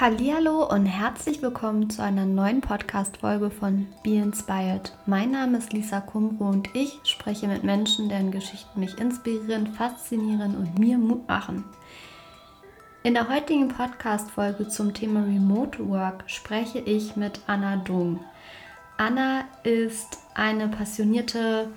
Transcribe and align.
Hallo 0.00 0.64
und 0.64 0.86
herzlich 0.86 1.42
willkommen 1.42 1.90
zu 1.90 2.04
einer 2.04 2.24
neuen 2.24 2.60
Podcast-Folge 2.60 3.50
von 3.50 3.88
Be 4.04 4.14
Inspired. 4.14 4.92
Mein 5.06 5.32
Name 5.32 5.58
ist 5.58 5.72
Lisa 5.72 5.98
Kumro 5.98 6.50
und 6.50 6.68
ich 6.72 7.00
spreche 7.02 7.48
mit 7.48 7.64
Menschen, 7.64 8.08
deren 8.08 8.30
Geschichten 8.30 8.78
mich 8.78 8.96
inspirieren, 8.98 9.66
faszinieren 9.66 10.56
und 10.56 10.78
mir 10.78 10.98
Mut 10.98 11.26
machen. 11.26 11.64
In 13.02 13.14
der 13.14 13.28
heutigen 13.28 13.66
Podcast-Folge 13.66 14.68
zum 14.68 14.94
Thema 14.94 15.24
Remote 15.24 15.88
Work 15.88 16.22
spreche 16.28 16.78
ich 16.78 17.16
mit 17.16 17.40
Anna 17.48 17.78
Dung. 17.78 18.20
Anna 18.98 19.46
ist 19.64 20.18
eine 20.32 20.68
passionierte 20.68 21.70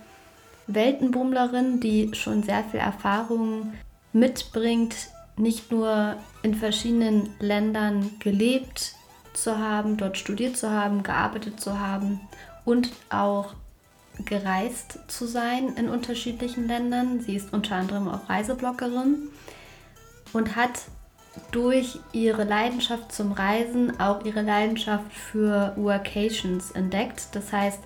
Weltenbummlerin, 0.67 1.79
die 1.79 2.13
schon 2.13 2.43
sehr 2.43 2.63
viel 2.65 2.81
Erfahrung 2.81 3.73
mitbringt 4.13 5.09
nicht 5.41 5.71
nur 5.71 6.15
in 6.43 6.55
verschiedenen 6.55 7.29
Ländern 7.39 8.11
gelebt 8.19 8.95
zu 9.33 9.57
haben, 9.57 9.97
dort 9.97 10.17
studiert 10.17 10.55
zu 10.55 10.69
haben, 10.69 11.03
gearbeitet 11.03 11.59
zu 11.59 11.79
haben 11.79 12.21
und 12.63 12.91
auch 13.09 13.53
gereist 14.25 14.99
zu 15.07 15.25
sein 15.25 15.75
in 15.75 15.89
unterschiedlichen 15.89 16.67
Ländern. 16.67 17.21
Sie 17.21 17.35
ist 17.35 17.53
unter 17.53 17.75
anderem 17.75 18.07
auch 18.07 18.29
Reisebloggerin 18.29 19.29
und 20.33 20.55
hat 20.55 20.81
durch 21.51 21.99
ihre 22.11 22.43
Leidenschaft 22.43 23.11
zum 23.11 23.31
Reisen 23.31 23.99
auch 23.99 24.25
ihre 24.25 24.41
Leidenschaft 24.41 25.11
für 25.11 25.73
Workations 25.77 26.71
entdeckt. 26.71 27.29
Das 27.33 27.51
heißt, 27.51 27.79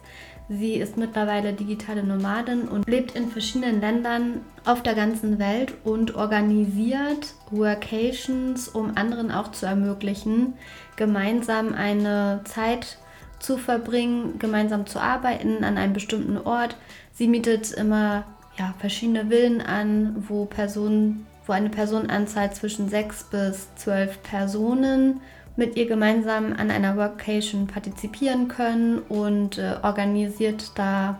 Sie 0.48 0.76
ist 0.76 0.96
mittlerweile 0.96 1.54
digitale 1.54 2.04
Nomadin 2.04 2.68
und 2.68 2.88
lebt 2.88 3.16
in 3.16 3.30
verschiedenen 3.30 3.82
Ländern 3.82 4.42
auf 4.64 4.84
der 4.84 4.94
ganzen 4.94 5.40
Welt 5.40 5.74
und 5.84 6.16
organisiert 6.16 7.34
Workations, 7.50 8.68
um 8.68 8.96
anderen 8.96 9.32
auch 9.32 9.52
zu 9.52 9.66
ermöglichen, 9.66 10.54
gemeinsam 10.98 11.74
eine 11.74 12.42
Zeit 12.44 13.00
zu 13.40 13.58
verbringen, 13.58 14.38
gemeinsam 14.38 14.86
zu 14.86 15.00
arbeiten 15.00 15.64
an 15.64 15.78
einem 15.78 15.94
bestimmten 15.94 16.38
Ort. 16.38 16.78
Sie 17.14 17.28
mietet 17.28 17.72
immer 17.72 18.26
ja, 18.58 18.76
verschiedene 18.80 19.28
Villen 19.30 19.62
an, 19.62 20.26
wo 20.28 20.46
Personen, 20.46 21.26
wo 21.48 21.54
eine 21.54 21.70
Personenanzahl 21.70 22.54
zwischen 22.54 22.88
sechs 22.90 23.24
bis 23.24 23.74
zwölf 23.76 24.22
Personen 24.22 25.22
mit 25.56 25.78
ihr 25.78 25.86
gemeinsam 25.86 26.54
an 26.54 26.72
einer 26.72 26.98
Workation 26.98 27.68
partizipieren 27.68 28.48
können 28.48 29.00
und 29.00 29.58
äh, 29.58 29.76
organisiert 29.84 30.72
da 30.76 31.20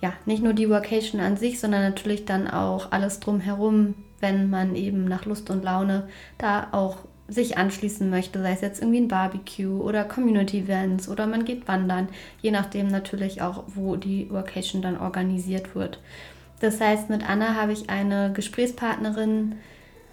ja 0.00 0.12
nicht 0.26 0.42
nur 0.42 0.52
die 0.52 0.68
Workation 0.68 1.20
an 1.20 1.36
sich, 1.36 1.60
sondern 1.60 1.82
natürlich 1.82 2.24
dann 2.24 2.48
auch 2.48 2.92
alles 2.92 3.20
drumherum, 3.20 3.94
wenn 4.20 4.50
man 4.50 4.76
eben 4.76 5.04
nach 5.04 5.24
Lust 5.24 5.48
und 5.50 5.64
Laune 5.64 6.08
da 6.38 6.68
auch 6.72 6.98
sich 7.28 7.56
anschließen 7.56 8.10
möchte, 8.10 8.42
sei 8.42 8.52
es 8.52 8.60
jetzt 8.60 8.80
irgendwie 8.80 9.00
ein 9.00 9.08
Barbecue 9.08 9.80
oder 9.80 10.04
Community 10.04 10.60
Events 10.60 11.08
oder 11.08 11.26
man 11.26 11.44
geht 11.44 11.66
wandern, 11.66 12.08
je 12.42 12.50
nachdem 12.50 12.88
natürlich 12.88 13.40
auch, 13.40 13.64
wo 13.68 13.96
die 13.96 14.28
Workation 14.30 14.82
dann 14.82 14.98
organisiert 14.98 15.74
wird. 15.74 16.00
Das 16.60 16.80
heißt, 16.80 17.10
mit 17.10 17.28
Anna 17.28 17.54
habe 17.54 17.72
ich 17.72 17.90
eine 17.90 18.32
Gesprächspartnerin 18.32 19.56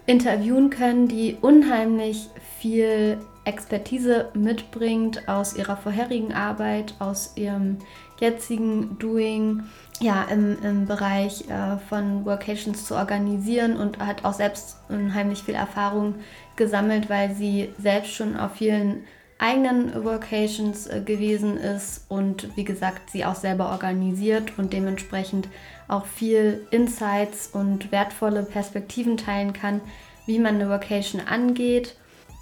interviewen 0.06 0.70
können, 0.70 1.08
die 1.08 1.36
unheimlich 1.40 2.28
viel 2.58 3.18
Expertise 3.50 4.28
mitbringt 4.34 5.28
aus 5.28 5.56
ihrer 5.56 5.76
vorherigen 5.76 6.32
Arbeit, 6.32 6.94
aus 7.00 7.32
ihrem 7.36 7.78
jetzigen 8.20 8.96
Doing, 8.98 9.64
ja, 10.00 10.24
im, 10.30 10.56
im 10.62 10.86
Bereich 10.86 11.48
äh, 11.50 11.78
von 11.88 12.24
Workations 12.24 12.86
zu 12.86 12.94
organisieren 12.94 13.76
und 13.76 13.98
hat 13.98 14.24
auch 14.24 14.34
selbst 14.34 14.76
unheimlich 14.88 15.42
viel 15.42 15.54
Erfahrung 15.54 16.14
gesammelt, 16.56 17.10
weil 17.10 17.34
sie 17.34 17.70
selbst 17.78 18.12
schon 18.12 18.36
auf 18.36 18.52
vielen 18.52 19.04
eigenen 19.38 20.04
Workations 20.04 20.86
äh, 20.86 21.00
gewesen 21.04 21.56
ist 21.56 22.04
und 22.08 22.56
wie 22.56 22.64
gesagt, 22.64 23.10
sie 23.10 23.24
auch 23.24 23.34
selber 23.34 23.70
organisiert 23.70 24.58
und 24.58 24.72
dementsprechend 24.72 25.48
auch 25.88 26.06
viel 26.06 26.66
Insights 26.70 27.48
und 27.52 27.90
wertvolle 27.90 28.44
Perspektiven 28.44 29.16
teilen 29.16 29.52
kann, 29.52 29.80
wie 30.26 30.38
man 30.38 30.54
eine 30.54 30.68
Workation 30.68 31.20
angeht 31.20 31.96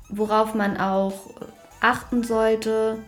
worauf 0.09 0.55
man 0.55 0.77
auch 0.77 1.31
achten 1.81 2.23
sollte. 2.23 2.99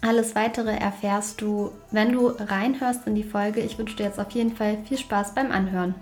Alles 0.00 0.34
weitere 0.34 0.76
erfährst 0.76 1.40
du, 1.40 1.72
wenn 1.90 2.12
du 2.12 2.28
reinhörst 2.28 3.06
in 3.06 3.14
die 3.14 3.24
Folge. 3.24 3.60
Ich 3.60 3.78
wünsche 3.78 3.96
dir 3.96 4.04
jetzt 4.04 4.20
auf 4.20 4.30
jeden 4.30 4.54
Fall 4.54 4.78
viel 4.84 4.98
Spaß 4.98 5.34
beim 5.34 5.50
Anhören. 5.50 5.94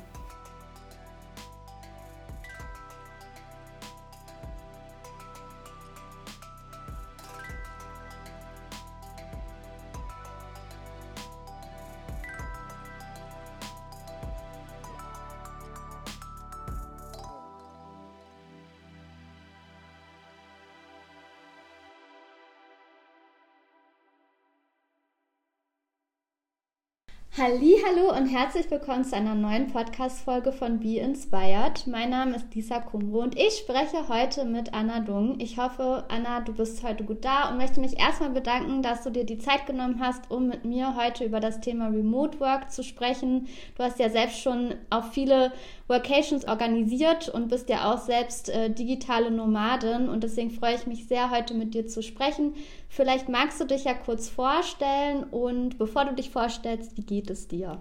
Hallo 27.38 28.16
und 28.16 28.28
herzlich 28.28 28.70
willkommen 28.70 29.04
zu 29.04 29.14
einer 29.14 29.34
neuen 29.34 29.66
Podcast-Folge 29.66 30.52
von 30.52 30.80
Be 30.80 30.96
Inspired. 30.96 31.86
Mein 31.86 32.08
Name 32.08 32.34
ist 32.34 32.54
Lisa 32.54 32.80
Kumbo 32.80 33.20
und 33.20 33.36
ich 33.36 33.58
spreche 33.58 34.08
heute 34.08 34.46
mit 34.46 34.72
Anna 34.72 35.00
Dung. 35.00 35.38
Ich 35.38 35.58
hoffe, 35.58 36.04
Anna, 36.08 36.40
du 36.40 36.54
bist 36.54 36.82
heute 36.82 37.04
gut 37.04 37.26
da 37.26 37.50
und 37.50 37.58
möchte 37.58 37.80
mich 37.80 38.00
erstmal 38.00 38.30
bedanken, 38.30 38.80
dass 38.80 39.02
du 39.02 39.10
dir 39.10 39.24
die 39.24 39.36
Zeit 39.36 39.66
genommen 39.66 40.00
hast, 40.00 40.30
um 40.30 40.46
mit 40.46 40.64
mir 40.64 40.96
heute 40.96 41.24
über 41.24 41.40
das 41.40 41.60
Thema 41.60 41.88
Remote 41.88 42.40
Work 42.40 42.72
zu 42.72 42.82
sprechen. 42.82 43.48
Du 43.76 43.82
hast 43.82 43.98
ja 43.98 44.08
selbst 44.08 44.40
schon 44.40 44.74
auch 44.88 45.12
viele 45.12 45.52
Workations 45.88 46.48
organisiert 46.48 47.28
und 47.28 47.48
bist 47.48 47.68
ja 47.68 47.92
auch 47.92 47.98
selbst 47.98 48.48
äh, 48.48 48.70
digitale 48.70 49.30
Nomadin 49.30 50.08
und 50.08 50.24
deswegen 50.24 50.52
freue 50.52 50.76
ich 50.76 50.86
mich 50.86 51.06
sehr, 51.06 51.30
heute 51.30 51.52
mit 51.52 51.74
dir 51.74 51.86
zu 51.86 52.02
sprechen. 52.02 52.54
Vielleicht 52.88 53.28
magst 53.28 53.60
du 53.60 53.64
dich 53.64 53.84
ja 53.84 53.94
kurz 53.94 54.28
vorstellen 54.28 55.24
und 55.24 55.78
bevor 55.78 56.04
du 56.04 56.14
dich 56.14 56.30
vorstellst, 56.30 56.96
wie 56.96 57.02
geht 57.02 57.30
es 57.30 57.48
dir? 57.48 57.80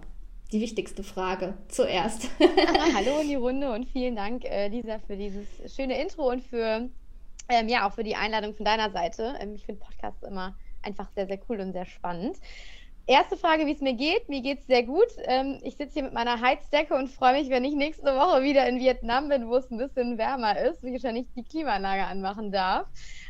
Die 0.51 0.61
wichtigste 0.61 1.03
Frage 1.03 1.55
zuerst. 1.67 2.29
Hallo 2.95 3.19
in 3.21 3.29
die 3.29 3.35
Runde 3.35 3.71
und 3.71 3.85
vielen 3.85 4.15
Dank, 4.15 4.45
äh, 4.45 4.67
Lisa, 4.67 4.99
für 4.99 5.17
dieses 5.17 5.47
schöne 5.75 6.01
Intro 6.01 6.29
und 6.29 6.41
für 6.43 6.89
ähm, 7.49 7.67
ja 7.67 7.87
auch 7.87 7.93
für 7.93 8.03
die 8.03 8.15
Einladung 8.15 8.53
von 8.53 8.65
deiner 8.65 8.91
Seite. 8.91 9.35
Ähm, 9.39 9.55
ich 9.55 9.65
finde 9.65 9.81
Podcasts 9.81 10.23
immer 10.23 10.55
einfach 10.81 11.09
sehr, 11.15 11.27
sehr 11.27 11.39
cool 11.49 11.59
und 11.59 11.73
sehr 11.73 11.85
spannend. 11.85 12.37
Erste 13.07 13.37
Frage, 13.37 13.67
wie 13.67 13.73
es 13.73 13.81
mir 13.81 13.93
geht. 13.93 14.29
Mir 14.29 14.41
geht 14.41 14.61
es 14.61 14.67
sehr 14.67 14.81
gut. 14.81 15.07
Ähm, 15.25 15.59
ich 15.63 15.75
sitze 15.77 15.93
hier 15.93 16.03
mit 16.03 16.13
meiner 16.13 16.41
Heizdecke 16.41 16.95
und 16.95 17.07
freue 17.07 17.33
mich, 17.33 17.49
wenn 17.49 17.63
ich 17.63 17.75
nächste 17.75 18.15
Woche 18.15 18.41
wieder 18.41 18.67
in 18.67 18.79
Vietnam 18.79 19.29
bin, 19.29 19.47
wo 19.47 19.57
es 19.57 19.69
ein 19.69 19.77
bisschen 19.77 20.17
wärmer 20.17 20.59
ist, 20.59 20.81
wie 20.81 20.87
ich 20.87 21.03
wahrscheinlich 21.03 21.27
die 21.35 21.43
Klimaanlage 21.43 22.05
anmachen 22.05 22.51
darf. 22.51 22.87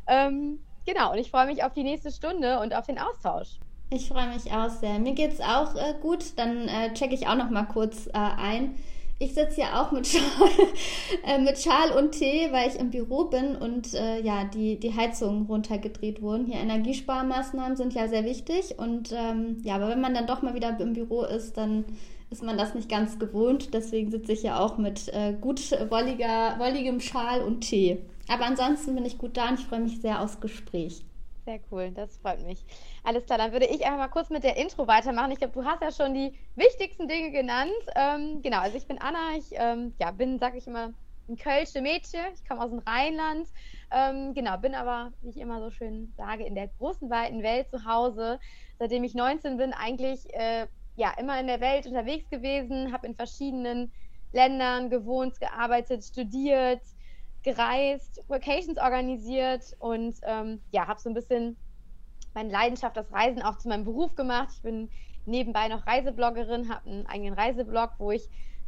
Ähm, 0.08 0.60
genau, 0.86 1.12
und 1.12 1.18
ich 1.18 1.30
freue 1.30 1.46
mich 1.48 1.64
auf 1.64 1.74
die 1.74 1.84
nächste 1.84 2.12
Stunde 2.12 2.60
und 2.60 2.76
auf 2.76 2.86
den 2.86 3.00
Austausch. 3.00 3.60
Ich 3.92 4.08
freue 4.08 4.28
mich 4.28 4.52
auch 4.52 4.70
sehr. 4.70 4.98
Mir 5.00 5.14
geht 5.14 5.34
es 5.34 5.42
auch 5.42 5.76
äh, 5.76 5.94
gut. 6.02 6.38
Dann 6.38 6.68
äh, 6.68 6.94
checke 6.94 7.14
ich 7.14 7.28
auch 7.28 7.36
noch 7.36 7.50
mal 7.50 7.66
kurz 7.66 8.08
äh, 8.08 8.12
ein. 8.14 8.76
Ich 9.18 9.34
sitze 9.34 9.56
hier 9.56 9.80
auch 9.80 9.92
mit 9.92 10.08
Schal, 10.08 10.50
äh, 11.26 11.38
mit 11.38 11.58
Schal 11.60 11.92
und 11.92 12.12
Tee, 12.12 12.50
weil 12.52 12.68
ich 12.68 12.76
im 12.80 12.90
Büro 12.90 13.26
bin 13.26 13.56
und 13.56 13.94
äh, 13.94 14.22
ja, 14.22 14.44
die, 14.44 14.78
die 14.78 14.94
Heizungen 14.94 15.46
runtergedreht 15.46 16.22
wurden. 16.22 16.46
Hier 16.46 16.60
Energiesparmaßnahmen 16.60 17.78
sind 17.78 17.94
ja 17.94 18.08
sehr 18.08 18.26
wichtig 18.26 18.78
und 18.78 19.14
ähm, 19.14 19.62
ja, 19.64 19.76
aber 19.76 19.88
wenn 19.88 20.02
man 20.02 20.14
dann 20.14 20.28
doch 20.28 20.42
mal 20.42 20.56
wieder 20.56 20.78
im 20.80 20.94
Büro 20.94 21.24
ist, 21.24 21.56
dann 21.56 21.86
ist 22.30 22.44
man 22.44 22.58
das 22.58 22.76
nicht 22.76 22.90
ganz 22.90 23.18
gewohnt. 23.18 23.74
Deswegen 23.74 24.12
sitze 24.12 24.34
ich 24.34 24.44
ja 24.44 24.60
auch 24.60 24.78
mit 24.78 25.08
äh, 25.10 25.34
gut 25.40 25.62
wolliger, 25.90 26.56
wolligem 26.58 27.00
Schal 27.00 27.42
und 27.42 27.62
Tee. 27.62 28.00
Aber 28.28 28.46
ansonsten 28.46 28.96
bin 28.96 29.06
ich 29.06 29.18
gut 29.18 29.38
da 29.38 29.50
und 29.50 29.60
ich 29.60 29.66
freue 29.66 29.82
mich 29.82 30.02
sehr 30.02 30.22
aufs 30.22 30.40
Gespräch. 30.40 31.06
Sehr 31.46 31.60
cool, 31.72 31.92
das 31.92 32.18
freut 32.18 32.44
mich. 32.44 32.66
Alles 33.04 33.26
klar, 33.26 33.38
dann 33.38 33.52
würde 33.52 33.68
ich 33.68 33.86
einfach 33.86 34.00
mal 34.00 34.08
kurz 34.08 34.32
mit 34.32 34.44
der 34.44 34.58
Intro 34.58 34.88
weitermachen. 34.88 35.32
Ich 35.32 35.38
glaube, 35.38 35.54
du 35.54 35.64
hast 35.64 35.82
ja 35.82 35.92
schon 35.92 36.16
die 36.16 36.34
wichtigsten 36.56 37.08
Dinge 37.08 37.32
genannt. 37.32 37.72
Ähm, 37.96 38.42
genau, 38.42 38.60
also 38.60 38.78
ich 38.78 38.88
bin 38.88 39.00
Anna, 39.00 39.38
ich 39.38 39.50
ähm, 39.52 39.94
ja, 40.00 40.10
bin, 40.10 40.40
sag 40.40 40.56
ich 40.56 40.66
immer, 40.66 40.94
ein 41.28 41.38
Kölsche 41.38 41.82
Mädchen. 41.82 42.26
Ich 42.34 42.48
komme 42.48 42.64
aus 42.64 42.72
dem 42.72 42.80
Rheinland. 42.80 43.48
Ähm, 43.92 44.34
genau, 44.34 44.58
bin 44.58 44.74
aber, 44.74 45.12
wie 45.22 45.30
ich 45.30 45.38
immer 45.38 45.60
so 45.60 45.70
schön 45.70 46.14
sage, 46.18 46.46
in 46.46 46.56
der 46.56 46.68
großen, 46.80 47.10
weiten 47.12 47.44
Welt 47.44 47.70
zu 47.70 47.86
Hause. 47.86 48.40
Seitdem 48.80 49.04
ich 49.04 49.14
19 49.14 49.58
bin, 49.58 49.72
eigentlich 49.72 50.34
äh, 50.34 50.66
ja, 50.96 51.14
immer 51.20 51.40
in 51.40 51.48
der 51.48 51.62
Welt 51.62 51.86
unterwegs 51.86 52.28
gewesen, 52.30 52.92
habe 52.92 53.06
in 53.06 53.16
verschiedenen 53.16 53.92
Ländern 54.32 54.90
gewohnt, 54.90 55.40
gearbeitet, 55.40 56.04
studiert, 56.04 56.82
gereist, 57.46 58.24
Vacations 58.28 58.78
organisiert 58.80 59.76
und 59.80 60.16
ähm, 60.24 60.60
ja, 60.72 60.88
habe 60.88 61.00
so 61.00 61.10
ein 61.10 61.14
bisschen 61.14 61.56
meine 62.34 62.52
Leidenschaft, 62.52 62.98
das 62.98 63.12
Reisen 63.14 63.44
auch 63.44 63.58
zu 63.58 63.70
meinem 63.70 63.86
Beruf 63.86 64.16
gemacht. 64.16 64.50
Ich 64.56 64.62
bin 64.64 64.90
nebenbei 65.26 65.68
noch 65.68 65.86
Reisebloggerin, 65.86 66.70
habe 66.70 66.90
einen 66.90 67.06
eigenen 67.06 67.36
Reiseblog, 67.36 67.92
wo 68.00 68.12
ich 68.12 68.28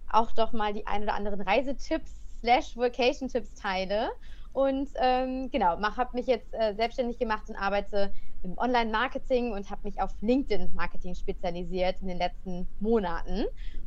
auch 0.09 0.31
doch 0.31 0.53
mal 0.53 0.73
die 0.73 0.85
ein 0.85 1.03
oder 1.03 1.15
anderen 1.15 1.41
Reisetipps 1.41 2.13
slash 2.39 2.77
Vacation-Tipps 2.77 3.55
teile. 3.55 4.11
Und 4.53 4.89
ähm, 4.95 5.49
genau, 5.51 5.79
habe 5.81 6.09
mich 6.13 6.27
jetzt 6.27 6.53
äh, 6.53 6.73
selbstständig 6.75 7.17
gemacht 7.17 7.49
und 7.49 7.55
arbeite 7.55 8.13
im 8.43 8.57
Online-Marketing 8.57 9.53
und 9.53 9.69
habe 9.71 9.81
mich 9.83 9.99
auf 9.99 10.11
LinkedIn-Marketing 10.21 11.15
spezialisiert 11.15 11.99
in 12.01 12.07
den 12.07 12.17
letzten 12.17 12.67
Monaten. 12.79 13.45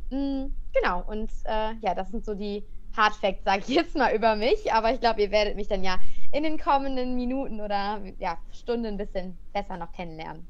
Mhm, 0.09 0.53
genau, 0.73 1.03
und 1.07 1.31
äh, 1.45 1.73
ja, 1.81 1.95
das 1.95 2.11
sind 2.11 2.25
so 2.25 2.35
die 2.35 2.63
Hard 2.95 3.15
Facts, 3.15 3.43
sage 3.45 3.63
ich 3.67 3.75
jetzt 3.75 3.95
mal 3.95 4.13
über 4.15 4.35
mich. 4.35 4.71
Aber 4.73 4.93
ich 4.93 4.99
glaube, 4.99 5.21
ihr 5.21 5.31
werdet 5.31 5.55
mich 5.55 5.67
dann 5.67 5.83
ja 5.83 5.97
in 6.31 6.43
den 6.43 6.59
kommenden 6.59 7.15
Minuten 7.15 7.59
oder 7.61 8.01
ja, 8.19 8.37
Stunden 8.51 8.85
ein 8.85 8.97
bisschen 8.97 9.37
besser 9.53 9.77
noch 9.77 9.91
kennenlernen. 9.91 10.45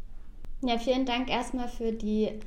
Ja, 0.64 0.78
vielen 0.78 1.06
Dank 1.06 1.30
erstmal 1.30 1.68
für 1.68 1.92
die 1.92 2.40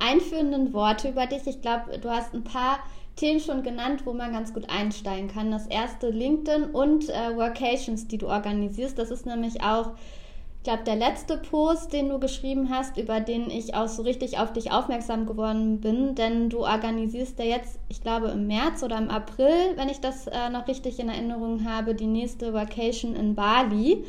einführenden 0.00 0.72
Worte 0.72 1.10
über 1.10 1.26
dich. 1.26 1.46
Ich 1.46 1.60
glaube, 1.60 1.98
du 1.98 2.10
hast 2.10 2.34
ein 2.34 2.42
paar 2.42 2.80
Themen 3.16 3.40
schon 3.40 3.62
genannt, 3.62 4.06
wo 4.06 4.12
man 4.12 4.32
ganz 4.32 4.52
gut 4.52 4.68
einsteigen 4.68 5.28
kann. 5.28 5.50
Das 5.50 5.66
erste 5.66 6.10
LinkedIn 6.10 6.70
und 6.70 7.08
äh, 7.08 7.36
Workations, 7.36 8.08
die 8.08 8.18
du 8.18 8.28
organisierst. 8.28 8.98
Das 8.98 9.10
ist 9.10 9.26
nämlich 9.26 9.62
auch, 9.62 9.92
ich 10.60 10.64
glaube, 10.64 10.84
der 10.84 10.96
letzte 10.96 11.38
Post, 11.38 11.94
den 11.94 12.10
du 12.10 12.18
geschrieben 12.18 12.68
hast, 12.68 12.98
über 12.98 13.20
den 13.20 13.48
ich 13.48 13.74
auch 13.74 13.88
so 13.88 14.02
richtig 14.02 14.38
auf 14.38 14.52
dich 14.52 14.70
aufmerksam 14.70 15.24
geworden 15.24 15.80
bin. 15.80 16.14
Denn 16.14 16.50
du 16.50 16.66
organisierst 16.66 17.38
ja 17.38 17.46
jetzt, 17.46 17.78
ich 17.88 18.02
glaube, 18.02 18.28
im 18.28 18.46
März 18.46 18.82
oder 18.82 18.98
im 18.98 19.08
April, 19.08 19.48
wenn 19.76 19.88
ich 19.88 20.00
das 20.00 20.26
äh, 20.26 20.50
noch 20.50 20.68
richtig 20.68 21.00
in 21.00 21.08
Erinnerung 21.08 21.64
habe, 21.64 21.94
die 21.94 22.06
nächste 22.06 22.52
Workation 22.52 23.16
in 23.16 23.34
Bali. 23.34 24.04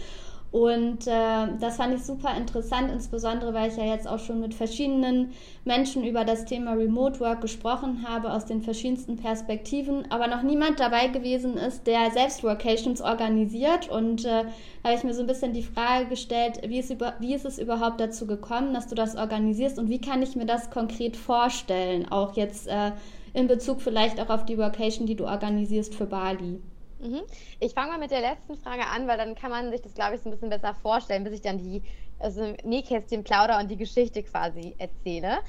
Und 0.51 1.07
äh, 1.07 1.47
das 1.61 1.77
fand 1.77 1.95
ich 1.95 2.03
super 2.03 2.35
interessant, 2.35 2.91
insbesondere 2.91 3.53
weil 3.53 3.69
ich 3.69 3.77
ja 3.77 3.85
jetzt 3.85 4.05
auch 4.05 4.19
schon 4.19 4.41
mit 4.41 4.53
verschiedenen 4.53 5.31
Menschen 5.63 6.03
über 6.03 6.25
das 6.25 6.43
Thema 6.43 6.73
Remote 6.73 7.21
Work 7.21 7.39
gesprochen 7.39 8.05
habe, 8.05 8.33
aus 8.33 8.45
den 8.45 8.61
verschiedensten 8.61 9.15
Perspektiven, 9.15 10.11
aber 10.11 10.27
noch 10.27 10.43
niemand 10.43 10.81
dabei 10.81 11.07
gewesen 11.07 11.55
ist, 11.55 11.87
der 11.87 12.11
selbst 12.11 12.43
Workations 12.43 12.99
organisiert. 12.99 13.89
Und 13.89 14.25
äh, 14.25 14.43
da 14.83 14.89
habe 14.89 14.97
ich 14.97 15.05
mir 15.05 15.13
so 15.13 15.21
ein 15.21 15.27
bisschen 15.27 15.53
die 15.53 15.63
Frage 15.63 16.07
gestellt, 16.07 16.59
wie 16.67 16.79
ist, 16.79 16.89
über, 16.89 17.13
wie 17.19 17.33
ist 17.33 17.45
es 17.45 17.57
überhaupt 17.57 18.01
dazu 18.01 18.27
gekommen, 18.27 18.73
dass 18.73 18.87
du 18.87 18.95
das 18.95 19.15
organisierst 19.15 19.79
und 19.79 19.89
wie 19.89 20.01
kann 20.01 20.21
ich 20.21 20.35
mir 20.35 20.45
das 20.45 20.69
konkret 20.69 21.15
vorstellen, 21.15 22.11
auch 22.11 22.35
jetzt 22.35 22.67
äh, 22.67 22.91
in 23.33 23.47
Bezug 23.47 23.81
vielleicht 23.81 24.19
auch 24.19 24.29
auf 24.29 24.43
die 24.43 24.57
Workation, 24.57 25.07
die 25.07 25.15
du 25.15 25.27
organisierst 25.27 25.95
für 25.95 26.07
Bali. 26.07 26.59
Mhm. 27.01 27.23
Ich 27.59 27.73
fange 27.73 27.91
mal 27.91 27.97
mit 27.99 28.11
der 28.11 28.21
letzten 28.21 28.57
Frage 28.57 28.85
an, 28.85 29.07
weil 29.07 29.17
dann 29.17 29.33
kann 29.33 29.49
man 29.49 29.71
sich 29.71 29.81
das, 29.81 29.95
glaube 29.95 30.15
ich, 30.15 30.21
so 30.21 30.29
ein 30.29 30.31
bisschen 30.31 30.51
besser 30.51 30.75
vorstellen, 30.75 31.23
bis 31.23 31.33
ich 31.33 31.41
dann 31.41 31.57
die 31.57 31.83
also 32.19 32.55
Nähkästchen 32.63 33.23
plauder 33.23 33.57
und 33.59 33.71
die 33.71 33.77
Geschichte 33.77 34.21
quasi 34.23 34.75
erzähle. 34.77 35.39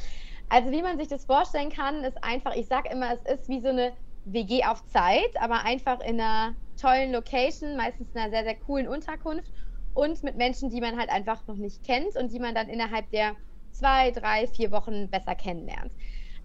Also 0.49 0.71
wie 0.71 0.81
man 0.83 0.99
sich 0.99 1.09
das 1.09 1.27
vorstellen 1.27 1.71
kann, 1.71 2.05
ist 2.05 2.23
einfach, 2.25 2.55
ich 2.57 2.69
sage 2.69 2.89
immer, 2.91 3.13
es 3.13 3.23
ist 3.23 3.49
wie 3.49 3.61
so 3.61 3.69
eine 3.69 3.95
WG 4.25 4.65
auf 4.65 4.85
Zeit, 4.87 5.29
aber 5.41 5.65
einfach 5.65 6.01
in 6.01 6.19
einer 6.21 6.57
tollen 6.81 7.13
Location, 7.13 7.77
meistens 7.77 8.11
in 8.15 8.21
einer 8.21 8.31
sehr, 8.31 8.45
sehr 8.45 8.57
coolen 8.57 8.89
Unterkunft 8.89 9.53
und 9.93 10.23
mit 10.23 10.37
Menschen, 10.37 10.71
die 10.71 10.81
man 10.81 10.99
halt 10.99 11.11
einfach 11.11 11.47
noch 11.47 11.57
nicht 11.57 11.83
kennt 11.85 12.17
und 12.17 12.33
die 12.33 12.39
man 12.39 12.55
dann 12.55 12.69
innerhalb 12.71 13.11
der 13.11 13.37
zwei, 13.73 14.11
drei, 14.11 14.47
vier 14.47 14.71
Wochen 14.71 15.11
besser 15.11 15.35
kennenlernt. 15.35 15.93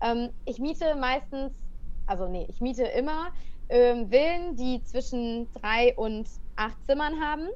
Ähm, 0.01 0.31
ich 0.43 0.59
miete 0.59 0.95
meistens, 0.95 1.53
also 2.05 2.27
nee, 2.27 2.45
ich 2.49 2.59
miete 2.59 2.83
immer 2.83 3.31
ähm, 3.69 4.09
Villen, 4.09 4.55
die 4.55 4.81
zwischen 4.83 5.47
drei 5.53 5.95
und 5.95 6.27
acht 6.55 6.77
Zimmern 6.85 7.19
haben, 7.21 7.47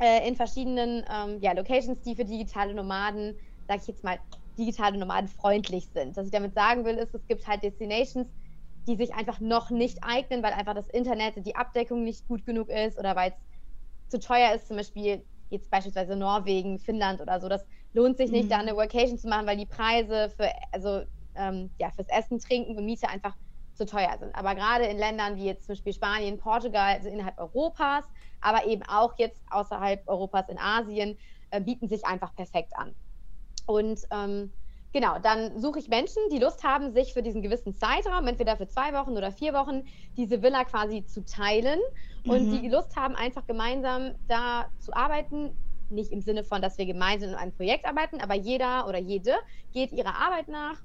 äh, 0.00 0.26
in 0.28 0.36
verschiedenen 0.36 1.04
ähm, 1.12 1.38
ja, 1.40 1.52
Locations, 1.52 2.00
die 2.02 2.14
für 2.14 2.24
digitale 2.24 2.74
Nomaden, 2.74 3.36
sag 3.66 3.80
ich 3.80 3.88
jetzt 3.88 4.04
mal, 4.04 4.18
digitale 4.56 4.98
Nomaden 4.98 5.28
freundlich 5.28 5.88
sind. 5.92 6.16
Was 6.16 6.26
ich 6.26 6.32
damit 6.32 6.54
sagen 6.54 6.84
will, 6.84 6.96
ist, 6.96 7.14
es 7.14 7.26
gibt 7.26 7.46
halt 7.46 7.62
Destinations, 7.62 8.28
die 8.86 8.96
sich 8.96 9.14
einfach 9.14 9.40
noch 9.40 9.70
nicht 9.70 9.98
eignen, 10.02 10.42
weil 10.42 10.52
einfach 10.52 10.74
das 10.74 10.88
Internet, 10.88 11.44
die 11.44 11.54
Abdeckung 11.54 12.04
nicht 12.04 12.26
gut 12.26 12.44
genug 12.44 12.68
ist 12.68 12.98
oder 12.98 13.14
weil 13.14 13.30
es 13.30 14.08
zu 14.08 14.18
teuer 14.18 14.54
ist, 14.54 14.66
zum 14.66 14.76
Beispiel 14.76 15.22
jetzt 15.50 15.70
beispielsweise 15.70 16.16
Norwegen, 16.16 16.78
Finnland 16.78 17.20
oder 17.20 17.40
so. 17.40 17.48
Das 17.48 17.64
lohnt 17.92 18.16
sich 18.16 18.30
nicht, 18.30 18.44
mhm. 18.44 18.48
da 18.50 18.58
eine 18.58 18.76
Vacation 18.76 19.18
zu 19.18 19.28
machen, 19.28 19.46
weil 19.46 19.56
die 19.56 19.66
Preise 19.66 20.30
für, 20.30 20.50
also 20.72 21.02
ähm, 21.36 21.70
ja, 21.78 21.90
fürs 21.90 22.08
Essen, 22.08 22.38
Trinken 22.38 22.76
und 22.76 22.84
Miete 22.84 23.08
einfach 23.08 23.34
zu 23.78 23.86
teuer 23.86 24.14
sind. 24.18 24.34
Aber 24.34 24.54
gerade 24.54 24.84
in 24.84 24.98
Ländern 24.98 25.36
wie 25.36 25.46
jetzt 25.46 25.64
zum 25.64 25.74
Beispiel 25.74 25.94
Spanien, 25.94 26.36
Portugal, 26.36 26.96
also 26.96 27.08
innerhalb 27.08 27.38
Europas, 27.38 28.04
aber 28.40 28.66
eben 28.66 28.82
auch 28.82 29.14
jetzt 29.16 29.40
außerhalb 29.50 30.06
Europas 30.06 30.48
in 30.48 30.58
Asien, 30.58 31.16
äh, 31.50 31.60
bieten 31.60 31.88
sich 31.88 32.04
einfach 32.04 32.34
perfekt 32.34 32.72
an. 32.76 32.94
Und 33.66 34.00
ähm, 34.10 34.52
genau, 34.92 35.18
dann 35.18 35.60
suche 35.60 35.78
ich 35.78 35.88
Menschen, 35.88 36.22
die 36.30 36.38
Lust 36.38 36.64
haben, 36.64 36.92
sich 36.92 37.14
für 37.14 37.22
diesen 37.22 37.40
gewissen 37.40 37.74
Zeitraum, 37.74 38.26
entweder 38.26 38.56
für 38.56 38.68
zwei 38.68 38.92
Wochen 38.92 39.16
oder 39.16 39.32
vier 39.32 39.54
Wochen, 39.54 39.84
diese 40.16 40.42
Villa 40.42 40.64
quasi 40.64 41.04
zu 41.04 41.24
teilen 41.24 41.78
und 42.24 42.48
mhm. 42.48 42.60
die 42.60 42.68
Lust 42.68 42.96
haben, 42.96 43.14
einfach 43.14 43.46
gemeinsam 43.46 44.14
da 44.26 44.66
zu 44.78 44.92
arbeiten. 44.92 45.56
Nicht 45.90 46.12
im 46.12 46.20
Sinne 46.20 46.44
von, 46.44 46.60
dass 46.60 46.76
wir 46.76 46.84
gemeinsam 46.84 47.30
in 47.30 47.36
einem 47.36 47.52
Projekt 47.52 47.86
arbeiten, 47.86 48.20
aber 48.20 48.34
jeder 48.34 48.86
oder 48.88 48.98
jede 48.98 49.36
geht 49.72 49.92
ihrer 49.92 50.16
Arbeit 50.16 50.48
nach 50.48 50.76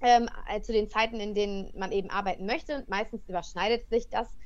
ähm, 0.00 0.28
äh, 0.48 0.60
zu 0.60 0.72
den 0.72 0.88
Zeiten, 0.88 1.20
in 1.20 1.34
denen 1.34 1.72
man 1.76 1.92
eben 1.92 2.10
arbeiten 2.10 2.46
möchte. 2.46 2.84
Meistens 2.88 3.28
überschneidet 3.28 3.88
sich 3.88 4.08
das 4.08 4.36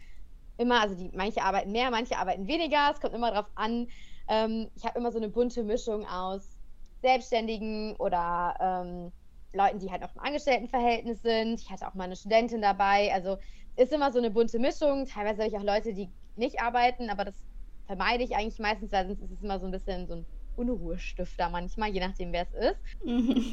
immer, 0.56 0.80
also 0.80 0.94
die, 0.94 1.10
manche 1.14 1.42
arbeiten 1.42 1.72
mehr, 1.72 1.90
manche 1.90 2.16
arbeiten 2.16 2.46
weniger. 2.46 2.90
Es 2.92 3.00
kommt 3.00 3.14
immer 3.14 3.30
darauf 3.30 3.50
an. 3.54 3.88
Ähm, 4.28 4.70
ich 4.76 4.84
habe 4.84 4.98
immer 4.98 5.12
so 5.12 5.18
eine 5.18 5.28
bunte 5.28 5.62
Mischung 5.62 6.06
aus 6.06 6.58
Selbstständigen 7.02 7.96
oder 7.96 8.54
ähm, 8.60 9.12
Leuten, 9.52 9.78
die 9.78 9.90
halt 9.90 10.02
auch 10.02 10.14
im 10.14 10.22
Angestelltenverhältnis 10.22 11.22
sind. 11.22 11.60
Ich 11.60 11.70
hatte 11.70 11.86
auch 11.86 11.94
mal 11.94 12.04
eine 12.04 12.16
Studentin 12.16 12.62
dabei. 12.62 13.12
Also 13.12 13.38
ist 13.76 13.92
immer 13.92 14.12
so 14.12 14.18
eine 14.18 14.30
bunte 14.30 14.58
Mischung. 14.58 15.06
Teilweise 15.06 15.42
habe 15.42 15.48
ich 15.48 15.56
auch 15.56 15.62
Leute, 15.62 15.92
die 15.92 16.08
nicht 16.36 16.60
arbeiten, 16.60 17.10
aber 17.10 17.24
das 17.24 17.44
vermeide 17.86 18.24
ich 18.24 18.34
eigentlich 18.34 18.58
meistens, 18.58 18.92
weil 18.92 19.06
sonst 19.06 19.22
ist 19.22 19.30
es 19.30 19.42
immer 19.42 19.58
so 19.58 19.66
ein 19.66 19.72
bisschen 19.72 20.06
so 20.06 20.14
ein 20.14 20.26
Unruhestifter 20.56 21.48
manchmal, 21.50 21.90
je 21.90 22.00
nachdem, 22.00 22.32
wer 22.32 22.42
es 22.42 22.52
ist. 22.54 22.80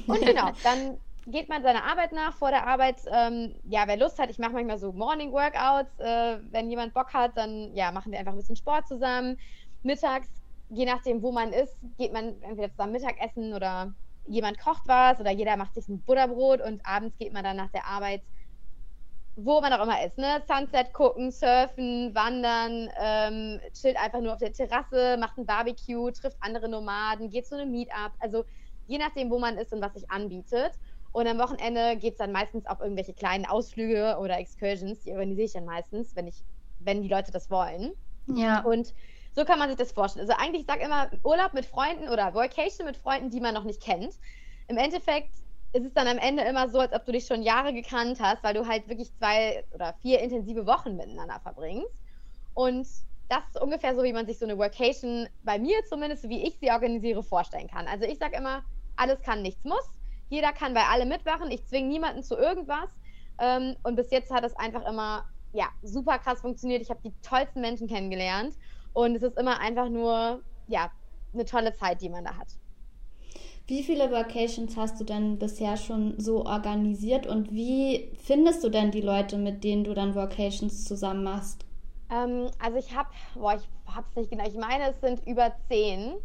Und 0.07 0.25
genau, 0.25 0.51
dann 0.63 0.97
geht 1.27 1.49
man 1.49 1.63
seiner 1.63 1.83
Arbeit 1.83 2.11
nach. 2.11 2.33
Vor 2.35 2.49
der 2.49 2.67
Arbeit, 2.67 2.97
ähm, 3.11 3.55
ja, 3.63 3.83
wer 3.85 3.97
Lust 3.97 4.19
hat, 4.19 4.29
ich 4.29 4.39
mache 4.39 4.53
manchmal 4.53 4.77
so 4.77 4.91
Morning 4.91 5.31
Workouts. 5.31 5.99
Äh, 5.99 6.39
wenn 6.51 6.69
jemand 6.69 6.93
Bock 6.93 7.13
hat, 7.13 7.37
dann 7.37 7.73
ja, 7.75 7.91
machen 7.91 8.11
wir 8.11 8.19
einfach 8.19 8.33
ein 8.33 8.37
bisschen 8.37 8.55
Sport 8.55 8.87
zusammen. 8.87 9.37
Mittags, 9.83 10.29
je 10.69 10.85
nachdem, 10.85 11.21
wo 11.21 11.31
man 11.31 11.53
ist, 11.53 11.75
geht 11.97 12.13
man 12.13 12.41
entweder 12.41 12.71
zusammen 12.71 12.93
Mittagessen 12.93 13.53
oder 13.53 13.93
jemand 14.27 14.59
kocht 14.59 14.87
was 14.87 15.19
oder 15.19 15.31
jeder 15.31 15.57
macht 15.57 15.73
sich 15.73 15.87
ein 15.89 16.01
Butterbrot 16.01 16.61
und 16.61 16.85
abends 16.85 17.17
geht 17.17 17.33
man 17.33 17.43
dann 17.43 17.57
nach 17.57 17.71
der 17.71 17.85
Arbeit, 17.85 18.21
wo 19.35 19.61
man 19.61 19.73
auch 19.73 19.83
immer 19.83 20.03
ist, 20.05 20.17
ne? 20.17 20.41
Sunset 20.47 20.93
gucken, 20.93 21.31
surfen, 21.31 22.13
wandern, 22.13 22.89
ähm, 22.99 23.59
chillt 23.73 23.97
einfach 23.97 24.19
nur 24.19 24.33
auf 24.33 24.39
der 24.39 24.53
Terrasse, 24.53 25.17
macht 25.17 25.37
ein 25.37 25.45
Barbecue, 25.45 26.11
trifft 26.11 26.37
andere 26.41 26.69
Nomaden, 26.69 27.29
geht 27.29 27.47
zu 27.47 27.55
einem 27.55 27.71
Meetup. 27.71 28.11
Also 28.19 28.43
je 28.87 28.97
nachdem, 28.97 29.29
wo 29.29 29.39
man 29.39 29.57
ist 29.57 29.73
und 29.73 29.81
was 29.81 29.93
sich 29.93 30.09
anbietet. 30.11 30.73
Und 31.13 31.27
am 31.27 31.37
Wochenende 31.39 31.97
geht 31.97 32.13
es 32.13 32.17
dann 32.17 32.31
meistens 32.31 32.65
auf 32.67 32.79
irgendwelche 32.79 33.13
kleinen 33.13 33.45
Ausflüge 33.45 34.17
oder 34.19 34.37
Excursions. 34.37 35.01
Die 35.01 35.11
organisiere 35.11 35.45
ich 35.45 35.53
dann 35.53 35.65
meistens, 35.65 36.15
wenn 36.15 36.27
ich, 36.27 36.43
wenn 36.79 37.01
die 37.01 37.09
Leute 37.09 37.31
das 37.31 37.49
wollen. 37.49 37.91
Ja. 38.27 38.61
Und 38.61 38.93
so 39.33 39.45
kann 39.45 39.59
man 39.59 39.69
sich 39.69 39.77
das 39.77 39.91
vorstellen. 39.91 40.29
Also 40.29 40.41
eigentlich, 40.41 40.61
ich 40.61 40.67
sage 40.67 40.83
immer, 40.83 41.09
Urlaub 41.23 41.53
mit 41.53 41.65
Freunden 41.65 42.09
oder 42.09 42.33
Vacation 42.33 42.85
mit 42.85 42.97
Freunden, 42.97 43.29
die 43.29 43.39
man 43.39 43.53
noch 43.53 43.63
nicht 43.63 43.81
kennt. 43.81 44.15
Im 44.67 44.77
Endeffekt 44.77 45.31
ist 45.73 45.85
es 45.85 45.93
dann 45.93 46.07
am 46.07 46.17
Ende 46.17 46.43
immer 46.43 46.69
so, 46.69 46.79
als 46.79 46.93
ob 46.93 47.05
du 47.05 47.11
dich 47.13 47.25
schon 47.25 47.43
Jahre 47.43 47.73
gekannt 47.73 48.19
hast, 48.19 48.43
weil 48.43 48.53
du 48.53 48.67
halt 48.67 48.87
wirklich 48.89 49.13
zwei 49.17 49.63
oder 49.73 49.93
vier 50.01 50.19
intensive 50.19 50.65
Wochen 50.65 50.97
miteinander 50.97 51.39
verbringst. 51.41 52.03
Und 52.53 52.87
das 53.29 53.43
ist 53.53 53.61
ungefähr 53.61 53.95
so, 53.95 54.03
wie 54.03 54.11
man 54.11 54.25
sich 54.25 54.37
so 54.37 54.45
eine 54.45 54.57
Vacation 54.57 55.29
bei 55.43 55.57
mir 55.57 55.77
zumindest, 55.87 56.27
wie 56.27 56.45
ich 56.45 56.57
sie 56.59 56.71
organisiere, 56.71 57.23
vorstellen 57.23 57.67
kann. 57.67 57.87
Also 57.87 58.05
ich 58.05 58.17
sage 58.17 58.35
immer, 58.35 58.63
alles 58.97 59.21
kann, 59.21 59.41
nichts 59.41 59.63
muss. 59.63 60.00
Jeder 60.31 60.53
kann 60.53 60.73
bei 60.73 60.85
allem 60.85 61.09
mitmachen. 61.09 61.51
Ich 61.51 61.65
zwinge 61.65 61.89
niemanden 61.89 62.23
zu 62.23 62.37
irgendwas. 62.37 62.89
Ähm, 63.37 63.75
und 63.83 63.97
bis 63.97 64.09
jetzt 64.11 64.31
hat 64.31 64.45
es 64.45 64.55
einfach 64.55 64.87
immer 64.87 65.25
ja, 65.51 65.67
super 65.83 66.17
krass 66.19 66.39
funktioniert. 66.39 66.81
Ich 66.81 66.89
habe 66.89 67.01
die 67.03 67.13
tollsten 67.21 67.59
Menschen 67.59 67.89
kennengelernt. 67.89 68.55
Und 68.93 69.15
es 69.15 69.23
ist 69.23 69.37
immer 69.37 69.59
einfach 69.59 69.89
nur 69.89 70.41
ja, 70.67 70.89
eine 71.33 71.43
tolle 71.43 71.73
Zeit, 71.73 72.01
die 72.01 72.07
man 72.07 72.23
da 72.23 72.37
hat. 72.37 72.47
Wie 73.67 73.83
viele 73.83 74.09
Vacations 74.09 74.77
hast 74.77 75.01
du 75.01 75.03
denn 75.03 75.37
bisher 75.37 75.75
schon 75.75 76.17
so 76.17 76.45
organisiert 76.45 77.27
und 77.27 77.51
wie 77.51 78.11
findest 78.17 78.63
du 78.63 78.69
denn 78.69 78.91
die 78.91 79.01
Leute, 79.01 79.37
mit 79.37 79.63
denen 79.63 79.83
du 79.83 79.93
dann 79.93 80.15
Vacations 80.15 80.85
zusammen 80.85 81.23
machst? 81.23 81.65
Ähm, 82.09 82.49
also 82.59 82.77
ich 82.77 82.95
habe, 82.95 83.09
boah, 83.35 83.55
ich 83.55 83.93
habe 83.93 84.07
es 84.09 84.15
nicht 84.15 84.31
genau, 84.31 84.47
ich 84.47 84.55
meine, 84.55 84.91
es 84.91 84.99
sind 85.01 85.25
über 85.27 85.53
zehn 85.69 86.15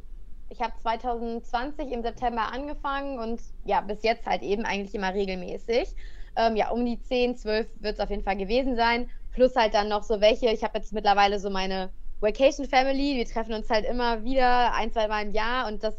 ich 0.49 0.61
habe 0.61 0.73
2020 0.83 1.91
im 1.93 2.03
September 2.03 2.53
angefangen 2.53 3.19
und 3.19 3.41
ja, 3.65 3.81
bis 3.81 4.03
jetzt 4.03 4.27
halt 4.27 4.43
eben 4.43 4.65
eigentlich 4.65 4.95
immer 4.95 5.13
regelmäßig. 5.13 5.95
Ähm, 6.37 6.57
ja, 6.57 6.71
um 6.71 6.85
die 6.85 7.01
10, 7.01 7.37
12 7.37 7.69
wird 7.81 7.95
es 7.95 8.01
auf 8.01 8.11
jeden 8.11 8.23
Fall 8.23 8.37
gewesen 8.37 8.77
sein. 8.77 9.09
Plus 9.33 9.55
halt 9.57 9.75
dann 9.75 9.89
noch 9.89 10.03
so 10.03 10.21
welche. 10.21 10.51
Ich 10.51 10.63
habe 10.63 10.79
jetzt 10.79 10.93
mittlerweile 10.93 11.39
so 11.39 11.51
meine 11.51 11.91
Vacation 12.21 12.67
Family. 12.67 13.17
Wir 13.17 13.27
treffen 13.27 13.55
uns 13.55 13.69
halt 13.69 13.85
immer 13.85 14.25
wieder 14.25 14.75
ein, 14.75 14.93
zwei 14.93 15.09
Mal 15.09 15.27
im 15.27 15.33
Jahr 15.33 15.69
und 15.69 15.83
das, 15.83 15.95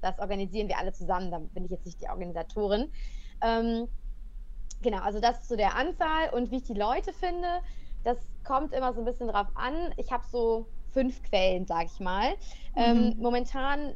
das 0.00 0.18
organisieren 0.18 0.68
wir 0.68 0.78
alle 0.78 0.92
zusammen. 0.92 1.30
Da 1.30 1.38
bin 1.38 1.64
ich 1.64 1.70
jetzt 1.70 1.86
nicht 1.86 2.00
die 2.02 2.08
Organisatorin. 2.08 2.90
Ähm, 3.42 3.88
genau, 4.82 4.98
also 5.02 5.20
das 5.20 5.40
ist 5.40 5.48
so 5.48 5.56
der 5.56 5.76
Anzahl 5.76 6.30
und 6.32 6.50
wie 6.50 6.56
ich 6.56 6.64
die 6.64 6.74
Leute 6.74 7.12
finde 7.12 7.48
das 8.04 8.18
kommt 8.44 8.72
immer 8.72 8.92
so 8.92 9.00
ein 9.00 9.04
bisschen 9.04 9.28
drauf 9.28 9.48
an. 9.54 9.92
Ich 9.96 10.12
habe 10.12 10.24
so 10.30 10.66
fünf 10.92 11.22
Quellen, 11.22 11.66
sag 11.66 11.86
ich 11.86 12.00
mal. 12.00 12.34
Ähm, 12.76 12.96
mhm. 12.96 13.12
Ähm, 13.12 13.16
momentan, 13.18 13.94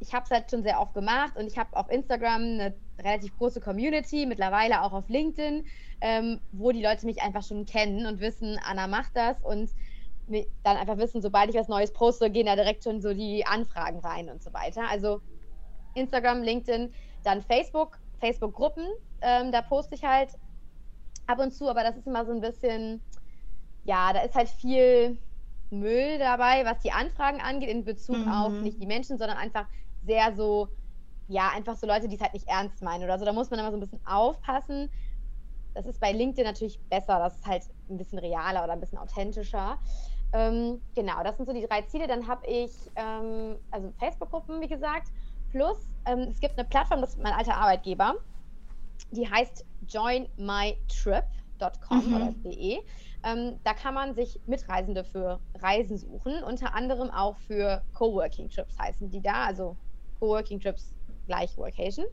ich 0.00 0.12
habe 0.12 0.24
es 0.24 0.30
halt 0.30 0.50
schon 0.50 0.62
sehr 0.62 0.80
oft 0.80 0.94
gemacht 0.94 1.36
und 1.36 1.46
ich 1.46 1.58
habe 1.58 1.76
auf 1.76 1.90
Instagram 1.90 2.42
eine 2.42 2.74
relativ 3.00 3.36
große 3.38 3.60
Community, 3.60 4.26
mittlerweile 4.26 4.82
auch 4.82 4.92
auf 4.92 5.08
LinkedIn, 5.08 5.64
ähm, 6.00 6.40
wo 6.52 6.72
die 6.72 6.82
Leute 6.82 7.06
mich 7.06 7.22
einfach 7.22 7.42
schon 7.42 7.66
kennen 7.66 8.06
und 8.06 8.20
wissen, 8.20 8.58
Anna 8.64 8.86
macht 8.86 9.12
das 9.14 9.40
und 9.42 9.70
dann 10.62 10.76
einfach 10.76 10.98
wissen, 10.98 11.20
sobald 11.20 11.50
ich 11.50 11.56
was 11.56 11.68
Neues 11.68 11.92
poste, 11.92 12.30
gehen 12.30 12.46
da 12.46 12.54
direkt 12.54 12.84
schon 12.84 13.00
so 13.00 13.12
die 13.12 13.44
Anfragen 13.44 13.98
rein 14.00 14.30
und 14.30 14.42
so 14.42 14.52
weiter. 14.52 14.88
Also 14.88 15.20
Instagram, 15.94 16.42
LinkedIn, 16.42 16.92
dann 17.24 17.42
Facebook, 17.42 17.98
Facebook-Gruppen, 18.20 18.86
ähm, 19.20 19.52
da 19.52 19.62
poste 19.62 19.94
ich 19.94 20.04
halt 20.04 20.30
ab 21.26 21.38
und 21.38 21.52
zu, 21.52 21.68
aber 21.68 21.82
das 21.82 21.96
ist 21.96 22.06
immer 22.06 22.24
so 22.24 22.32
ein 22.32 22.40
bisschen, 22.40 23.02
ja, 23.84 24.12
da 24.12 24.20
ist 24.20 24.34
halt 24.34 24.48
viel 24.48 25.18
Müll 25.72 26.18
dabei, 26.18 26.64
was 26.64 26.78
die 26.80 26.92
Anfragen 26.92 27.40
angeht, 27.40 27.68
in 27.68 27.84
Bezug 27.84 28.18
mhm. 28.18 28.32
auf 28.32 28.52
nicht 28.52 28.80
die 28.80 28.86
Menschen, 28.86 29.18
sondern 29.18 29.38
einfach 29.38 29.66
sehr 30.04 30.34
so, 30.36 30.68
ja, 31.28 31.50
einfach 31.54 31.76
so 31.76 31.86
Leute, 31.86 32.08
die 32.08 32.16
es 32.16 32.20
halt 32.20 32.34
nicht 32.34 32.48
ernst 32.48 32.82
meinen 32.82 33.04
oder 33.04 33.18
so. 33.18 33.24
Da 33.24 33.32
muss 33.32 33.50
man 33.50 33.58
immer 33.58 33.70
so 33.70 33.76
ein 33.76 33.80
bisschen 33.80 34.06
aufpassen. 34.06 34.90
Das 35.74 35.86
ist 35.86 36.00
bei 36.00 36.12
LinkedIn 36.12 36.44
natürlich 36.44 36.78
besser, 36.90 37.18
das 37.18 37.36
ist 37.36 37.46
halt 37.46 37.62
ein 37.88 37.96
bisschen 37.96 38.18
realer 38.18 38.62
oder 38.62 38.74
ein 38.74 38.80
bisschen 38.80 38.98
authentischer. 38.98 39.78
Ähm, 40.34 40.80
genau, 40.94 41.22
das 41.22 41.36
sind 41.36 41.46
so 41.46 41.52
die 41.52 41.66
drei 41.66 41.82
Ziele. 41.82 42.06
Dann 42.06 42.26
habe 42.26 42.46
ich, 42.46 42.72
ähm, 42.96 43.56
also 43.70 43.92
Facebook-Gruppen, 43.98 44.60
wie 44.60 44.68
gesagt, 44.68 45.08
plus 45.50 45.78
ähm, 46.06 46.28
es 46.30 46.40
gibt 46.40 46.58
eine 46.58 46.68
Plattform, 46.68 47.00
das 47.00 47.10
ist 47.10 47.22
mein 47.22 47.32
alter 47.32 47.56
Arbeitgeber, 47.56 48.16
die 49.10 49.28
heißt 49.28 49.64
joinmytrip.com 49.88 52.06
mhm. 52.06 52.14
oder 52.14 52.32
de. 52.44 52.80
Ähm, 53.24 53.60
da 53.64 53.74
kann 53.74 53.94
man 53.94 54.14
sich 54.14 54.40
Mitreisende 54.46 55.04
für 55.04 55.40
Reisen 55.54 55.96
suchen, 55.96 56.42
unter 56.42 56.74
anderem 56.74 57.10
auch 57.10 57.36
für 57.38 57.82
Coworking 57.94 58.48
Trips 58.48 58.76
heißen 58.78 59.10
die 59.10 59.22
da, 59.22 59.44
also 59.44 59.76
Coworking 60.18 60.60
Trips 60.60 60.94
gleich 61.26 61.56
Workation. 61.56 62.06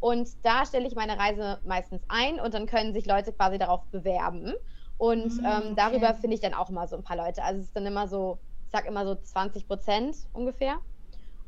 Und 0.00 0.28
da 0.42 0.64
stelle 0.64 0.86
ich 0.86 0.94
meine 0.94 1.18
Reise 1.18 1.58
meistens 1.64 2.02
ein 2.08 2.38
und 2.40 2.54
dann 2.54 2.66
können 2.66 2.92
sich 2.92 3.06
Leute 3.06 3.32
quasi 3.32 3.58
darauf 3.58 3.84
bewerben. 3.86 4.54
Und 4.98 5.40
mhm, 5.40 5.44
ähm, 5.44 5.76
darüber 5.76 6.14
finde 6.14 6.34
ich 6.34 6.40
dann 6.40 6.54
auch 6.54 6.70
immer 6.70 6.86
so 6.86 6.96
ein 6.96 7.02
paar 7.02 7.16
Leute. 7.16 7.42
Also 7.42 7.60
es 7.60 7.66
ist 7.66 7.76
dann 7.76 7.86
immer 7.86 8.08
so, 8.08 8.38
ich 8.64 8.70
sag 8.72 8.86
immer 8.86 9.06
so 9.06 9.14
20 9.14 9.66
Prozent 9.66 10.16
ungefähr. 10.32 10.78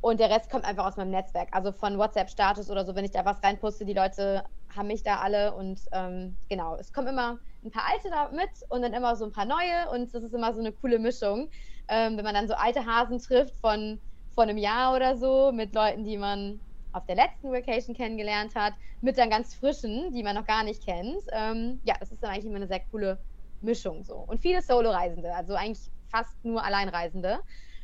Und 0.01 0.21
der 0.21 0.31
Rest 0.31 0.51
kommt 0.51 0.65
einfach 0.65 0.87
aus 0.87 0.97
meinem 0.97 1.11
Netzwerk. 1.11 1.49
Also 1.53 1.73
von 1.73 1.99
WhatsApp-Status 1.99 2.71
oder 2.71 2.85
so, 2.85 2.95
wenn 2.95 3.05
ich 3.05 3.11
da 3.11 3.25
was 3.25 3.43
reinposte, 3.43 3.85
die 3.85 3.95
Leute 3.95 4.45
haben 4.75 4.89
mich 4.89 5.03
da 5.03 5.17
alle. 5.17 5.55
Und 5.55 5.81
ähm, 5.93 6.37
genau, 6.49 6.77
es 6.77 6.93
kommen 6.93 7.09
immer 7.09 7.39
ein 7.65 7.71
paar 7.71 7.87
alte 7.91 8.11
da 8.11 8.31
mit 8.31 8.51
und 8.69 8.83
dann 8.83 8.93
immer 8.93 9.17
so 9.17 9.25
ein 9.25 9.33
paar 9.33 9.45
neue. 9.45 9.91
Und 9.93 10.15
das 10.15 10.23
ist 10.23 10.35
immer 10.35 10.53
so 10.53 10.61
eine 10.61 10.73
coole 10.73 10.99
Mischung. 10.99 11.51
Ähm, 11.89 12.17
wenn 12.17 12.25
man 12.25 12.35
dann 12.35 12.49
so 12.49 12.55
alte 12.55 12.87
Hasen 12.87 13.19
trifft 13.19 13.57
von 13.61 14.01
vor 14.35 14.45
einem 14.45 14.59
Jahr 14.59 14.95
oder 14.95 15.17
so 15.17 15.51
mit 15.53 15.75
Leuten, 15.75 16.05
die 16.05 16.17
man 16.17 16.61
auf 16.93 17.05
der 17.07 17.17
letzten 17.17 17.53
Vacation 17.53 17.95
kennengelernt 17.95 18.55
hat, 18.55 18.75
mit 19.01 19.19
dann 19.19 19.31
ganz 19.31 19.55
frischen, 19.55 20.13
die 20.13 20.23
man 20.23 20.35
noch 20.35 20.47
gar 20.47 20.63
nicht 20.63 20.85
kennt. 20.85 21.23
Ähm, 21.33 21.81
ja, 21.85 21.95
das 21.99 22.13
ist 22.13 22.23
dann 22.23 22.31
eigentlich 22.31 22.47
immer 22.47 22.57
eine 22.57 22.69
sehr 22.69 22.81
coole 22.91 23.19
Mischung 23.61 24.05
so. 24.05 24.17
Und 24.17 24.41
viele 24.41 24.63
Solo-Reisende, 24.63 25.35
also 25.35 25.55
eigentlich 25.55 25.91
fast 26.11 26.45
nur 26.45 26.65
Alleinreisende. 26.65 27.41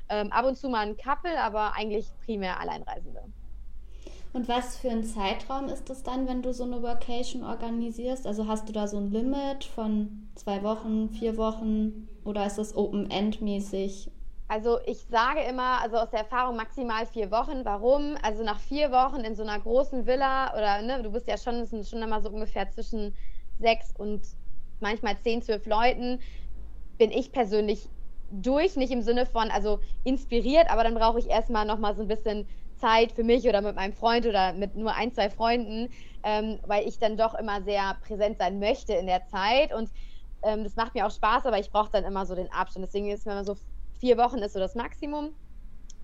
Ähm, 0.08 0.32
ab 0.32 0.44
und 0.46 0.56
zu 0.56 0.68
mal 0.68 0.86
ein 0.86 0.96
Couple, 0.96 1.40
aber 1.40 1.74
eigentlich 1.74 2.08
primär 2.24 2.60
Alleinreisende. 2.60 3.32
Und 4.34 4.48
was 4.48 4.76
für 4.76 4.90
ein 4.90 5.04
Zeitraum 5.04 5.68
ist 5.68 5.88
das 5.88 6.02
dann, 6.02 6.26
wenn 6.26 6.42
du 6.42 6.52
so 6.52 6.64
eine 6.64 6.82
Vacation 6.82 7.44
organisierst? 7.44 8.26
Also 8.26 8.48
hast 8.48 8.68
du 8.68 8.72
da 8.72 8.88
so 8.88 8.96
ein 8.96 9.12
Limit 9.12 9.62
von 9.62 10.28
zwei 10.34 10.64
Wochen, 10.64 11.08
vier 11.08 11.36
Wochen 11.36 12.08
oder 12.24 12.44
ist 12.44 12.58
das 12.58 12.76
Open-End-mäßig? 12.76 14.10
Also 14.48 14.80
ich 14.86 15.06
sage 15.08 15.40
immer, 15.48 15.80
also 15.80 15.98
aus 15.98 16.10
der 16.10 16.20
Erfahrung 16.20 16.56
maximal 16.56 17.06
vier 17.06 17.30
Wochen. 17.30 17.64
Warum? 17.64 18.16
Also 18.22 18.42
nach 18.42 18.58
vier 18.58 18.90
Wochen 18.90 19.20
in 19.20 19.36
so 19.36 19.44
einer 19.44 19.60
großen 19.60 20.04
Villa 20.04 20.52
oder 20.52 20.82
ne, 20.82 21.00
du 21.04 21.12
bist 21.12 21.28
ja 21.28 21.38
schon, 21.38 21.54
es 21.60 21.70
sind 21.70 21.86
schon 21.86 22.02
immer 22.02 22.20
so 22.20 22.28
ungefähr 22.28 22.68
zwischen 22.68 23.14
sechs 23.60 23.94
und 23.96 24.22
manchmal 24.80 25.16
zehn, 25.20 25.42
zwölf 25.42 25.64
Leuten, 25.64 26.18
bin 26.98 27.12
ich 27.12 27.30
persönlich 27.30 27.88
durch, 28.32 28.74
nicht 28.74 28.90
im 28.90 29.02
Sinne 29.02 29.26
von, 29.26 29.52
also 29.52 29.78
inspiriert, 30.02 30.68
aber 30.70 30.82
dann 30.82 30.94
brauche 30.94 31.20
ich 31.20 31.30
erstmal 31.30 31.64
nochmal 31.64 31.94
so 31.94 32.02
ein 32.02 32.08
bisschen 32.08 32.48
Zeit 32.84 33.12
für 33.12 33.24
mich 33.24 33.48
oder 33.48 33.62
mit 33.62 33.76
meinem 33.76 33.94
Freund 33.94 34.26
oder 34.26 34.52
mit 34.52 34.74
nur 34.76 34.94
ein, 34.94 35.12
zwei 35.12 35.30
Freunden, 35.30 35.88
ähm, 36.22 36.60
weil 36.64 36.86
ich 36.86 36.98
dann 36.98 37.16
doch 37.16 37.34
immer 37.34 37.62
sehr 37.62 37.94
präsent 38.02 38.38
sein 38.38 38.58
möchte 38.58 38.92
in 38.94 39.06
der 39.06 39.24
Zeit 39.26 39.72
und 39.72 39.90
ähm, 40.42 40.64
das 40.64 40.76
macht 40.76 40.94
mir 40.94 41.06
auch 41.06 41.10
Spaß, 41.10 41.46
aber 41.46 41.58
ich 41.58 41.70
brauche 41.70 41.90
dann 41.90 42.04
immer 42.04 42.26
so 42.26 42.34
den 42.34 42.52
Abstand. 42.52 42.84
Deswegen 42.86 43.08
ist, 43.10 43.24
wenn 43.26 43.34
man 43.36 43.44
so 43.46 43.56
vier 43.98 44.18
Wochen 44.18 44.38
ist 44.38 44.52
so 44.52 44.58
das 44.58 44.74
Maximum, 44.74 45.34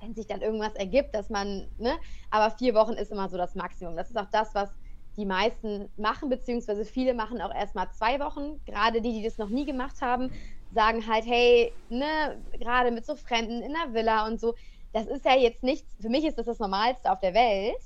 wenn 0.01 0.15
sich 0.15 0.27
dann 0.27 0.41
irgendwas 0.41 0.75
ergibt, 0.77 1.15
dass 1.15 1.29
man, 1.29 1.69
ne, 1.77 1.99
aber 2.31 2.51
vier 2.57 2.75
Wochen 2.75 2.95
ist 2.95 3.13
immer 3.13 3.29
so 3.29 3.37
das 3.37 3.55
Maximum. 3.55 3.97
Das 3.97 4.11
ist 4.11 4.17
auch 4.17 4.31
das, 4.33 4.55
was 4.55 4.71
die 5.17 5.27
meisten 5.27 5.93
machen, 5.97 6.31
beziehungsweise 6.31 6.85
viele 6.85 7.15
machen 7.15 7.43
auch 7.43 7.55
erstmal 7.55 7.91
zwei 7.91 8.19
Wochen. 8.21 8.61
Gerade 8.65 9.03
die, 9.03 9.13
die 9.13 9.23
das 9.25 9.39
noch 9.39 9.51
nie 9.51 9.67
gemacht 9.67 10.01
haben, 10.01 10.31
sagen 10.71 11.07
halt, 11.07 11.27
hey, 11.27 11.77
ne, 11.89 12.43
gerade 12.59 12.91
mit 12.93 13.05
so 13.05 13.17
Fremden 13.17 13.61
in 13.63 13.75
der 13.75 13.93
Villa 13.93 14.27
und 14.27 14.41
so, 14.41 14.55
das 14.93 15.07
ist 15.07 15.25
ja 15.25 15.37
jetzt 15.37 15.63
nichts, 15.63 15.89
für 16.01 16.09
mich 16.09 16.25
ist 16.25 16.39
das 16.39 16.47
das 16.47 16.59
Normalste 16.59 17.11
auf 17.11 17.21
der 17.21 17.35
Welt, 17.35 17.81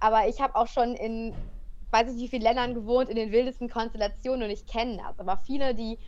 aber 0.00 0.28
ich 0.28 0.40
habe 0.40 0.54
auch 0.56 0.66
schon 0.66 0.94
in, 0.94 1.34
weiß 1.90 2.14
ich 2.14 2.20
wie 2.20 2.28
vielen 2.28 2.42
Ländern 2.42 2.74
gewohnt, 2.74 3.08
in 3.08 3.16
den 3.16 3.32
wildesten 3.32 3.68
Konstellationen 3.68 4.44
und 4.44 4.50
ich 4.50 4.66
kenne 4.66 4.98
das, 4.98 5.18
aber 5.18 5.38
viele, 5.38 5.74
die 5.74 5.98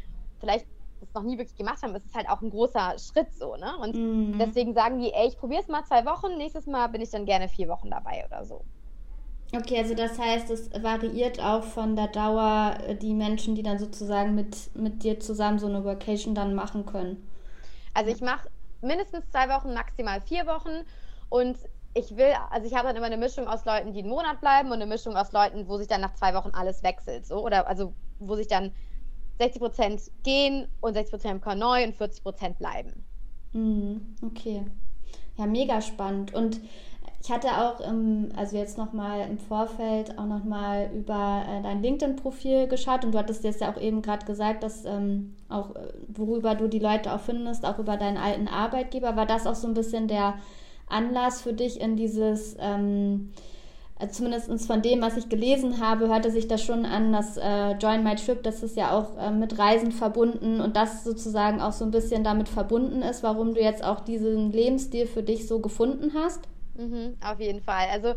vielleicht 0.40 0.66
das 1.00 1.12
noch 1.14 1.23
nie 1.23 1.38
wirklich 1.38 1.57
gemacht 1.57 1.83
haben, 1.83 1.95
ist 1.95 2.07
es 2.07 2.14
halt 2.14 2.28
auch 2.28 2.40
ein 2.40 2.50
großer 2.50 2.97
Schritt 2.99 3.33
so, 3.35 3.57
ne? 3.57 3.76
Und 3.78 3.95
mhm. 3.95 4.38
deswegen 4.38 4.75
sagen 4.75 5.00
die, 5.00 5.12
ey, 5.12 5.28
ich 5.28 5.38
probiere 5.38 5.62
es 5.62 5.69
mal 5.69 5.85
zwei 5.85 6.05
Wochen, 6.07 6.37
nächstes 6.38 6.66
Mal 6.66 6.87
bin 6.88 7.02
ich 7.02 7.11
dann 7.11 7.26
gerne 7.26 7.49
vier 7.49 7.69
Wochen 7.69 7.90
dabei 7.90 8.25
oder 8.26 8.45
so. 8.45 8.64
Okay, 9.55 9.78
also 9.78 9.95
das 9.95 10.19
heißt, 10.19 10.50
es 10.50 10.71
variiert 10.83 11.40
auch 11.40 11.62
von 11.62 11.95
der 11.95 12.09
Dauer 12.09 12.78
äh, 12.87 12.97
die 12.97 13.14
Menschen, 13.14 13.55
die 13.55 13.62
dann 13.62 13.78
sozusagen 13.78 14.35
mit, 14.35 14.75
mit 14.75 15.05
dir 15.05 15.21
zusammen 15.21 15.59
so 15.59 15.66
eine 15.66 15.85
Vacation 15.85 16.35
dann 16.35 16.55
machen 16.55 16.85
können. 16.85 17.28
Also 17.95 18.11
ich 18.11 18.21
mache 18.21 18.49
mindestens 18.80 19.28
zwei 19.30 19.49
Wochen, 19.49 19.75
maximal 19.75 20.21
vier 20.21 20.47
Wochen 20.47 20.85
und 21.28 21.59
ich 21.95 22.16
will, 22.16 22.35
also 22.50 22.66
ich 22.66 22.75
habe 22.75 22.88
dann 22.88 22.97
immer 22.97 23.06
eine 23.06 23.16
Mischung 23.16 23.49
aus 23.49 23.64
Leuten, 23.64 23.92
die 23.92 24.00
einen 24.00 24.11
Monat 24.11 24.40
bleiben 24.40 24.68
und 24.68 24.75
eine 24.75 24.87
Mischung 24.87 25.16
aus 25.16 25.33
Leuten, 25.33 25.66
wo 25.66 25.78
sich 25.78 25.88
dann 25.88 26.02
nach 26.02 26.12
zwei 26.14 26.35
Wochen 26.35 26.50
alles 26.50 26.83
wechselt, 26.83 27.26
so 27.26 27.42
oder 27.42 27.66
also 27.66 27.95
wo 28.18 28.37
sich 28.37 28.49
dann 28.49 28.73
60 29.38 29.61
Prozent 29.61 30.02
gehen 30.23 30.68
und 30.80 30.95
60 30.95 31.11
Prozent 31.11 31.42
kommen 31.42 31.59
neu 31.59 31.85
und 31.85 31.95
40 31.95 32.23
Prozent 32.23 32.59
bleiben. 32.59 33.04
Mhm, 33.52 34.16
okay. 34.23 34.66
Ja, 35.37 35.47
mega 35.47 35.80
spannend. 35.80 36.35
Und 36.35 36.61
ich 37.23 37.31
hatte 37.31 37.49
auch, 37.49 37.81
im, 37.81 38.29
also 38.37 38.57
jetzt 38.57 38.79
nochmal 38.79 39.29
im 39.29 39.39
Vorfeld 39.39 40.19
auch 40.19 40.27
nochmal 40.27 40.91
über 40.95 41.43
äh, 41.49 41.63
dein 41.63 41.83
LinkedIn-Profil 41.83 42.69
geschaut 42.69 43.05
und 43.05 43.13
du 43.13 43.19
hattest 43.19 43.43
jetzt 43.43 43.61
ja 43.61 43.73
auch 43.73 43.81
eben 43.81 44.03
gerade 44.03 44.27
gesagt, 44.27 44.63
dass 44.63 44.85
ähm, 44.85 45.35
auch, 45.49 45.75
äh, 45.75 45.93
worüber 46.09 46.55
du 46.55 46.69
die 46.69 46.79
Leute 46.79 47.13
auch 47.13 47.21
findest, 47.21 47.65
auch 47.65 47.79
über 47.79 47.97
deinen 47.97 48.17
alten 48.17 48.49
Arbeitgeber. 48.49 49.17
War 49.17 49.27
das 49.27 49.47
auch 49.47 49.55
so 49.55 49.67
ein 49.67 49.75
bisschen 49.75 50.09
der 50.09 50.35
Anlass 50.89 51.43
für 51.43 51.53
dich 51.53 51.81
in 51.81 51.97
dieses, 51.97 52.57
ähm, 52.61 53.33
äh, 53.99 54.09
zumindest 54.09 54.67
von 54.67 54.83
dem, 54.83 55.01
was 55.01 55.17
ich 55.17 55.29
gelesen 55.29 55.81
habe, 55.81 56.09
hörte 56.09 56.31
sich 56.31 56.47
das 56.47 56.63
schon 56.63 56.85
an, 56.85 57.13
dass 57.13 57.39
äh, 57.39 57.73
Join 57.73 58.05
My 58.05 58.15
Trip, 58.15 58.43
das 58.43 58.63
ist 58.63 58.77
ja 58.77 58.93
auch 58.93 59.17
äh, 59.19 59.31
mit 59.31 59.59
Reisen 59.59 59.91
verbunden 59.91 60.61
und 60.61 60.77
das 60.77 61.03
sozusagen 61.03 61.61
auch 61.61 61.73
so 61.73 61.85
ein 61.85 61.91
bisschen 61.91 62.23
damit 62.23 62.49
verbunden 62.49 63.03
ist, 63.03 63.23
warum 63.23 63.55
du 63.55 63.61
jetzt 63.61 63.83
auch 63.83 64.01
diesen 64.01 64.53
Lebensstil 64.53 65.07
für 65.07 65.23
dich 65.23 65.49
so 65.49 65.61
gefunden 65.61 66.13
hast? 66.15 66.41
Mhm, 66.76 67.16
auf 67.21 67.40
jeden 67.40 67.61
Fall. 67.62 67.88
Also 67.90 68.14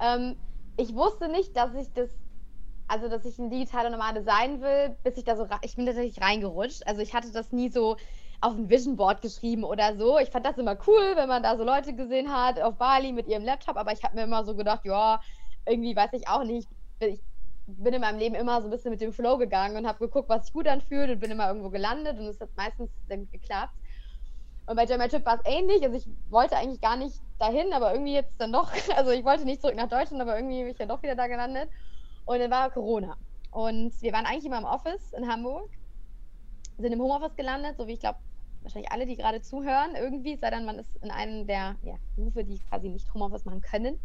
ähm, 0.00 0.36
ich 0.76 0.94
wusste 0.94 1.28
nicht, 1.28 1.56
dass 1.56 1.74
ich 1.74 1.92
das, 1.92 2.10
also 2.88 3.08
dass 3.08 3.24
ich 3.24 3.38
ein 3.38 3.50
digitaler 3.50 3.90
Nomade 3.90 4.22
sein 4.22 4.60
will, 4.62 4.98
bis 5.04 5.16
ich 5.18 5.24
da 5.24 5.36
so, 5.36 5.46
ich 5.62 5.76
bin 5.76 5.86
tatsächlich 5.86 6.20
reingerutscht. 6.22 6.86
Also 6.86 7.02
ich 7.02 7.14
hatte 7.14 7.32
das 7.32 7.52
nie 7.52 7.70
so 7.70 7.96
auf 8.40 8.54
ein 8.54 8.70
Vision 8.70 8.96
Board 8.96 9.22
geschrieben 9.22 9.64
oder 9.64 9.96
so. 9.96 10.18
Ich 10.18 10.30
fand 10.30 10.46
das 10.46 10.58
immer 10.58 10.78
cool, 10.86 11.16
wenn 11.16 11.28
man 11.28 11.42
da 11.42 11.56
so 11.56 11.64
Leute 11.64 11.94
gesehen 11.94 12.32
hat 12.34 12.60
auf 12.60 12.76
Bali 12.78 13.12
mit 13.12 13.28
ihrem 13.28 13.44
Laptop, 13.44 13.76
aber 13.76 13.92
ich 13.92 14.04
habe 14.04 14.16
mir 14.16 14.24
immer 14.24 14.44
so 14.44 14.56
gedacht, 14.56 14.84
ja, 14.84 15.20
irgendwie 15.66 15.96
weiß 15.96 16.12
ich 16.14 16.28
auch 16.28 16.44
nicht. 16.44 16.68
Ich 17.00 17.22
bin 17.66 17.94
in 17.94 18.00
meinem 18.02 18.18
Leben 18.18 18.34
immer 18.34 18.60
so 18.60 18.68
ein 18.68 18.70
bisschen 18.72 18.90
mit 18.92 19.00
dem 19.00 19.12
Flow 19.12 19.38
gegangen 19.38 19.76
und 19.76 19.86
habe 19.86 20.00
geguckt, 20.00 20.28
was 20.28 20.46
sich 20.46 20.52
gut 20.52 20.68
anfühlt 20.68 21.10
und 21.10 21.20
bin 21.20 21.30
immer 21.30 21.48
irgendwo 21.48 21.70
gelandet 21.70 22.18
und 22.18 22.26
es 22.26 22.40
hat 22.40 22.50
meistens 22.56 22.90
dann 23.08 23.28
geklappt. 23.30 23.74
Und 24.66 24.76
bei 24.76 24.86
German 24.86 25.08
Trip 25.08 25.24
war 25.26 25.34
es 25.34 25.40
ähnlich. 25.44 25.82
Also 25.82 25.96
ich 25.96 26.08
wollte 26.30 26.56
eigentlich 26.56 26.80
gar 26.80 26.96
nicht 26.96 27.20
dahin, 27.38 27.72
aber 27.72 27.92
irgendwie 27.92 28.14
jetzt 28.14 28.34
dann 28.38 28.52
doch. 28.52 28.70
Also 28.96 29.10
ich 29.10 29.24
wollte 29.24 29.44
nicht 29.44 29.60
zurück 29.60 29.76
nach 29.76 29.88
Deutschland, 29.88 30.22
aber 30.22 30.36
irgendwie 30.36 30.60
bin 30.60 30.70
ich 30.70 30.78
dann 30.78 30.88
doch 30.88 31.02
wieder 31.02 31.16
da 31.16 31.26
gelandet. 31.26 31.68
Und 32.24 32.38
dann 32.38 32.50
war 32.50 32.70
Corona. 32.70 33.16
Und 33.50 34.00
wir 34.00 34.12
waren 34.12 34.26
eigentlich 34.26 34.46
immer 34.46 34.58
im 34.58 34.64
Office 34.64 35.12
in 35.12 35.30
Hamburg, 35.30 35.68
sind 36.78 36.92
im 36.92 37.00
Homeoffice 37.00 37.36
gelandet, 37.36 37.76
so 37.76 37.86
wie 37.86 37.94
ich 37.94 38.00
glaube, 38.00 38.18
wahrscheinlich 38.62 38.92
alle, 38.92 39.06
die 39.06 39.16
gerade 39.16 39.42
zuhören, 39.42 39.94
irgendwie, 39.94 40.36
sei 40.36 40.50
dann 40.50 40.64
man 40.64 40.78
ist 40.78 40.96
in 41.02 41.10
einem 41.10 41.46
der 41.46 41.76
ja, 41.82 41.94
Berufe, 42.16 42.44
die 42.44 42.58
quasi 42.60 42.88
nicht 42.88 43.12
Homeoffice 43.12 43.44
machen 43.44 43.60
können. 43.60 43.98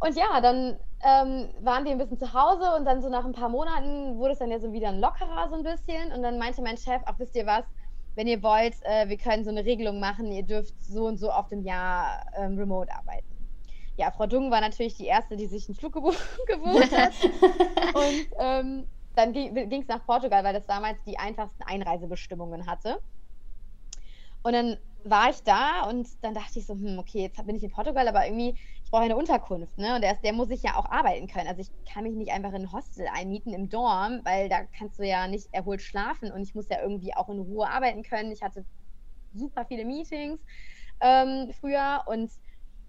Und 0.00 0.16
ja, 0.16 0.40
dann 0.40 0.78
ähm, 1.02 1.48
waren 1.60 1.84
wir 1.84 1.92
ein 1.92 1.98
bisschen 1.98 2.18
zu 2.18 2.32
Hause 2.34 2.74
und 2.76 2.84
dann 2.84 3.00
so 3.00 3.08
nach 3.08 3.24
ein 3.24 3.32
paar 3.32 3.48
Monaten 3.48 4.18
wurde 4.18 4.32
es 4.32 4.38
dann 4.38 4.50
ja 4.50 4.58
so 4.58 4.72
wieder 4.72 4.88
ein 4.88 5.00
lockerer 5.00 5.48
so 5.48 5.54
ein 5.54 5.62
bisschen. 5.62 6.12
Und 6.12 6.22
dann 6.22 6.38
meinte 6.38 6.62
mein 6.62 6.76
Chef, 6.76 7.00
ach 7.06 7.18
wisst 7.18 7.36
ihr 7.36 7.46
was, 7.46 7.64
wenn 8.14 8.26
ihr 8.26 8.42
wollt, 8.42 8.74
äh, 8.82 9.08
wir 9.08 9.16
können 9.16 9.44
so 9.44 9.50
eine 9.50 9.64
Regelung 9.64 10.00
machen, 10.00 10.30
ihr 10.30 10.42
dürft 10.42 10.74
so 10.82 11.06
und 11.06 11.18
so 11.18 11.32
oft 11.32 11.52
im 11.52 11.62
Jahr 11.62 12.24
ähm, 12.36 12.56
remote 12.56 12.94
arbeiten. 12.94 13.34
Ja, 13.96 14.10
Frau 14.10 14.26
Dung 14.26 14.50
war 14.50 14.60
natürlich 14.60 14.96
die 14.96 15.06
Erste, 15.06 15.36
die 15.36 15.46
sich 15.46 15.68
einen 15.68 15.76
Flug 15.76 15.92
gebucht, 16.46 16.96
hat. 16.96 17.12
und 17.94 18.26
ähm, 18.38 18.86
dann 19.14 19.32
ging 19.32 19.82
es 19.82 19.88
nach 19.88 20.04
Portugal, 20.04 20.42
weil 20.42 20.54
das 20.54 20.66
damals 20.66 20.98
die 21.04 21.18
einfachsten 21.18 21.62
Einreisebestimmungen 21.62 22.66
hatte. 22.66 23.00
Und 24.42 24.52
dann 24.52 24.76
war 25.04 25.30
ich 25.30 25.42
da 25.42 25.88
und 25.88 26.08
dann 26.22 26.34
dachte 26.34 26.58
ich 26.58 26.66
so, 26.66 26.74
hm, 26.74 26.98
okay, 26.98 27.22
jetzt 27.22 27.46
bin 27.46 27.56
ich 27.56 27.62
in 27.62 27.70
Portugal, 27.70 28.08
aber 28.08 28.26
irgendwie, 28.26 28.56
brauche 28.94 29.06
eine 29.06 29.16
Unterkunft, 29.16 29.76
ne? 29.76 29.96
Und 29.96 30.02
der, 30.02 30.14
der 30.14 30.32
muss 30.32 30.50
ich 30.50 30.62
ja 30.62 30.76
auch 30.76 30.86
arbeiten 30.86 31.26
können. 31.26 31.48
Also 31.48 31.60
ich 31.60 31.72
kann 31.84 32.04
mich 32.04 32.14
nicht 32.14 32.30
einfach 32.30 32.50
in 32.50 32.62
ein 32.62 32.72
Hostel 32.72 33.08
einmieten 33.12 33.52
im 33.52 33.68
Dorm, 33.68 34.20
weil 34.22 34.48
da 34.48 34.62
kannst 34.78 35.00
du 35.00 35.02
ja 35.02 35.26
nicht 35.26 35.48
erholt 35.52 35.82
schlafen 35.82 36.30
und 36.30 36.42
ich 36.42 36.54
muss 36.54 36.68
ja 36.68 36.80
irgendwie 36.80 37.12
auch 37.12 37.28
in 37.28 37.40
Ruhe 37.40 37.68
arbeiten 37.68 38.04
können. 38.04 38.30
Ich 38.30 38.44
hatte 38.44 38.64
super 39.32 39.64
viele 39.66 39.84
Meetings 39.84 40.38
ähm, 41.00 41.52
früher 41.58 42.04
und 42.06 42.30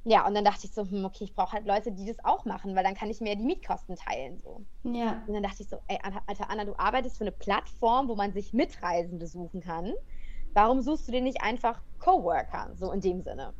ja, 0.03 0.27
und 0.27 0.35
dann 0.35 0.45
dachte 0.45 0.67
ich 0.67 0.73
so, 0.75 0.83
hm, 0.87 1.05
okay, 1.05 1.23
ich 1.23 1.33
brauche 1.33 1.53
halt 1.53 1.65
Leute, 1.65 1.91
die 1.91 2.05
das 2.05 2.23
auch 2.23 2.45
machen, 2.45 2.75
weil 2.75 2.83
dann 2.83 2.93
kann 2.93 3.09
ich 3.09 3.19
mir 3.19 3.35
die 3.35 3.43
Mietkosten 3.43 3.95
teilen. 3.95 4.37
So. 4.37 4.63
Ja. 4.83 5.23
Und 5.25 5.33
dann 5.33 5.41
dachte 5.41 5.63
ich 5.63 5.69
so, 5.69 5.77
ey, 5.87 5.97
Alter 6.27 6.51
Anna, 6.51 6.65
du 6.65 6.77
arbeitest 6.77 7.17
für 7.17 7.23
eine 7.23 7.31
Plattform, 7.31 8.07
wo 8.09 8.15
man 8.15 8.31
sich 8.31 8.53
Mitreisende 8.53 9.25
suchen 9.25 9.61
kann. 9.61 9.91
Warum 10.53 10.83
suchst 10.83 11.07
du 11.07 11.11
dir 11.11 11.21
nicht 11.21 11.41
einfach 11.41 11.81
Coworker, 11.97 12.75
so 12.75 12.91
in 12.91 13.01
dem 13.01 13.23
Sinne? 13.23 13.55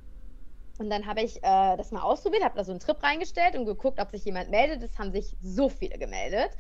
Und 0.80 0.90
dann 0.90 1.06
habe 1.06 1.22
ich 1.22 1.38
äh, 1.38 1.78
das 1.78 1.92
mal 1.92 2.02
ausprobiert, 2.02 2.44
habe 2.44 2.58
da 2.58 2.64
so 2.64 2.72
einen 2.72 2.80
Trip 2.80 3.02
reingestellt 3.02 3.56
und 3.56 3.66
geguckt, 3.66 4.00
ob 4.00 4.12
sich 4.12 4.26
jemand 4.26 4.50
meldet. 4.50 4.84
Es 4.84 4.98
haben 4.98 5.12
sich 5.12 5.36
so 5.42 5.70
viele 5.70 5.98
gemeldet. 5.98 6.52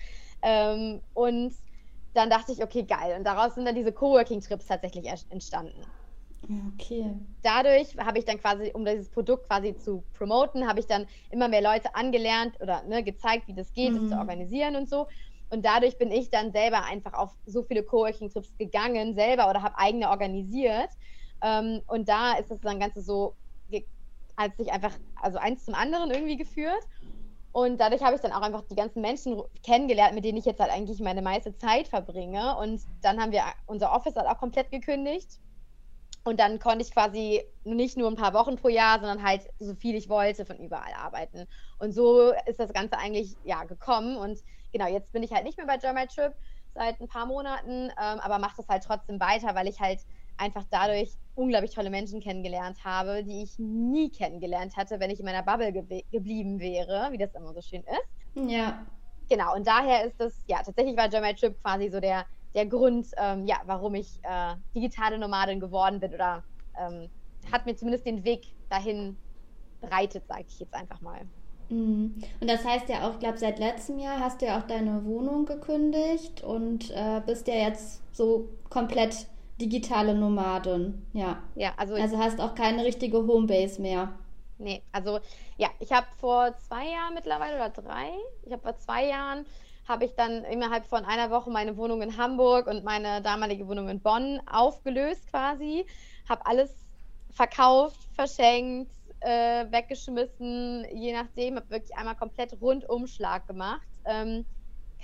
Ähm, 0.41 1.01
und 1.13 1.53
dann 2.13 2.29
dachte 2.29 2.51
ich, 2.51 2.63
okay, 2.63 2.84
geil. 2.84 3.15
Und 3.17 3.25
daraus 3.25 3.55
sind 3.55 3.65
dann 3.65 3.75
diese 3.75 3.91
Coworking-Trips 3.91 4.67
tatsächlich 4.67 5.07
entstanden. 5.29 5.81
Okay. 6.74 7.12
Dadurch 7.41 7.98
habe 7.98 8.19
ich 8.19 8.25
dann 8.25 8.39
quasi, 8.39 8.72
um 8.74 8.86
dieses 8.86 9.10
Produkt 9.10 9.48
quasi 9.48 9.75
zu 9.75 10.03
promoten, 10.13 10.67
habe 10.67 10.79
ich 10.79 10.86
dann 10.86 11.07
immer 11.31 11.48
mehr 11.48 11.62
Leute 11.62 11.95
angelernt 11.95 12.55
oder 12.62 12.84
ne, 12.84 13.03
gezeigt, 13.03 13.48
wie 13.48 13.53
das 13.53 13.74
geht, 13.74 13.93
mhm. 13.93 14.01
das 14.01 14.10
zu 14.10 14.17
organisieren 14.17 14.75
und 14.75 14.89
so. 14.89 15.07
Und 15.50 15.65
dadurch 15.65 15.98
bin 15.98 16.12
ich 16.12 16.29
dann 16.29 16.51
selber 16.51 16.84
einfach 16.84 17.13
auf 17.13 17.31
so 17.45 17.63
viele 17.63 17.84
Coworking-Trips 17.84 18.57
gegangen, 18.57 19.15
selber 19.15 19.50
oder 19.50 19.62
habe 19.62 19.77
eigene 19.77 20.10
organisiert. 20.10 20.89
Ähm, 21.41 21.81
und 21.88 22.10
da 22.10 22.34
ist 22.34 22.51
das 22.51 22.62
dann 22.62 22.79
Ganze 22.79 23.01
so, 23.01 23.36
hat 24.38 24.58
sich 24.58 24.72
einfach, 24.72 24.94
also 25.22 25.38
eins 25.38 25.65
zum 25.65 25.75
anderen 25.75 26.12
irgendwie 26.12 26.38
geführt. 26.38 26.84
Und 27.51 27.80
dadurch 27.80 28.04
habe 28.04 28.15
ich 28.15 28.22
dann 28.22 28.34
auch 28.34 28.42
einfach 28.42 28.63
die 28.70 28.75
ganzen 28.75 29.01
Menschen 29.01 29.42
kennengelernt, 29.63 30.13
mit 30.13 30.25
denen 30.25 30.38
ich 30.38 30.46
jetzt 30.46 30.60
halt 30.60 30.72
eigentlich 30.72 31.00
meine 31.00 31.22
meiste 31.22 31.56
Zeit 31.56 31.88
verbringe. 31.88 32.58
Und 32.58 32.82
dann 33.01 33.22
haben 33.22 33.32
wir 33.32 33.44
unser 33.65 33.94
Office 33.94 34.15
halt 34.15 34.27
auch 34.27 34.39
komplett 34.39 34.72
gekündigt 34.72 35.39
und 36.25 36.39
dann 36.39 36.58
konnte 36.58 36.82
ich 36.82 36.92
quasi 36.92 37.44
nicht 37.63 37.98
nur 37.98 38.10
ein 38.10 38.15
paar 38.15 38.34
Wochen 38.34 38.56
pro 38.56 38.68
Jahr, 38.68 39.00
sondern 39.00 39.24
halt 39.24 39.48
so 39.60 39.75
viel 39.75 39.96
ich 39.96 40.10
wollte 40.10 40.44
von 40.44 40.58
überall 40.58 40.94
arbeiten. 40.94 41.46
Und 41.77 41.94
so 41.94 42.34
ist 42.48 42.60
das 42.60 42.74
Ganze 42.74 42.98
eigentlich 42.98 43.38
ja 43.44 43.63
gekommen. 43.63 44.18
Und 44.18 44.39
genau, 44.74 44.88
jetzt 44.88 45.13
bin 45.13 45.22
ich 45.22 45.32
halt 45.32 45.44
nicht 45.44 45.58
mehr 45.58 45.68
bei 45.68 45.77
German 45.77 46.08
Trip 46.08 46.34
seit 46.74 47.00
ein 47.00 47.08
paar 47.08 47.27
Monaten, 47.27 47.92
ähm, 47.92 48.20
aber 48.20 48.39
mache 48.39 48.58
das 48.58 48.68
halt 48.68 48.84
trotzdem 48.84 49.20
weiter, 49.20 49.54
weil 49.54 49.68
ich 49.68 49.80
halt 49.80 50.00
einfach 50.38 50.65
dadurch 50.70 51.12
unglaublich 51.36 51.72
tolle 51.72 51.89
Menschen 51.89 52.22
kennengelernt 52.22 52.84
habe, 52.84 53.24
die 53.24 53.44
ich 53.44 53.60
nie 53.60 54.10
kennengelernt 54.10 54.77
hätte, 54.77 55.00
wenn 55.00 55.10
ich 55.10 55.20
in 55.20 55.25
meiner 55.25 55.44
Bubble 55.44 55.72
ge 55.72 56.04
geblieben 56.12 56.60
wäre, 56.60 57.09
wie 57.12 57.18
das 57.18 57.33
immer 57.36 57.53
so 57.53 57.62
schön 57.62 57.81
ist. 57.83 58.50
Ja. 58.51 58.86
Genau, 59.29 59.55
und 59.55 59.66
daher 59.66 60.05
ist 60.05 60.20
das, 60.20 60.44
ja, 60.48 60.62
tatsächlich 60.62 60.96
war 60.96 61.09
German 61.09 61.36
Trip 61.36 61.59
quasi 61.62 61.90
so 61.90 62.00
der 62.00 62.25
der 62.55 62.66
Grund, 62.66 63.07
ähm, 63.18 63.46
ja, 63.46 63.57
warum 63.66 63.96
ich 63.96 64.20
äh, 64.24 64.55
digitale 64.74 65.20
Nomadin 65.20 65.59
geworden 65.59 66.00
bin 66.00 66.14
oder 66.14 66.44
ähm, 66.79 67.09
hat 67.51 67.66
mir 67.66 67.75
zumindest 67.75 68.05
den 68.05 68.24
Weg 68.24 68.48
dahin 68.70 69.18
bereitet, 69.81 70.25
sage 70.27 70.46
ich 70.48 70.59
jetzt 70.59 70.74
einfach 70.74 71.01
mal. 71.01 71.22
Mhm. 71.70 72.16
Und 72.40 72.50
das 72.50 72.64
heißt 72.64 72.88
ja 72.90 73.07
auch, 73.07 73.14
ich 73.14 73.20
glaube, 73.20 73.38
seit 73.38 73.59
letztem 73.59 74.00
Jahr 74.00 74.20
hast 74.20 74.42
du 74.42 74.46
ja 74.46 74.57
auch 74.57 74.68
deine 74.68 75.03
Wohnung 75.05 75.46
gekündigt 75.46 76.44
und 76.44 76.92
äh, 76.92 77.22
bist 77.25 77.48
ja 77.48 77.55
jetzt 77.55 78.01
so 78.16 78.50
komplett 78.70 79.27
digitale 79.59 80.13
Nomadin. 80.13 81.05
Ja. 81.13 81.41
Ja, 81.55 81.74
also. 81.77 81.96
Also 81.96 82.18
hast 82.18 82.39
auch 82.39 82.55
keine 82.55 82.83
richtige 82.83 83.18
Homebase 83.25 83.81
mehr. 83.81 84.13
Nee, 84.57 84.81
also 84.91 85.20
ja, 85.57 85.70
ich 85.79 85.91
habe 85.91 86.07
vor 86.18 86.55
zwei 86.57 86.89
Jahren 86.89 87.13
mittlerweile 87.13 87.55
oder 87.55 87.70
drei, 87.70 88.09
ich 88.44 88.53
habe 88.53 88.61
vor 88.61 88.77
zwei 88.77 89.05
Jahren 89.07 89.46
habe 89.87 90.05
ich 90.05 90.15
dann 90.15 90.44
innerhalb 90.46 90.87
von 90.87 91.05
einer 91.05 91.29
Woche 91.29 91.50
meine 91.50 91.77
Wohnung 91.77 92.01
in 92.01 92.18
Hamburg 92.18 92.68
und 92.68 92.83
meine 92.83 93.22
damalige 93.22 93.68
Wohnung 93.68 93.87
in 93.89 94.00
Bonn 94.00 94.41
aufgelöst 94.51 95.27
quasi. 95.29 95.85
Habe 96.27 96.46
alles 96.46 96.74
verkauft, 97.31 98.00
verschenkt, 98.15 98.91
äh, 99.20 99.65
weggeschmissen, 99.70 100.85
je 100.91 101.13
nachdem. 101.13 101.57
Habe 101.57 101.70
wirklich 101.70 101.96
einmal 101.96 102.15
komplett 102.15 102.59
Rundumschlag 102.59 103.46
gemacht. 103.46 103.87
Ähm, 104.05 104.46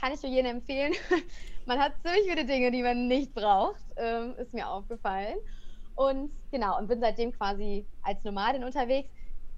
kann 0.02 0.14
ich 0.14 0.22
nur 0.24 0.32
jedem 0.32 0.58
empfehlen. 0.58 0.94
man 1.66 1.80
hat 1.80 1.94
ziemlich 2.02 2.24
viele 2.28 2.46
Dinge, 2.46 2.72
die 2.72 2.82
man 2.82 3.08
nicht 3.08 3.34
braucht, 3.34 3.82
ähm, 3.98 4.34
ist 4.38 4.54
mir 4.54 4.68
aufgefallen. 4.68 5.38
Und 5.96 6.32
genau, 6.52 6.80
und 6.80 6.88
bin 6.88 7.00
seitdem 7.00 7.32
quasi 7.32 7.86
als 8.02 8.24
Nomadin 8.24 8.64
unterwegs. 8.64 9.10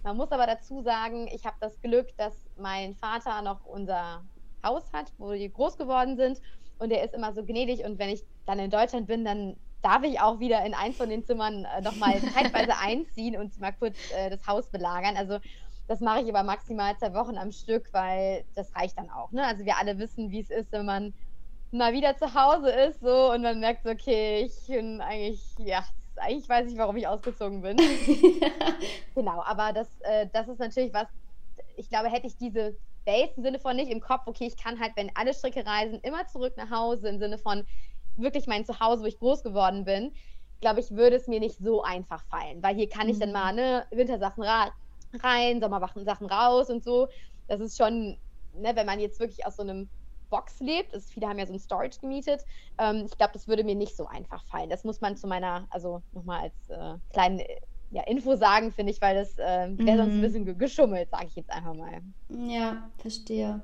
Man 0.04 0.18
muss 0.18 0.32
aber 0.32 0.46
dazu 0.46 0.82
sagen, 0.82 1.30
ich 1.34 1.46
habe 1.46 1.56
das 1.62 1.80
Glück, 1.82 2.08
dass 2.18 2.36
mein 2.58 2.96
Vater 2.96 3.42
noch 3.42 3.66
unser 3.66 4.22
Haus 4.66 4.92
hat, 4.92 5.14
wo 5.18 5.32
die 5.32 5.52
groß 5.52 5.78
geworden 5.78 6.18
sind. 6.18 6.42
Und 6.78 6.90
der 6.90 7.04
ist 7.04 7.14
immer 7.14 7.32
so 7.32 7.46
gnädig. 7.46 7.86
Und 7.86 7.98
wenn 8.00 8.10
ich 8.10 8.24
dann 8.46 8.60
in 8.60 8.70
Deutschland 8.70 9.08
bin, 9.08 9.24
dann 9.24 9.56
darf 9.82 10.04
ich 10.04 10.20
auch 10.20 10.40
wieder 10.40 10.66
in 10.66 10.74
eins 10.74 10.98
von 10.98 11.10
den 11.10 11.24
Zimmern 11.24 11.66
äh, 11.66 11.82
nochmal 11.82 12.20
zeitweise 12.34 12.78
einziehen 12.78 13.38
und 13.38 13.58
mal 13.62 13.72
kurz 13.72 13.98
äh, 14.12 14.30
das 14.30 14.46
Haus 14.46 14.68
belagern. 14.68 15.16
Also 15.16 15.40
das 15.88 16.00
mache 16.00 16.22
ich 16.22 16.30
aber 16.30 16.44
maximal 16.44 16.98
zwei 16.98 17.14
Wochen 17.14 17.38
am 17.38 17.52
Stück, 17.52 17.90
weil 17.92 18.46
das 18.56 18.74
reicht 18.76 18.98
dann 18.98 19.10
auch. 19.10 19.32
Ne? 19.32 19.46
Also 19.46 19.66
wir 19.66 19.78
alle 19.78 19.98
wissen, 20.00 20.32
wie 20.32 20.40
es 20.40 20.50
ist, 20.50 20.72
wenn 20.72 20.86
man 20.86 21.14
mal 21.72 21.94
wieder 21.94 22.16
zu 22.18 22.34
Hause 22.34 22.70
ist 22.70 23.02
so 23.02 23.32
und 23.32 23.42
man 23.42 23.60
merkt, 23.60 23.86
okay, 23.86 24.44
ich 24.46 24.68
bin 24.68 25.02
eigentlich, 25.02 25.42
ja, 25.58 25.84
eigentlich 26.16 26.48
weiß 26.48 26.72
ich, 26.72 26.78
warum 26.78 26.96
ich 26.96 27.08
ausgezogen 27.08 27.62
bin. 27.62 27.78
genau, 29.16 29.44
aber 29.44 29.74
das, 29.74 29.88
äh, 30.02 30.28
das 30.32 30.48
ist 30.48 30.60
natürlich 30.60 30.94
was, 30.94 31.08
ich 31.76 31.90
glaube, 31.90 32.10
hätte 32.10 32.28
ich 32.28 32.38
diese 32.38 32.76
Base 33.06 33.34
im 33.36 33.44
Sinne 33.44 33.60
von 33.60 33.76
nicht 33.76 33.92
im 33.92 34.00
Kopf, 34.00 34.22
okay, 34.28 34.46
ich 34.46 34.56
kann 34.56 34.80
halt, 34.80 34.94
wenn 34.96 35.12
alle 35.16 35.34
Stricke 35.34 35.66
reisen, 35.66 36.00
immer 36.02 36.28
zurück 36.28 36.54
nach 36.56 36.70
Hause 36.70 37.10
im 37.10 37.20
Sinne 37.20 37.38
von 37.38 37.66
wirklich 38.16 38.48
mein 38.48 38.66
Zuhause, 38.66 39.04
wo 39.04 39.08
ich 39.08 39.20
groß 39.20 39.44
geworden 39.44 39.84
bin, 39.86 40.14
glaube 40.62 40.80
ich, 40.80 40.92
würde 40.92 41.16
es 41.16 41.28
mir 41.28 41.40
nicht 41.40 41.58
so 41.58 41.84
einfach 41.84 42.24
fallen, 42.26 42.62
weil 42.64 42.76
hier 42.76 42.88
kann 42.88 43.10
ich 43.10 43.20
dann 43.20 43.30
mhm. 43.30 43.34
mal 43.34 43.54
ne, 43.54 43.86
Wintersachen 43.92 44.44
rein, 45.22 45.62
Sommersachen 45.62 46.28
raus 46.28 46.70
und 46.70 46.84
so. 46.84 47.08
Das 47.48 47.60
ist 47.60 47.78
schon, 47.78 48.18
ne, 48.56 48.76
wenn 48.76 48.86
man 48.86 49.00
jetzt 49.00 49.20
wirklich 49.20 49.46
aus 49.46 49.58
so 49.58 49.64
einem 49.64 49.90
Box 50.30 50.60
lebt, 50.60 50.94
ist, 50.94 51.12
viele 51.12 51.28
haben 51.28 51.38
ja 51.38 51.46
so 51.46 51.54
ein 51.54 51.60
Storage 51.60 52.00
gemietet, 52.00 52.44
ähm, 52.80 53.04
ich 53.06 53.16
glaube, 53.18 53.34
das 53.34 53.48
würde 53.48 53.64
mir 53.64 53.76
nicht 53.76 53.96
so 53.96 54.08
einfach 54.08 54.44
fallen. 54.46 54.70
Das 54.70 54.84
muss 54.84 55.00
man 55.00 55.16
zu 55.16 55.28
meiner, 55.28 55.68
also 55.70 56.02
nochmal 56.12 56.42
als 56.42 56.70
äh, 56.70 56.98
kleinen 57.14 57.42
ja, 57.92 58.02
Info 58.04 58.36
sagen, 58.36 58.72
finde 58.72 58.92
ich, 58.92 59.00
weil 59.00 59.16
das 59.16 59.38
äh, 59.38 59.70
wäre 59.78 59.98
sonst 59.98 60.14
ein 60.14 60.18
mhm. 60.18 60.22
bisschen 60.22 60.58
geschummelt, 60.58 61.12
sage 61.12 61.28
ich 61.28 61.36
jetzt 61.36 61.52
einfach 61.52 61.76
mal. 61.76 62.02
Ja, 62.30 62.90
verstehe. 62.98 63.62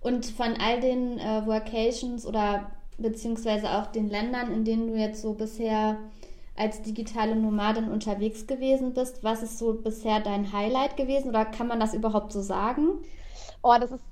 Und 0.00 0.26
von 0.26 0.54
all 0.60 0.80
den 0.80 1.18
äh, 1.20 1.46
Workations 1.46 2.26
oder 2.26 2.72
beziehungsweise 2.98 3.70
auch 3.70 3.86
den 3.86 4.08
Ländern, 4.08 4.52
in 4.52 4.64
denen 4.64 4.88
du 4.88 4.96
jetzt 4.96 5.22
so 5.22 5.34
bisher 5.34 5.98
als 6.60 6.82
digitale 6.82 7.34
Nomadin 7.34 7.90
unterwegs 7.90 8.46
gewesen 8.46 8.94
bist, 8.94 9.24
was 9.24 9.42
ist 9.42 9.58
so 9.58 9.74
bisher 9.74 10.20
dein 10.20 10.52
Highlight 10.52 10.96
gewesen 10.96 11.30
oder 11.30 11.44
kann 11.44 11.66
man 11.66 11.80
das 11.80 11.94
überhaupt 11.94 12.32
so 12.32 12.40
sagen? 12.40 13.02
Oh, 13.62 13.74
das 13.80 13.90
ist 13.90 14.04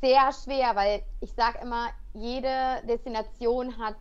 sehr 0.00 0.30
schwer, 0.32 0.74
weil 0.74 1.02
ich 1.20 1.32
sage 1.32 1.58
immer, 1.62 1.88
jede 2.14 2.82
Destination 2.88 3.78
hat 3.78 3.96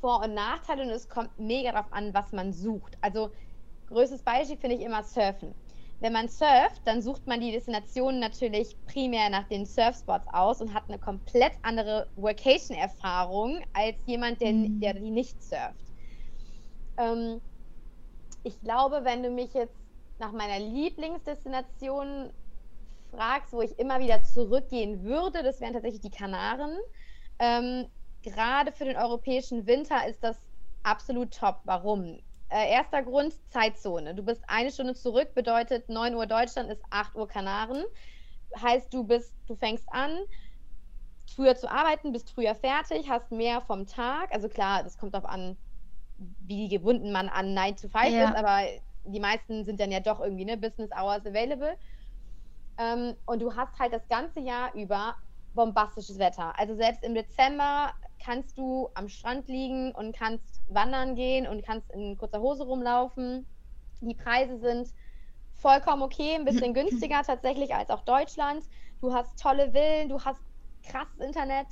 Vor- 0.00 0.24
und 0.24 0.34
Nachteile 0.34 0.82
und 0.82 0.90
es 0.90 1.08
kommt 1.08 1.38
mega 1.38 1.72
darauf 1.72 1.92
an, 1.92 2.14
was 2.14 2.32
man 2.32 2.52
sucht. 2.52 2.96
Also 3.00 3.30
Größtes 3.92 4.22
Beispiel 4.22 4.56
finde 4.56 4.76
ich 4.76 4.82
immer 4.82 5.02
Surfen. 5.02 5.54
Wenn 6.00 6.14
man 6.14 6.28
surft, 6.28 6.80
dann 6.84 7.02
sucht 7.02 7.26
man 7.26 7.40
die 7.40 7.52
Destinationen 7.52 8.20
natürlich 8.20 8.74
primär 8.86 9.28
nach 9.28 9.46
den 9.48 9.66
Surfspots 9.66 10.26
aus 10.32 10.60
und 10.60 10.72
hat 10.72 10.84
eine 10.88 10.98
komplett 10.98 11.52
andere 11.62 12.08
Workation-Erfahrung 12.16 13.62
als 13.72 13.96
jemand, 14.06 14.40
der, 14.40 14.52
mhm. 14.52 14.80
der 14.80 14.94
die 14.94 15.10
nicht 15.10 15.40
surft. 15.42 15.91
Ähm, 16.96 17.40
ich 18.42 18.60
glaube, 18.60 19.04
wenn 19.04 19.22
du 19.22 19.30
mich 19.30 19.54
jetzt 19.54 19.76
nach 20.18 20.32
meiner 20.32 20.58
Lieblingsdestination 20.58 22.32
fragst, 23.10 23.52
wo 23.52 23.62
ich 23.62 23.78
immer 23.78 24.00
wieder 24.00 24.22
zurückgehen 24.22 25.04
würde, 25.04 25.42
das 25.42 25.60
wären 25.60 25.74
tatsächlich 25.74 26.00
die 26.00 26.10
Kanaren. 26.10 26.76
Ähm, 27.38 27.88
gerade 28.22 28.72
für 28.72 28.84
den 28.84 28.96
europäischen 28.96 29.66
Winter 29.66 30.06
ist 30.08 30.22
das 30.22 30.38
absolut 30.82 31.34
top. 31.34 31.60
Warum? 31.64 32.22
äh, 32.52 32.70
erster 32.70 33.02
Grund, 33.02 33.34
Zeitzone. 33.48 34.14
Du 34.14 34.22
bist 34.22 34.42
eine 34.46 34.70
Stunde 34.70 34.94
zurück, 34.94 35.34
bedeutet 35.34 35.88
9 35.88 36.14
Uhr 36.14 36.26
Deutschland 36.26 36.70
ist 36.70 36.82
8 36.90 37.16
Uhr 37.16 37.26
Kanaren. 37.26 37.82
Heißt, 38.60 38.92
du 38.92 39.04
bist, 39.04 39.34
du 39.46 39.56
fängst 39.56 39.86
an, 39.90 40.18
früher 41.34 41.56
zu 41.56 41.70
arbeiten, 41.70 42.12
bist 42.12 42.30
früher 42.30 42.54
fertig, 42.54 43.08
hast 43.08 43.30
mehr 43.32 43.62
vom 43.62 43.86
Tag. 43.86 44.32
Also 44.32 44.50
klar, 44.50 44.82
das 44.82 44.98
kommt 44.98 45.14
darauf 45.14 45.28
an, 45.28 45.56
wie 46.46 46.68
gebunden 46.68 47.12
man 47.12 47.28
an 47.28 47.54
9 47.54 47.76
to 47.76 47.88
5 47.88 48.08
ja. 48.08 48.30
ist, 48.30 48.36
aber 48.36 48.60
die 49.04 49.20
meisten 49.20 49.64
sind 49.64 49.80
dann 49.80 49.90
ja 49.90 50.00
doch 50.00 50.20
irgendwie 50.20 50.44
ne, 50.44 50.56
Business 50.56 50.90
Hours 50.92 51.26
available. 51.26 51.76
Ähm, 52.78 53.14
und 53.26 53.42
du 53.42 53.54
hast 53.54 53.78
halt 53.78 53.92
das 53.92 54.06
ganze 54.08 54.40
Jahr 54.40 54.74
über 54.74 55.16
bombastisches 55.54 56.18
Wetter. 56.18 56.58
Also 56.58 56.74
selbst 56.74 57.02
im 57.02 57.14
Dezember 57.14 57.92
kannst 58.22 58.56
du 58.56 58.88
am 58.94 59.08
Strand 59.08 59.48
liegen 59.48 59.92
und 59.92 60.16
kannst 60.16 60.62
wandern 60.68 61.14
gehen 61.14 61.46
und 61.46 61.64
kannst 61.64 61.90
in 61.90 62.16
kurzer 62.16 62.40
Hose 62.40 62.64
rumlaufen. 62.64 63.46
Die 64.00 64.14
Preise 64.14 64.58
sind 64.58 64.88
vollkommen 65.54 66.02
okay, 66.02 66.34
ein 66.34 66.44
bisschen 66.44 66.74
günstiger 66.74 67.22
tatsächlich 67.22 67.74
als 67.74 67.90
auch 67.90 68.02
Deutschland. 68.02 68.64
Du 69.00 69.12
hast 69.12 69.38
tolle 69.38 69.72
Villen, 69.72 70.08
du 70.08 70.20
hast 70.20 70.40
krasses 70.84 71.18
Internet. 71.18 71.66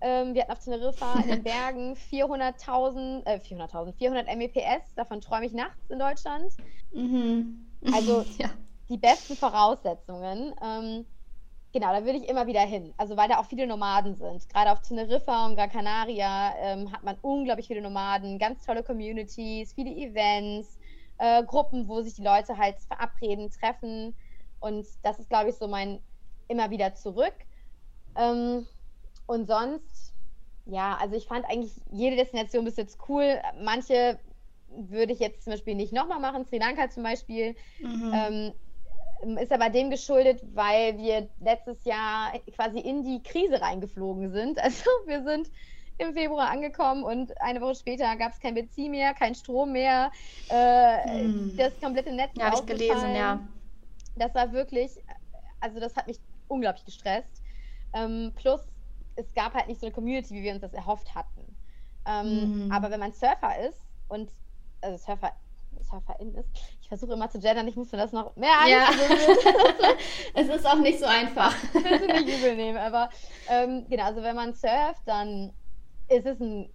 Ähm, 0.00 0.34
wir 0.34 0.42
hatten 0.42 0.52
auf 0.52 0.58
Teneriffa 0.58 1.14
in 1.20 1.28
den 1.28 1.42
Bergen 1.44 1.94
400.000, 1.94 3.26
äh, 3.26 3.38
400.000, 3.38 3.94
400 3.94 4.28
Mbps. 4.28 4.94
Davon 4.94 5.20
träume 5.20 5.46
ich 5.46 5.52
nachts 5.52 5.90
in 5.90 5.98
Deutschland. 5.98 6.52
Mhm. 6.92 7.66
Also 7.92 8.24
ja. 8.38 8.50
die 8.88 8.98
besten 8.98 9.36
Voraussetzungen. 9.36 10.54
Ähm, 10.62 11.06
genau, 11.72 11.92
da 11.92 12.04
würde 12.04 12.18
ich 12.18 12.28
immer 12.28 12.46
wieder 12.46 12.60
hin. 12.60 12.92
Also 12.98 13.16
weil 13.16 13.28
da 13.28 13.38
auch 13.38 13.46
viele 13.46 13.66
Nomaden 13.66 14.14
sind. 14.14 14.48
Gerade 14.48 14.72
auf 14.72 14.82
Teneriffa 14.82 15.46
und 15.46 15.56
Gran 15.56 15.70
Canaria 15.70 16.54
ähm, 16.58 16.92
hat 16.92 17.02
man 17.02 17.16
unglaublich 17.22 17.66
viele 17.66 17.82
Nomaden, 17.82 18.38
ganz 18.38 18.64
tolle 18.64 18.82
Communities, 18.82 19.72
viele 19.72 19.90
Events, 19.90 20.78
äh, 21.18 21.42
Gruppen, 21.44 21.88
wo 21.88 22.02
sich 22.02 22.14
die 22.14 22.22
Leute 22.22 22.58
halt 22.58 22.76
verabreden, 22.80 23.50
treffen. 23.50 24.14
Und 24.60 24.86
das 25.02 25.18
ist, 25.18 25.30
glaube 25.30 25.50
ich, 25.50 25.56
so 25.56 25.68
mein 25.68 26.00
immer 26.48 26.70
wieder 26.70 26.94
zurück. 26.94 27.34
Ähm, 28.16 28.66
und 29.26 29.46
sonst, 29.46 30.12
ja, 30.66 30.96
also 31.00 31.16
ich 31.16 31.26
fand 31.26 31.44
eigentlich 31.46 31.72
jede 31.92 32.16
Destination 32.16 32.64
bis 32.64 32.76
jetzt 32.76 32.98
cool. 33.08 33.40
Manche 33.62 34.18
würde 34.68 35.12
ich 35.12 35.20
jetzt 35.20 35.44
zum 35.44 35.52
Beispiel 35.52 35.74
nicht 35.74 35.92
nochmal 35.92 36.20
machen. 36.20 36.44
Sri 36.44 36.58
Lanka 36.58 36.90
zum 36.90 37.02
Beispiel. 37.02 37.54
Mhm. 37.80 38.12
Ähm, 38.14 38.52
ist 39.38 39.52
aber 39.52 39.70
dem 39.70 39.90
geschuldet, 39.90 40.40
weil 40.54 40.98
wir 40.98 41.28
letztes 41.40 41.84
Jahr 41.84 42.32
quasi 42.54 42.80
in 42.80 43.02
die 43.02 43.22
Krise 43.22 43.60
reingeflogen 43.60 44.30
sind. 44.30 44.58
Also 44.62 44.90
wir 45.06 45.22
sind 45.24 45.50
im 45.98 46.12
Februar 46.12 46.50
angekommen 46.50 47.04
und 47.04 47.40
eine 47.40 47.60
Woche 47.60 47.76
später 47.76 48.14
gab 48.16 48.32
es 48.32 48.40
kein 48.40 48.54
Benzin 48.54 48.90
mehr, 48.90 49.14
kein 49.14 49.34
Strom 49.34 49.72
mehr. 49.72 50.10
Äh, 50.48 51.08
hm. 51.08 51.56
Das 51.56 51.72
komplette 51.80 52.12
Netz 52.12 52.32
ja, 52.36 52.46
habe 52.46 52.56
ich 52.56 52.66
gelesen, 52.66 53.14
ja. 53.14 53.40
Das 54.16 54.34
war 54.34 54.52
wirklich, 54.52 54.90
also 55.60 55.80
das 55.80 55.96
hat 55.96 56.06
mich 56.06 56.18
unglaublich 56.48 56.84
gestresst. 56.84 57.42
Ähm, 57.94 58.32
plus, 58.36 58.60
es 59.16 59.32
gab 59.34 59.54
halt 59.54 59.68
nicht 59.68 59.80
so 59.80 59.86
eine 59.86 59.94
Community, 59.94 60.34
wie 60.34 60.42
wir 60.42 60.52
uns 60.52 60.60
das 60.60 60.72
erhofft 60.72 61.14
hatten. 61.14 61.56
Ähm, 62.06 62.66
mhm. 62.66 62.72
Aber 62.72 62.90
wenn 62.90 63.00
man 63.00 63.12
Surfer 63.12 63.66
ist 63.68 63.80
und, 64.08 64.30
also 64.80 64.96
Surfer, 64.98 65.32
Surferin 65.82 66.34
ist, 66.34 66.48
ich 66.80 66.88
versuche 66.88 67.14
immer 67.14 67.28
zu 67.28 67.38
gendern, 67.38 67.66
ich 67.68 67.76
muss 67.76 67.90
mir 67.92 67.98
das 67.98 68.12
noch 68.12 68.36
mehr 68.36 68.66
ja. 68.68 68.88
Es 70.34 70.48
ist 70.48 70.66
auch 70.66 70.78
nicht 70.78 70.98
so 70.98 71.06
einfach. 71.06 71.54
Bitte 71.72 72.06
nicht 72.06 72.38
übel 72.38 72.56
nehmen, 72.56 72.78
aber 72.78 73.10
ähm, 73.48 73.86
genau, 73.88 74.04
also 74.04 74.22
wenn 74.22 74.36
man 74.36 74.54
surft, 74.54 75.02
dann 75.06 75.52
ist 76.08 76.26
es 76.26 76.40
ein 76.40 76.70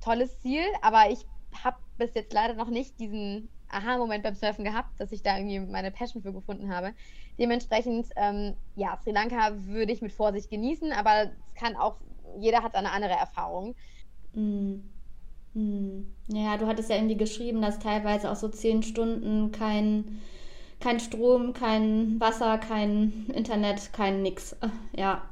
tolles 0.00 0.38
Ziel, 0.40 0.64
aber 0.82 1.10
ich 1.10 1.26
habe 1.62 1.76
bis 1.96 2.14
jetzt 2.14 2.32
leider 2.32 2.54
noch 2.54 2.68
nicht 2.68 2.98
diesen 3.00 3.48
Aha-Moment 3.74 4.22
beim 4.22 4.34
Surfen 4.34 4.64
gehabt, 4.64 4.98
dass 4.98 5.12
ich 5.12 5.22
da 5.22 5.36
irgendwie 5.36 5.60
meine 5.60 5.90
Passion 5.90 6.22
für 6.22 6.32
gefunden 6.32 6.72
habe. 6.74 6.92
Dementsprechend, 7.38 8.06
ähm, 8.16 8.54
ja, 8.76 8.98
Sri 9.02 9.12
Lanka 9.12 9.52
würde 9.66 9.92
ich 9.92 10.02
mit 10.02 10.12
Vorsicht 10.12 10.50
genießen, 10.50 10.92
aber 10.92 11.24
es 11.24 11.54
kann 11.54 11.76
auch, 11.76 11.96
jeder 12.38 12.62
hat 12.62 12.74
eine 12.74 12.92
andere 12.92 13.14
Erfahrung. 13.14 13.74
Mm. 14.32 14.76
Mm. 15.54 16.06
Ja, 16.28 16.56
du 16.56 16.66
hattest 16.66 16.90
ja 16.90 16.96
irgendwie 16.96 17.16
geschrieben, 17.16 17.62
dass 17.62 17.78
teilweise 17.78 18.30
auch 18.30 18.36
so 18.36 18.48
zehn 18.48 18.82
Stunden 18.82 19.52
kein, 19.52 20.20
kein 20.80 21.00
Strom, 21.00 21.52
kein 21.52 22.20
Wasser, 22.20 22.58
kein 22.58 23.26
Internet, 23.34 23.92
kein 23.92 24.22
nix. 24.22 24.56
Ja. 24.96 25.22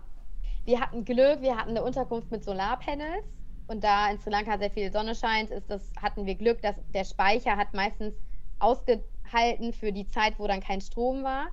Wir 0.65 0.81
hatten 0.81 1.05
Glück, 1.05 1.41
wir 1.41 1.57
hatten 1.57 1.71
eine 1.71 1.83
Unterkunft 1.83 2.31
mit 2.31 2.45
Solarpanels 2.45 3.25
und 3.67 3.83
da 3.83 4.11
in 4.11 4.19
Sri 4.19 4.31
Lanka 4.31 4.59
sehr 4.59 4.71
viel 4.71 4.93
Sonne 4.93 5.15
scheint, 5.15 5.51
ist 5.51 5.69
das, 5.71 5.93
hatten 6.01 6.27
wir 6.27 6.35
Glück, 6.35 6.61
dass 6.63 6.77
der 6.95 7.05
Speicher 7.05 7.57
hat 7.57 7.75
meistens 7.75 8.15
ausgehalten 8.63 9.73
für 9.73 9.93
die 9.93 10.09
Zeit, 10.09 10.39
wo 10.39 10.47
dann 10.47 10.61
kein 10.61 10.81
Strom 10.81 11.25
war. 11.25 11.49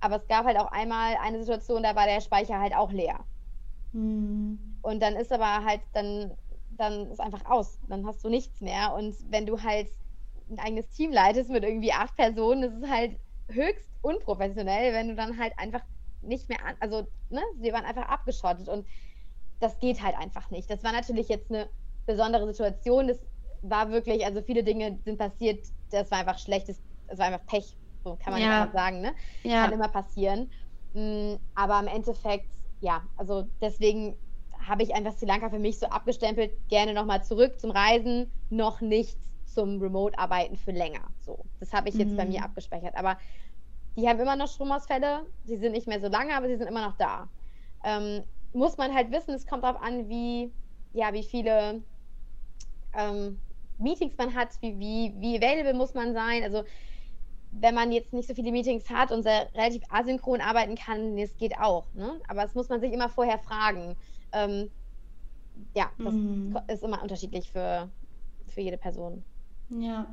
Aber 0.00 0.16
es 0.16 0.26
gab 0.26 0.44
halt 0.44 0.58
auch 0.58 0.70
einmal 0.72 1.16
eine 1.22 1.38
Situation, 1.38 1.82
da 1.82 1.96
war 1.96 2.06
der 2.06 2.20
Speicher 2.20 2.60
halt 2.60 2.74
auch 2.74 2.92
leer. 2.92 3.24
Mhm. 3.92 4.58
Und 4.82 5.00
dann 5.00 5.16
ist 5.16 5.32
aber 5.32 5.64
halt, 5.64 5.80
dann, 5.92 6.36
dann 6.70 7.10
ist 7.10 7.20
einfach 7.20 7.44
aus. 7.46 7.78
Dann 7.88 8.06
hast 8.06 8.22
du 8.24 8.28
nichts 8.28 8.60
mehr. 8.60 8.94
Und 8.94 9.16
wenn 9.30 9.46
du 9.46 9.62
halt 9.62 9.88
ein 10.50 10.58
eigenes 10.58 10.88
Team 10.90 11.12
leitest 11.12 11.50
mit 11.50 11.64
irgendwie 11.64 11.92
acht 11.92 12.14
Personen, 12.16 12.62
das 12.62 12.74
ist 12.74 12.88
halt 12.88 13.18
höchst 13.48 13.88
unprofessionell, 14.02 14.92
wenn 14.92 15.08
du 15.08 15.14
dann 15.14 15.38
halt 15.38 15.58
einfach 15.58 15.82
nicht 16.22 16.48
mehr 16.48 16.64
an, 16.64 16.76
also, 16.80 17.06
ne, 17.28 17.42
sie 17.60 17.72
waren 17.72 17.84
einfach 17.84 18.08
abgeschottet 18.08 18.68
und 18.68 18.86
das 19.58 19.78
geht 19.78 20.02
halt 20.02 20.16
einfach 20.16 20.50
nicht. 20.50 20.70
Das 20.70 20.84
war 20.84 20.92
natürlich 20.92 21.28
jetzt 21.28 21.50
eine 21.50 21.68
besondere 22.04 22.46
Situation. 22.46 23.08
Das 23.08 23.18
war 23.70 23.90
wirklich, 23.90 24.24
also 24.24 24.42
viele 24.42 24.62
Dinge 24.62 24.98
sind 25.04 25.18
passiert, 25.18 25.66
das 25.90 26.10
war 26.10 26.18
einfach 26.18 26.38
schlechtes, 26.38 26.80
es 27.08 27.18
war 27.18 27.26
einfach 27.26 27.44
Pech, 27.46 27.76
so 28.04 28.16
kann 28.22 28.32
man 28.32 28.42
ja 28.42 28.62
einfach 28.62 28.74
sagen, 28.74 29.00
ne? 29.00 29.14
Ja. 29.42 29.64
Kann 29.64 29.72
immer 29.72 29.88
passieren. 29.88 30.50
Mm, 30.94 31.34
aber 31.54 31.80
im 31.80 31.88
Endeffekt, 31.88 32.48
ja, 32.80 33.02
also 33.16 33.46
deswegen 33.60 34.16
habe 34.66 34.82
ich 34.82 34.94
einfach 34.94 35.12
Sri 35.12 35.26
Lanka 35.26 35.50
für 35.50 35.58
mich 35.58 35.78
so 35.78 35.86
abgestempelt, 35.86 36.52
gerne 36.68 36.92
nochmal 36.92 37.22
zurück 37.22 37.60
zum 37.60 37.70
Reisen, 37.70 38.30
noch 38.50 38.80
nichts 38.80 39.18
zum 39.46 39.80
Remote-Arbeiten 39.80 40.56
für 40.56 40.72
länger. 40.72 41.08
So, 41.20 41.44
das 41.60 41.72
habe 41.72 41.88
ich 41.88 41.94
jetzt 41.94 42.12
mhm. 42.12 42.16
bei 42.16 42.26
mir 42.26 42.44
abgespeichert. 42.44 42.96
Aber 42.96 43.16
die 43.96 44.08
haben 44.08 44.20
immer 44.20 44.36
noch 44.36 44.48
Stromausfälle, 44.48 45.26
sie 45.44 45.56
sind 45.56 45.72
nicht 45.72 45.86
mehr 45.86 46.00
so 46.00 46.08
lange, 46.08 46.34
aber 46.36 46.46
sie 46.48 46.56
sind 46.56 46.66
immer 46.66 46.86
noch 46.86 46.96
da. 46.96 47.28
Ähm, 47.84 48.24
muss 48.52 48.76
man 48.76 48.94
halt 48.94 49.10
wissen, 49.12 49.34
es 49.34 49.46
kommt 49.46 49.64
darauf 49.64 49.80
an, 49.80 50.08
wie, 50.08 50.52
ja, 50.92 51.12
wie 51.12 51.22
viele 51.22 51.82
ähm, 52.94 53.40
Meetings 53.78 54.14
man 54.16 54.34
hat, 54.34 54.50
wie, 54.60 54.78
wie, 54.78 55.14
wie 55.18 55.36
available 55.36 55.74
muss 55.74 55.94
man 55.94 56.12
sein. 56.14 56.42
Also 56.42 56.64
wenn 57.52 57.74
man 57.74 57.92
jetzt 57.92 58.12
nicht 58.12 58.28
so 58.28 58.34
viele 58.34 58.52
Meetings 58.52 58.88
hat 58.90 59.12
und 59.12 59.22
sehr 59.22 59.48
relativ 59.54 59.82
asynchron 59.90 60.40
arbeiten 60.40 60.74
kann, 60.74 61.16
das 61.16 61.36
geht 61.36 61.58
auch. 61.58 61.86
Ne? 61.94 62.20
Aber 62.28 62.42
das 62.42 62.54
muss 62.54 62.68
man 62.68 62.80
sich 62.80 62.92
immer 62.92 63.08
vorher 63.08 63.38
fragen. 63.38 63.96
Ähm, 64.32 64.70
ja, 65.74 65.90
das 65.98 66.12
mhm. 66.12 66.58
ist 66.68 66.82
immer 66.82 67.02
unterschiedlich 67.02 67.50
für, 67.50 67.88
für 68.48 68.60
jede 68.60 68.76
Person. 68.76 69.24
Ja. 69.70 70.06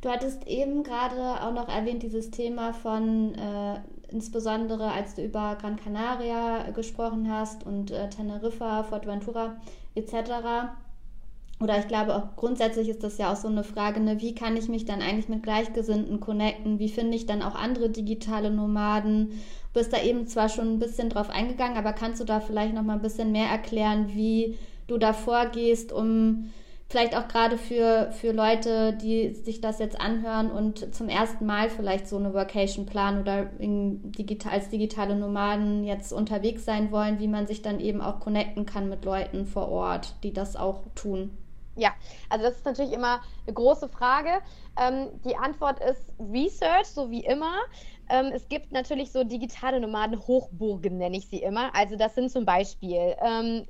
Du 0.00 0.08
hattest 0.08 0.46
eben 0.46 0.82
gerade 0.82 1.42
auch 1.42 1.52
noch 1.52 1.68
erwähnt, 1.68 2.02
dieses 2.02 2.30
Thema 2.30 2.72
von 2.72 3.34
äh, 3.34 3.80
insbesondere, 4.08 4.90
als 4.90 5.14
du 5.14 5.22
über 5.22 5.56
Gran 5.60 5.76
Canaria 5.76 6.70
gesprochen 6.70 7.30
hast 7.30 7.64
und 7.66 7.90
äh, 7.90 8.08
Teneriffa, 8.08 8.82
Forteventura 8.84 9.56
etc. 9.94 10.14
Oder 11.62 11.78
ich 11.78 11.88
glaube 11.88 12.14
auch 12.16 12.36
grundsätzlich 12.36 12.88
ist 12.88 13.04
das 13.04 13.18
ja 13.18 13.30
auch 13.30 13.36
so 13.36 13.48
eine 13.48 13.64
Frage, 13.64 14.00
ne, 14.00 14.20
wie 14.20 14.34
kann 14.34 14.56
ich 14.56 14.68
mich 14.68 14.86
dann 14.86 15.02
eigentlich 15.02 15.28
mit 15.28 15.42
Gleichgesinnten 15.42 16.18
connecten? 16.18 16.78
Wie 16.78 16.88
finde 16.88 17.16
ich 17.16 17.26
dann 17.26 17.42
auch 17.42 17.54
andere 17.54 17.90
digitale 17.90 18.50
Nomaden? 18.50 19.28
Du 19.28 19.80
bist 19.80 19.92
da 19.92 20.02
eben 20.02 20.26
zwar 20.26 20.48
schon 20.48 20.72
ein 20.72 20.78
bisschen 20.78 21.10
drauf 21.10 21.28
eingegangen, 21.28 21.76
aber 21.76 21.92
kannst 21.92 22.18
du 22.18 22.24
da 22.24 22.40
vielleicht 22.40 22.74
noch 22.74 22.82
mal 22.82 22.94
ein 22.94 23.02
bisschen 23.02 23.30
mehr 23.30 23.48
erklären, 23.48 24.08
wie 24.14 24.56
du 24.86 24.96
da 24.96 25.12
vorgehst, 25.12 25.92
um 25.92 26.50
vielleicht 26.88 27.14
auch 27.14 27.28
gerade 27.28 27.58
für, 27.58 28.10
für 28.10 28.32
Leute, 28.32 28.94
die 28.94 29.34
sich 29.34 29.60
das 29.60 29.78
jetzt 29.78 30.00
anhören 30.00 30.50
und 30.50 30.94
zum 30.94 31.10
ersten 31.10 31.44
Mal 31.44 31.68
vielleicht 31.68 32.08
so 32.08 32.16
eine 32.16 32.32
Workation 32.32 32.86
planen 32.86 33.20
oder 33.20 33.50
digital, 33.60 34.54
als 34.54 34.70
digitale 34.70 35.14
Nomaden 35.14 35.84
jetzt 35.84 36.10
unterwegs 36.12 36.64
sein 36.64 36.90
wollen, 36.90 37.20
wie 37.20 37.28
man 37.28 37.46
sich 37.46 37.60
dann 37.60 37.80
eben 37.80 38.00
auch 38.00 38.18
connecten 38.18 38.64
kann 38.64 38.88
mit 38.88 39.04
Leuten 39.04 39.44
vor 39.44 39.68
Ort, 39.68 40.14
die 40.24 40.32
das 40.32 40.56
auch 40.56 40.84
tun. 40.94 41.30
Ja, 41.76 41.94
also 42.28 42.44
das 42.44 42.56
ist 42.56 42.64
natürlich 42.64 42.92
immer 42.92 43.22
eine 43.46 43.54
große 43.54 43.88
Frage. 43.88 44.30
Ähm, 44.76 45.20
die 45.24 45.36
Antwort 45.36 45.78
ist 45.80 46.12
Research, 46.18 46.86
so 46.88 47.10
wie 47.10 47.24
immer. 47.24 47.54
Ähm, 48.08 48.26
es 48.34 48.48
gibt 48.48 48.72
natürlich 48.72 49.12
so 49.12 49.24
digitale 49.24 49.80
Nomaden 49.80 50.18
Hochburgen, 50.18 50.98
nenne 50.98 51.16
ich 51.16 51.28
sie 51.28 51.38
immer. 51.42 51.74
Also 51.74 51.96
das 51.96 52.14
sind 52.16 52.30
zum 52.30 52.44
Beispiel 52.44 53.16
ähm, 53.22 53.66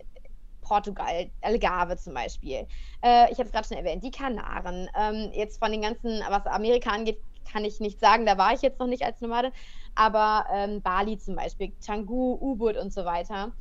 Portugal, 0.62 1.30
Algarve 1.42 1.96
zum 1.98 2.14
Beispiel. 2.14 2.66
Äh, 3.02 3.30
ich 3.32 3.38
habe 3.38 3.44
es 3.44 3.52
gerade 3.52 3.68
schon 3.68 3.76
erwähnt, 3.76 4.02
die 4.02 4.10
Kanaren. 4.10 4.88
Ähm, 4.96 5.30
jetzt 5.34 5.58
von 5.58 5.70
den 5.70 5.82
ganzen, 5.82 6.20
was 6.28 6.46
Amerika 6.46 6.90
angeht, 6.90 7.22
kann 7.50 7.64
ich 7.64 7.80
nicht 7.80 8.00
sagen, 8.00 8.26
da 8.26 8.38
war 8.38 8.54
ich 8.54 8.62
jetzt 8.62 8.78
noch 8.80 8.86
nicht 8.86 9.04
als 9.04 9.20
Nomade, 9.20 9.52
aber 9.94 10.46
ähm, 10.52 10.82
Bali 10.82 11.18
zum 11.18 11.36
Beispiel, 11.36 11.74
Canggu, 11.84 12.36
Ubud 12.40 12.76
und 12.76 12.92
so 12.92 13.04
weiter. 13.04 13.52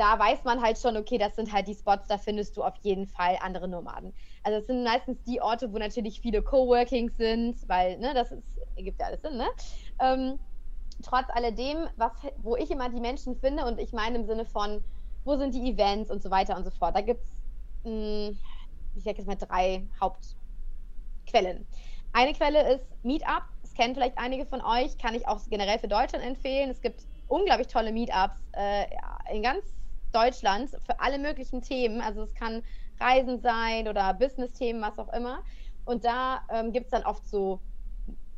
Da 0.00 0.18
weiß 0.18 0.44
man 0.44 0.62
halt 0.62 0.78
schon, 0.78 0.96
okay, 0.96 1.18
das 1.18 1.36
sind 1.36 1.52
halt 1.52 1.68
die 1.68 1.74
Spots, 1.74 2.08
da 2.08 2.16
findest 2.16 2.56
du 2.56 2.62
auf 2.64 2.74
jeden 2.80 3.06
Fall 3.06 3.36
andere 3.42 3.68
Nomaden. 3.68 4.14
Also 4.42 4.58
es 4.58 4.66
sind 4.66 4.82
meistens 4.82 5.22
die 5.24 5.42
Orte, 5.42 5.74
wo 5.74 5.76
natürlich 5.76 6.22
viele 6.22 6.40
Coworkings 6.40 7.18
sind, 7.18 7.68
weil, 7.68 7.98
ne, 7.98 8.14
das 8.14 8.32
ist, 8.32 8.42
ergibt 8.76 8.98
ja 8.98 9.08
alles 9.08 9.20
Sinn, 9.20 9.36
ne? 9.36 9.46
Ähm, 9.98 10.38
trotz 11.02 11.26
alledem, 11.28 11.86
was, 11.96 12.12
wo 12.38 12.56
ich 12.56 12.70
immer 12.70 12.88
die 12.88 12.98
Menschen 12.98 13.36
finde, 13.36 13.66
und 13.66 13.78
ich 13.78 13.92
meine 13.92 14.16
im 14.16 14.24
Sinne 14.24 14.46
von, 14.46 14.82
wo 15.24 15.36
sind 15.36 15.54
die 15.54 15.70
Events 15.70 16.10
und 16.10 16.22
so 16.22 16.30
weiter 16.30 16.56
und 16.56 16.64
so 16.64 16.70
fort, 16.70 16.96
da 16.96 17.02
gibt 17.02 17.20
es, 17.22 17.30
hm, 17.84 18.38
ich 18.94 19.04
sage 19.04 19.18
jetzt 19.18 19.26
mal 19.26 19.36
drei 19.36 19.86
Hauptquellen. 20.00 21.68
Eine 22.14 22.32
Quelle 22.32 22.72
ist 22.72 22.86
Meetup, 23.04 23.42
das 23.60 23.74
kennen 23.74 23.92
vielleicht 23.94 24.16
einige 24.16 24.46
von 24.46 24.62
euch, 24.62 24.96
kann 24.96 25.14
ich 25.14 25.28
auch 25.28 25.40
generell 25.50 25.78
für 25.78 25.88
Deutschland 25.88 26.24
empfehlen. 26.24 26.70
Es 26.70 26.80
gibt 26.80 27.02
unglaublich 27.26 27.68
tolle 27.68 27.92
Meetups 27.92 28.48
äh, 28.52 28.86
in 29.30 29.42
ganz 29.42 29.79
Deutschland 30.10 30.70
für 30.70 31.00
alle 31.00 31.18
möglichen 31.18 31.62
Themen. 31.62 32.00
Also 32.00 32.22
es 32.22 32.34
kann 32.34 32.62
Reisen 33.00 33.40
sein 33.40 33.88
oder 33.88 34.14
Business-Themen, 34.14 34.82
was 34.82 34.98
auch 34.98 35.12
immer. 35.12 35.42
Und 35.84 36.04
da 36.04 36.42
ähm, 36.50 36.72
gibt 36.72 36.86
es 36.86 36.90
dann 36.90 37.04
oft 37.04 37.26
so 37.26 37.60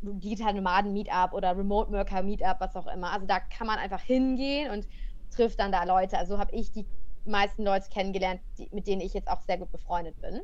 Digital 0.02 0.54
Nomaden 0.54 0.92
Meetup 0.92 1.32
oder 1.32 1.56
Remote 1.56 1.92
Worker 1.92 2.22
Meetup, 2.22 2.56
was 2.60 2.76
auch 2.76 2.86
immer. 2.86 3.12
Also 3.12 3.26
da 3.26 3.40
kann 3.40 3.66
man 3.66 3.78
einfach 3.78 4.00
hingehen 4.00 4.70
und 4.70 4.86
trifft 5.30 5.60
dann 5.60 5.72
da 5.72 5.84
Leute. 5.84 6.18
Also 6.18 6.38
habe 6.38 6.54
ich 6.54 6.72
die 6.72 6.86
meisten 7.24 7.64
Leute 7.64 7.88
kennengelernt, 7.90 8.40
die, 8.58 8.68
mit 8.72 8.86
denen 8.86 9.00
ich 9.00 9.14
jetzt 9.14 9.28
auch 9.28 9.40
sehr 9.42 9.58
gut 9.58 9.70
befreundet 9.70 10.20
bin. 10.20 10.40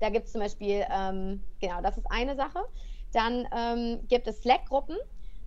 Da 0.00 0.10
gibt 0.10 0.26
es 0.26 0.32
zum 0.32 0.40
Beispiel, 0.40 0.84
ähm, 0.90 1.42
genau, 1.60 1.80
das 1.82 1.98
ist 1.98 2.06
eine 2.10 2.36
Sache. 2.36 2.60
Dann 3.12 3.48
ähm, 3.56 4.06
gibt 4.08 4.28
es 4.28 4.42
Slack-Gruppen. 4.42 4.96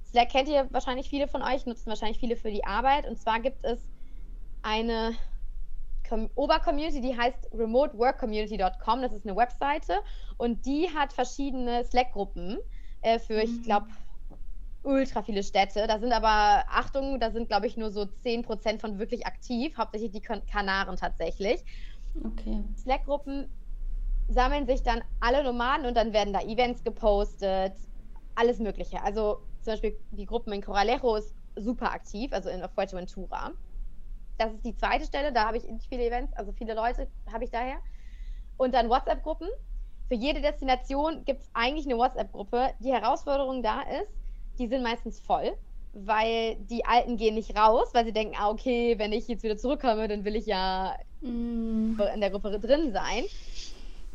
Slack 0.03 0.29
kennt 0.29 0.49
ihr 0.49 0.67
wahrscheinlich 0.71 1.09
viele 1.09 1.27
von 1.27 1.41
euch, 1.41 1.65
nutzen 1.65 1.87
wahrscheinlich 1.87 2.19
viele 2.19 2.35
für 2.35 2.51
die 2.51 2.65
Arbeit. 2.65 3.07
Und 3.07 3.17
zwar 3.17 3.39
gibt 3.39 3.63
es 3.63 3.79
eine 4.63 5.15
Obercommunity, 6.35 7.01
die 7.01 7.17
heißt 7.17 7.49
remoteworkcommunity.com. 7.53 9.01
Das 9.01 9.13
ist 9.13 9.25
eine 9.25 9.35
Webseite 9.35 9.99
und 10.37 10.65
die 10.65 10.89
hat 10.93 11.13
verschiedene 11.13 11.85
Slack-Gruppen 11.85 12.59
äh, 13.01 13.19
für, 13.19 13.35
mhm. 13.35 13.39
ich 13.39 13.63
glaube, 13.63 13.87
ultra 14.83 15.21
viele 15.23 15.43
Städte. 15.43 15.85
Da 15.87 15.99
sind 15.99 16.11
aber, 16.11 16.65
Achtung, 16.69 17.19
da 17.19 17.31
sind, 17.31 17.47
glaube 17.47 17.67
ich, 17.67 17.77
nur 17.77 17.91
so 17.91 18.01
10% 18.01 18.79
von 18.79 18.99
wirklich 18.99 19.25
aktiv, 19.25 19.77
hauptsächlich 19.77 20.11
die 20.11 20.21
Kanaren 20.21 20.97
tatsächlich. 20.97 21.63
Okay. 22.25 22.63
Slack-Gruppen 22.77 23.49
sammeln 24.27 24.65
sich 24.65 24.83
dann 24.83 25.01
alle 25.19 25.43
Nomaden 25.43 25.85
und 25.85 25.95
dann 25.95 26.13
werden 26.13 26.33
da 26.33 26.41
Events 26.41 26.83
gepostet, 26.83 27.73
alles 28.35 28.59
Mögliche. 28.59 29.01
Also 29.03 29.41
zum 29.61 29.73
Beispiel 29.73 29.97
die 30.11 30.25
Gruppen 30.25 30.53
in 30.53 30.61
Coralejo 30.61 31.15
ist 31.15 31.33
super 31.55 31.91
aktiv, 31.91 32.31
also 32.33 32.49
in 32.49 32.61
Fuerteventura. 32.69 33.51
Das 34.37 34.53
ist 34.53 34.65
die 34.65 34.75
zweite 34.75 35.05
Stelle, 35.05 35.31
da 35.31 35.47
habe 35.47 35.57
ich 35.57 35.67
nicht 35.67 35.87
viele 35.87 36.05
Events, 36.05 36.33
also 36.33 36.51
viele 36.51 36.73
Leute 36.73 37.07
habe 37.31 37.43
ich 37.43 37.51
daher. 37.51 37.77
Und 38.57 38.73
dann 38.73 38.89
WhatsApp-Gruppen. 38.89 39.49
Für 40.07 40.15
jede 40.15 40.41
Destination 40.41 41.23
gibt 41.25 41.41
es 41.41 41.49
eigentlich 41.53 41.85
eine 41.85 41.97
WhatsApp-Gruppe. 41.97 42.71
Die 42.79 42.91
Herausforderung 42.91 43.63
da 43.63 43.81
ist, 43.81 44.11
die 44.59 44.67
sind 44.67 44.83
meistens 44.83 45.19
voll, 45.19 45.53
weil 45.93 46.55
die 46.69 46.85
Alten 46.85 47.17
gehen 47.17 47.35
nicht 47.35 47.57
raus, 47.57 47.89
weil 47.93 48.05
sie 48.05 48.11
denken, 48.11 48.35
ah, 48.37 48.49
okay, 48.49 48.97
wenn 48.97 49.13
ich 49.13 49.27
jetzt 49.27 49.43
wieder 49.43 49.57
zurückkomme, 49.57 50.07
dann 50.07 50.25
will 50.25 50.35
ich 50.35 50.45
ja 50.45 50.95
mm. 51.21 51.99
in 52.13 52.21
der 52.21 52.29
Gruppe 52.29 52.59
drin 52.59 52.91
sein. 52.91 53.23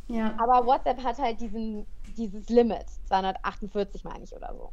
Ja. 0.09 0.35
Aber 0.39 0.67
WhatsApp 0.67 1.03
hat 1.03 1.19
halt 1.19 1.41
diesen, 1.41 1.87
dieses 2.17 2.49
Limit, 2.49 2.87
248 3.07 4.05
meine 4.05 4.25
ich 4.25 4.35
oder 4.35 4.55
so. 4.55 4.71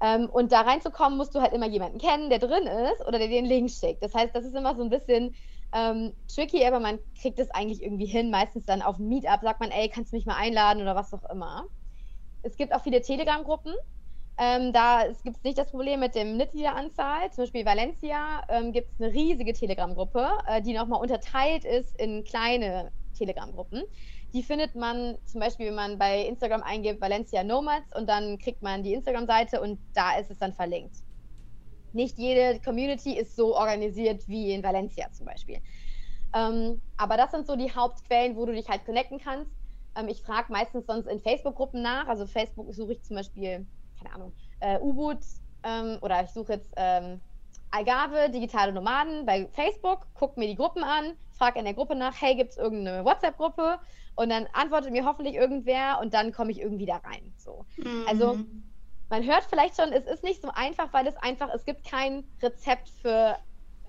Ähm, 0.00 0.28
und 0.30 0.52
da 0.52 0.60
reinzukommen, 0.60 1.18
musst 1.18 1.34
du 1.34 1.40
halt 1.40 1.52
immer 1.52 1.66
jemanden 1.66 1.98
kennen, 1.98 2.30
der 2.30 2.38
drin 2.38 2.66
ist 2.66 3.06
oder 3.06 3.18
der 3.18 3.28
den 3.28 3.46
Link 3.46 3.70
schickt. 3.70 4.02
Das 4.02 4.14
heißt, 4.14 4.34
das 4.34 4.44
ist 4.44 4.54
immer 4.54 4.76
so 4.76 4.82
ein 4.82 4.90
bisschen 4.90 5.34
ähm, 5.72 6.12
tricky, 6.32 6.64
aber 6.64 6.80
man 6.80 6.98
kriegt 7.20 7.38
es 7.38 7.50
eigentlich 7.50 7.82
irgendwie 7.82 8.06
hin. 8.06 8.30
Meistens 8.30 8.64
dann 8.64 8.82
auf 8.82 8.98
Meetup 8.98 9.40
sagt 9.42 9.60
man, 9.60 9.70
ey, 9.70 9.88
kannst 9.88 10.12
du 10.12 10.16
mich 10.16 10.26
mal 10.26 10.36
einladen 10.36 10.82
oder 10.82 10.94
was 10.94 11.12
auch 11.12 11.28
immer. 11.30 11.64
Es 12.42 12.56
gibt 12.56 12.74
auch 12.74 12.82
viele 12.82 13.02
Telegram-Gruppen. 13.02 13.74
Ähm, 14.40 14.72
da 14.72 15.04
gibt 15.24 15.36
es 15.36 15.42
nicht 15.42 15.58
das 15.58 15.70
Problem 15.70 15.98
mit 15.98 16.14
dem 16.14 16.36
Mitgliederanzahl. 16.36 17.30
Zum 17.32 17.42
Beispiel 17.42 17.66
Valencia 17.66 18.42
ähm, 18.48 18.72
gibt 18.72 18.92
es 18.92 19.00
eine 19.00 19.12
riesige 19.12 19.52
Telegram-Gruppe, 19.52 20.28
äh, 20.46 20.62
die 20.62 20.74
nochmal 20.74 21.00
unterteilt 21.00 21.64
ist 21.64 22.00
in 22.00 22.22
kleine 22.22 22.92
Telegram-Gruppen. 23.18 23.82
Die 24.32 24.42
findet 24.42 24.74
man 24.74 25.16
zum 25.24 25.40
Beispiel, 25.40 25.68
wenn 25.68 25.74
man 25.74 25.98
bei 25.98 26.26
Instagram 26.26 26.62
eingibt 26.62 27.00
Valencia 27.00 27.42
Nomads 27.42 27.96
und 27.96 28.08
dann 28.08 28.38
kriegt 28.38 28.62
man 28.62 28.82
die 28.82 28.92
Instagram-Seite 28.92 29.60
und 29.60 29.78
da 29.94 30.18
ist 30.18 30.30
es 30.30 30.38
dann 30.38 30.52
verlinkt. 30.52 30.96
Nicht 31.92 32.18
jede 32.18 32.60
Community 32.60 33.16
ist 33.16 33.36
so 33.36 33.56
organisiert 33.56 34.28
wie 34.28 34.52
in 34.52 34.62
Valencia 34.62 35.10
zum 35.12 35.26
Beispiel. 35.26 35.60
Ähm, 36.34 36.82
aber 36.98 37.16
das 37.16 37.30
sind 37.30 37.46
so 37.46 37.56
die 37.56 37.74
Hauptquellen, 37.74 38.36
wo 38.36 38.44
du 38.44 38.52
dich 38.52 38.68
halt 38.68 38.84
connecten 38.84 39.18
kannst. 39.18 39.50
Ähm, 39.96 40.08
ich 40.08 40.22
frage 40.22 40.52
meistens 40.52 40.86
sonst 40.86 41.06
in 41.06 41.20
Facebook-Gruppen 41.20 41.80
nach. 41.80 42.06
Also 42.06 42.26
Facebook 42.26 42.72
suche 42.74 42.92
ich 42.92 43.02
zum 43.02 43.16
Beispiel, 43.16 43.66
keine 44.00 44.14
Ahnung, 44.14 44.32
äh, 44.60 44.78
U-Boot 44.78 45.20
ähm, 45.62 45.98
oder 46.02 46.22
ich 46.22 46.30
suche 46.30 46.54
jetzt 46.54 46.72
ähm, 46.76 47.22
Algarve, 47.70 48.30
digitale 48.30 48.72
Nomaden 48.72 49.26
bei 49.26 49.46
Facebook, 49.48 50.06
gucke 50.14 50.40
mir 50.40 50.46
die 50.46 50.54
Gruppen 50.54 50.82
an, 50.82 51.16
frage 51.30 51.58
in 51.58 51.64
der 51.64 51.74
Gruppe 51.74 51.94
nach, 51.94 52.20
hey, 52.20 52.34
gibt 52.34 52.50
es 52.50 52.56
irgendeine 52.56 53.04
WhatsApp-Gruppe? 53.04 53.78
Und 54.16 54.30
dann 54.30 54.48
antwortet 54.52 54.90
mir 54.90 55.04
hoffentlich 55.04 55.34
irgendwer 55.34 55.98
und 56.00 56.12
dann 56.14 56.32
komme 56.32 56.50
ich 56.50 56.60
irgendwie 56.60 56.86
da 56.86 56.96
rein. 56.96 57.32
So. 57.36 57.66
Mhm. 57.76 58.04
Also 58.08 58.38
man 59.10 59.24
hört 59.24 59.44
vielleicht 59.44 59.76
schon, 59.76 59.92
es 59.92 60.06
ist 60.06 60.24
nicht 60.24 60.42
so 60.42 60.50
einfach, 60.52 60.92
weil 60.92 61.06
es 61.06 61.16
einfach, 61.16 61.50
es 61.54 61.64
gibt 61.64 61.84
kein 61.84 62.24
Rezept 62.42 62.88
für, 62.88 63.36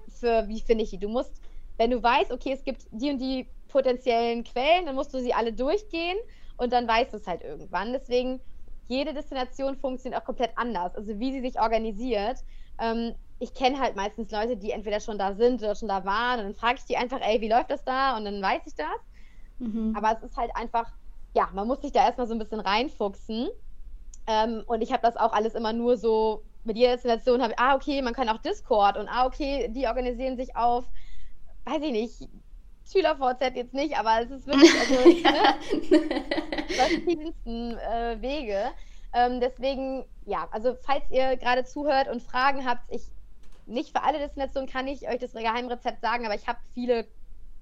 für 0.07 0.47
wie 0.47 0.61
finde 0.61 0.83
ich 0.83 0.91
die. 0.91 0.99
Du 0.99 1.09
musst, 1.09 1.41
wenn 1.77 1.91
du 1.91 2.01
weißt, 2.01 2.31
okay, 2.31 2.53
es 2.53 2.63
gibt 2.63 2.85
die 2.91 3.09
und 3.09 3.19
die 3.19 3.49
potenziellen 3.69 4.43
Quellen, 4.43 4.85
dann 4.85 4.95
musst 4.95 5.13
du 5.13 5.19
sie 5.19 5.33
alle 5.33 5.53
durchgehen 5.53 6.17
und 6.57 6.73
dann 6.73 6.87
weißt 6.87 7.13
du 7.13 7.17
es 7.17 7.27
halt 7.27 7.41
irgendwann. 7.41 7.93
Deswegen, 7.93 8.39
jede 8.87 9.13
Destination 9.13 9.75
funktioniert 9.77 10.21
auch 10.21 10.25
komplett 10.25 10.51
anders. 10.55 10.95
Also 10.95 11.19
wie 11.19 11.31
sie 11.31 11.41
sich 11.41 11.59
organisiert. 11.59 12.37
Ähm, 12.79 13.15
ich 13.39 13.53
kenne 13.53 13.79
halt 13.79 13.95
meistens 13.95 14.31
Leute, 14.31 14.57
die 14.57 14.71
entweder 14.71 14.99
schon 14.99 15.17
da 15.17 15.33
sind 15.33 15.61
oder 15.61 15.75
schon 15.75 15.87
da 15.87 16.03
waren 16.03 16.39
und 16.39 16.45
dann 16.45 16.55
frage 16.55 16.79
ich 16.79 16.85
die 16.85 16.97
einfach, 16.97 17.21
ey, 17.21 17.39
wie 17.41 17.49
läuft 17.49 17.71
das 17.71 17.83
da? 17.83 18.17
Und 18.17 18.25
dann 18.25 18.41
weiß 18.41 18.61
ich 18.65 18.75
das. 18.75 18.87
Mhm. 19.59 19.93
Aber 19.95 20.17
es 20.17 20.23
ist 20.23 20.37
halt 20.37 20.51
einfach, 20.55 20.91
ja, 21.33 21.49
man 21.53 21.67
muss 21.67 21.81
sich 21.81 21.91
da 21.91 22.05
erstmal 22.05 22.27
so 22.27 22.33
ein 22.33 22.39
bisschen 22.39 22.59
reinfuchsen. 22.59 23.49
Ähm, 24.27 24.63
und 24.67 24.81
ich 24.81 24.91
habe 24.91 25.01
das 25.01 25.15
auch 25.15 25.31
alles 25.31 25.55
immer 25.55 25.73
nur 25.73 25.97
so, 25.97 26.43
mit 26.65 26.77
jeder 26.77 26.91
Destination 26.91 27.41
habe 27.41 27.53
ich, 27.53 27.59
ah, 27.59 27.75
okay, 27.75 28.01
man 28.01 28.13
kann 28.13 28.29
auch 28.29 28.39
Discord 28.39 28.97
und 28.97 29.07
ah, 29.07 29.25
okay, 29.25 29.69
die 29.69 29.87
organisieren 29.87 30.35
sich 30.35 30.55
auf, 30.55 30.85
weiß 31.65 31.81
ich 31.81 31.91
nicht, 31.91 32.29
SchülerVZ 32.91 33.55
jetzt 33.55 33.73
nicht, 33.73 33.97
aber 33.97 34.21
es 34.21 34.31
ist 34.31 34.47
wirklich, 34.47 35.25
also, 35.25 35.39
ne, 35.99 36.65
verschiedensten 36.67 37.77
äh, 37.77 38.21
Wege. 38.21 38.65
Ähm, 39.13 39.39
deswegen, 39.39 40.05
ja, 40.25 40.47
also 40.51 40.75
falls 40.81 41.03
ihr 41.09 41.37
gerade 41.37 41.63
zuhört 41.63 42.09
und 42.09 42.21
Fragen 42.21 42.65
habt, 42.65 42.83
ich 42.89 43.03
nicht 43.69 43.95
für 43.95 44.03
alle 44.03 44.19
Destinationen 44.19 44.69
kann 44.69 44.87
ich 44.87 45.07
euch 45.07 45.19
das 45.19 45.33
Geheimrezept 45.33 46.01
sagen, 46.01 46.25
aber 46.25 46.35
ich 46.35 46.47
habe 46.47 46.59
viele 46.73 47.07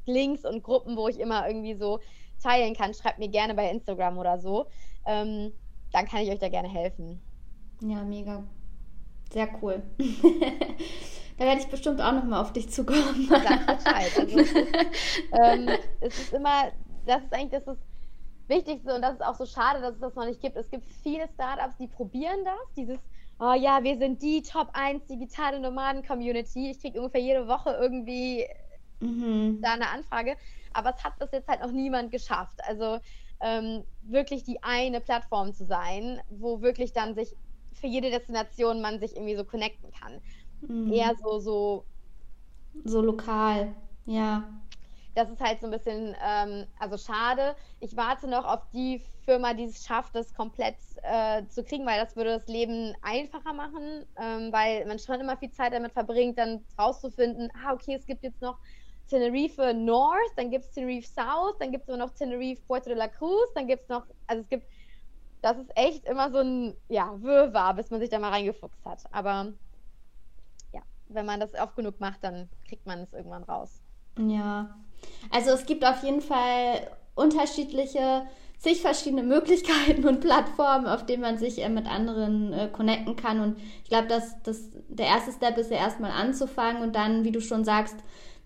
Links 0.05 0.45
und 0.45 0.63
Gruppen, 0.63 0.95
wo 0.95 1.07
ich 1.07 1.19
immer 1.19 1.47
irgendwie 1.47 1.75
so 1.75 1.99
teilen 2.41 2.75
kann. 2.75 2.93
Schreibt 2.93 3.19
mir 3.19 3.27
gerne 3.27 3.53
bei 3.53 3.69
Instagram 3.69 4.17
oder 4.17 4.39
so. 4.39 4.67
Ähm, 5.05 5.53
dann 5.91 6.05
kann 6.07 6.21
ich 6.21 6.29
euch 6.29 6.39
da 6.39 6.49
gerne 6.49 6.69
helfen. 6.69 7.21
Ja, 7.81 8.03
mega. 8.03 8.43
Sehr 9.31 9.49
cool. 9.61 9.83
da 11.37 11.45
werde 11.45 11.61
ich 11.61 11.67
bestimmt 11.67 12.01
auch 12.01 12.13
nochmal 12.13 12.41
auf 12.41 12.53
dich 12.53 12.69
zukommen. 12.69 13.27
Sag 13.29 13.67
Bescheid. 13.67 14.11
Also, 14.17 14.39
es, 14.39 14.51
ist, 14.51 14.65
ähm, 15.33 15.69
es 15.99 16.19
ist 16.19 16.33
immer, 16.33 16.71
das 17.05 17.23
ist 17.23 17.33
eigentlich 17.33 17.63
das, 17.63 17.75
ist 17.75 17.81
Wichtigste 18.47 18.95
und 18.95 19.01
das 19.01 19.15
ist 19.15 19.25
auch 19.25 19.35
so 19.35 19.45
schade, 19.45 19.81
dass 19.81 19.95
es 19.95 19.99
das 19.99 20.15
noch 20.15 20.25
nicht 20.25 20.39
gibt. 20.39 20.55
Es 20.55 20.69
gibt 20.69 20.85
viele 21.03 21.27
Startups, 21.33 21.75
die 21.77 21.87
probieren 21.87 22.45
das, 22.45 22.73
dieses 22.75 22.99
oh 23.39 23.53
ja, 23.53 23.83
wir 23.83 23.97
sind 23.97 24.21
die 24.21 24.41
Top 24.41 24.69
1 24.73 25.05
digitale 25.05 25.59
Nomaden-Community. 25.59 26.71
Ich 26.71 26.79
kriege 26.79 26.99
ungefähr 26.99 27.21
jede 27.21 27.47
Woche 27.47 27.71
irgendwie 27.79 28.45
mhm. 28.99 29.59
da 29.61 29.73
eine 29.73 29.89
Anfrage. 29.89 30.35
Aber 30.73 30.93
es 30.95 31.03
hat 31.03 31.17
bis 31.19 31.31
jetzt 31.31 31.47
halt 31.47 31.61
noch 31.61 31.71
niemand 31.71 32.11
geschafft. 32.11 32.59
Also 32.67 32.99
ähm, 33.39 33.83
wirklich 34.01 34.43
die 34.43 34.61
eine 34.63 35.01
Plattform 35.01 35.53
zu 35.53 35.65
sein, 35.65 36.19
wo 36.29 36.61
wirklich 36.61 36.93
dann 36.93 37.15
sich 37.15 37.35
für 37.73 37.87
jede 37.87 38.09
Destination 38.09 38.81
man 38.81 38.99
sich 38.99 39.15
irgendwie 39.15 39.35
so 39.35 39.43
connecten 39.43 39.91
kann. 39.91 40.19
Mhm. 40.61 40.91
Eher 40.91 41.13
so, 41.21 41.39
so. 41.39 41.85
So 42.83 43.01
lokal, 43.01 43.75
ja. 44.05 44.43
Das 45.17 45.31
ist 45.31 45.41
halt 45.41 45.59
so 45.59 45.65
ein 45.65 45.71
bisschen, 45.71 46.15
ähm, 46.23 46.67
also 46.77 46.95
schade. 46.95 47.55
Ich 47.79 47.97
warte 47.97 48.27
noch 48.27 48.45
auf 48.45 48.69
die 48.71 49.01
Firma, 49.25 49.55
die 49.55 49.63
es 49.63 49.83
schafft, 49.83 50.13
das 50.13 50.31
komplett 50.35 50.75
äh, 51.01 51.43
zu 51.47 51.63
kriegen, 51.63 51.87
weil 51.87 51.99
das 51.99 52.15
würde 52.15 52.37
das 52.37 52.47
Leben 52.47 52.93
einfacher 53.01 53.51
machen, 53.51 54.05
ähm, 54.15 54.53
weil 54.53 54.85
man 54.85 54.99
schon 54.99 55.19
immer 55.19 55.35
viel 55.35 55.49
Zeit 55.49 55.73
damit 55.73 55.93
verbringt, 55.93 56.37
dann 56.37 56.63
rauszufinden, 56.77 57.49
ah, 57.55 57.73
okay, 57.73 57.95
es 57.95 58.05
gibt 58.05 58.21
jetzt 58.21 58.43
noch 58.43 58.59
Tenerife 59.07 59.73
North, 59.73 60.33
dann 60.35 60.51
gibt 60.51 60.65
es 60.65 60.71
Tenerife 60.71 61.07
South, 61.07 61.57
dann 61.59 61.71
gibt 61.71 61.85
es 61.85 61.87
immer 61.89 62.05
noch 62.05 62.11
Tenerife 62.11 62.61
Puerto 62.67 62.89
de 62.91 62.99
la 62.99 63.07
Cruz, 63.07 63.51
dann 63.55 63.65
gibt 63.65 63.83
es 63.83 63.89
noch, 63.89 64.05
also 64.27 64.43
es 64.43 64.49
gibt, 64.49 64.67
das 65.41 65.57
ist 65.57 65.71
echt 65.75 66.05
immer 66.05 66.29
so 66.31 66.41
ein, 66.41 66.77
ja, 66.89 67.19
Wirrwarr, 67.19 67.73
bis 67.73 67.89
man 67.89 67.99
sich 68.01 68.11
da 68.11 68.19
mal 68.19 68.29
reingefuchst 68.29 68.85
hat. 68.85 69.03
Aber 69.11 69.51
ja, 70.73 70.81
wenn 71.07 71.25
man 71.25 71.39
das 71.39 71.55
oft 71.55 71.75
genug 71.75 71.99
macht, 71.99 72.23
dann 72.23 72.51
kriegt 72.67 72.85
man 72.85 72.99
es 72.99 73.13
irgendwann 73.13 73.43
raus. 73.45 73.81
Ja, 74.19 74.75
also 75.31 75.51
es 75.51 75.65
gibt 75.65 75.85
auf 75.85 76.03
jeden 76.03 76.21
Fall 76.21 76.91
unterschiedliche, 77.15 78.27
zig 78.57 78.81
verschiedene 78.81 79.23
Möglichkeiten 79.23 80.07
und 80.07 80.21
Plattformen, 80.21 80.87
auf 80.87 81.05
denen 81.05 81.21
man 81.21 81.37
sich 81.37 81.63
äh, 81.63 81.69
mit 81.69 81.87
anderen 81.87 82.53
äh, 82.53 82.69
connecten 82.71 83.15
kann. 83.15 83.39
Und 83.39 83.59
ich 83.83 83.89
glaube, 83.89 84.07
dass 84.07 84.41
das 84.43 84.69
der 84.87 85.07
erste 85.07 85.31
Step 85.31 85.57
ist 85.57 85.71
ja 85.71 85.77
erstmal 85.77 86.11
anzufangen 86.11 86.81
und 86.81 86.95
dann, 86.95 87.23
wie 87.23 87.31
du 87.31 87.41
schon 87.41 87.63
sagst, 87.63 87.95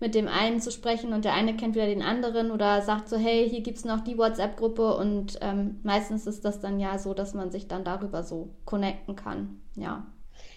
mit 0.00 0.16
dem 0.16 0.26
einen 0.26 0.60
zu 0.60 0.72
sprechen 0.72 1.12
und 1.12 1.24
der 1.24 1.34
eine 1.34 1.56
kennt 1.56 1.76
wieder 1.76 1.86
den 1.86 2.02
anderen 2.02 2.50
oder 2.50 2.82
sagt 2.82 3.08
so, 3.08 3.16
hey, 3.16 3.48
hier 3.48 3.60
gibt 3.60 3.78
es 3.78 3.84
noch 3.84 4.00
die 4.00 4.18
WhatsApp-Gruppe 4.18 4.96
und 4.96 5.38
ähm, 5.40 5.78
meistens 5.84 6.26
ist 6.26 6.44
das 6.44 6.60
dann 6.60 6.80
ja 6.80 6.98
so, 6.98 7.14
dass 7.14 7.34
man 7.34 7.52
sich 7.52 7.68
dann 7.68 7.84
darüber 7.84 8.24
so 8.24 8.50
connecten 8.64 9.14
kann. 9.14 9.62
Ja. 9.76 10.04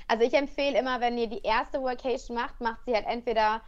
Also 0.07 0.23
ich 0.25 0.33
empfehle 0.33 0.79
immer, 0.79 0.99
wenn 0.99 1.17
ihr 1.17 1.27
die 1.27 1.43
erste 1.43 1.79
Workation 1.81 2.35
macht, 2.35 2.59
macht 2.59 2.83
sie 2.85 2.95
halt 2.95 3.05
entweder, 3.07 3.61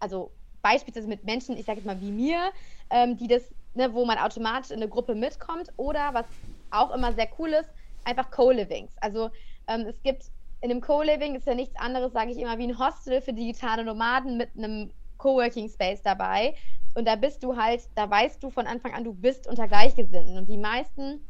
also 0.00 0.30
beispielsweise 0.62 1.08
mit 1.08 1.24
Menschen, 1.24 1.56
ich 1.56 1.66
sage 1.66 1.78
jetzt 1.78 1.86
mal 1.86 2.00
wie 2.00 2.12
mir, 2.12 2.52
ähm, 2.90 3.16
die 3.16 3.28
das, 3.28 3.42
ne, 3.74 3.92
wo 3.92 4.04
man 4.04 4.18
automatisch 4.18 4.70
in 4.70 4.76
eine 4.76 4.88
Gruppe 4.88 5.14
mitkommt 5.14 5.72
oder 5.76 6.14
was 6.14 6.26
auch 6.70 6.94
immer 6.94 7.12
sehr 7.12 7.28
cool 7.38 7.50
ist, 7.50 7.70
einfach 8.04 8.30
Co-Livings. 8.30 8.92
Also 9.00 9.30
ähm, 9.66 9.86
es 9.86 10.02
gibt 10.02 10.24
in 10.60 10.70
einem 10.70 10.80
Co-Living 10.80 11.36
ist 11.36 11.46
ja 11.46 11.54
nichts 11.54 11.76
anderes, 11.76 12.12
sage 12.12 12.32
ich 12.32 12.38
immer, 12.38 12.58
wie 12.58 12.66
ein 12.66 12.78
Hostel 12.78 13.20
für 13.20 13.32
digitale 13.32 13.84
Nomaden 13.84 14.36
mit 14.36 14.50
einem 14.56 14.90
Coworking 15.18 15.68
Space 15.68 16.02
dabei. 16.02 16.54
Und 16.94 17.06
da 17.06 17.14
bist 17.14 17.44
du 17.44 17.56
halt, 17.56 17.82
da 17.94 18.10
weißt 18.10 18.42
du 18.42 18.50
von 18.50 18.66
Anfang 18.66 18.92
an, 18.92 19.04
du 19.04 19.14
bist 19.14 19.46
unter 19.46 19.68
Gleichgesinnten. 19.68 20.36
Und 20.36 20.48
die 20.48 20.56
meisten, 20.56 21.24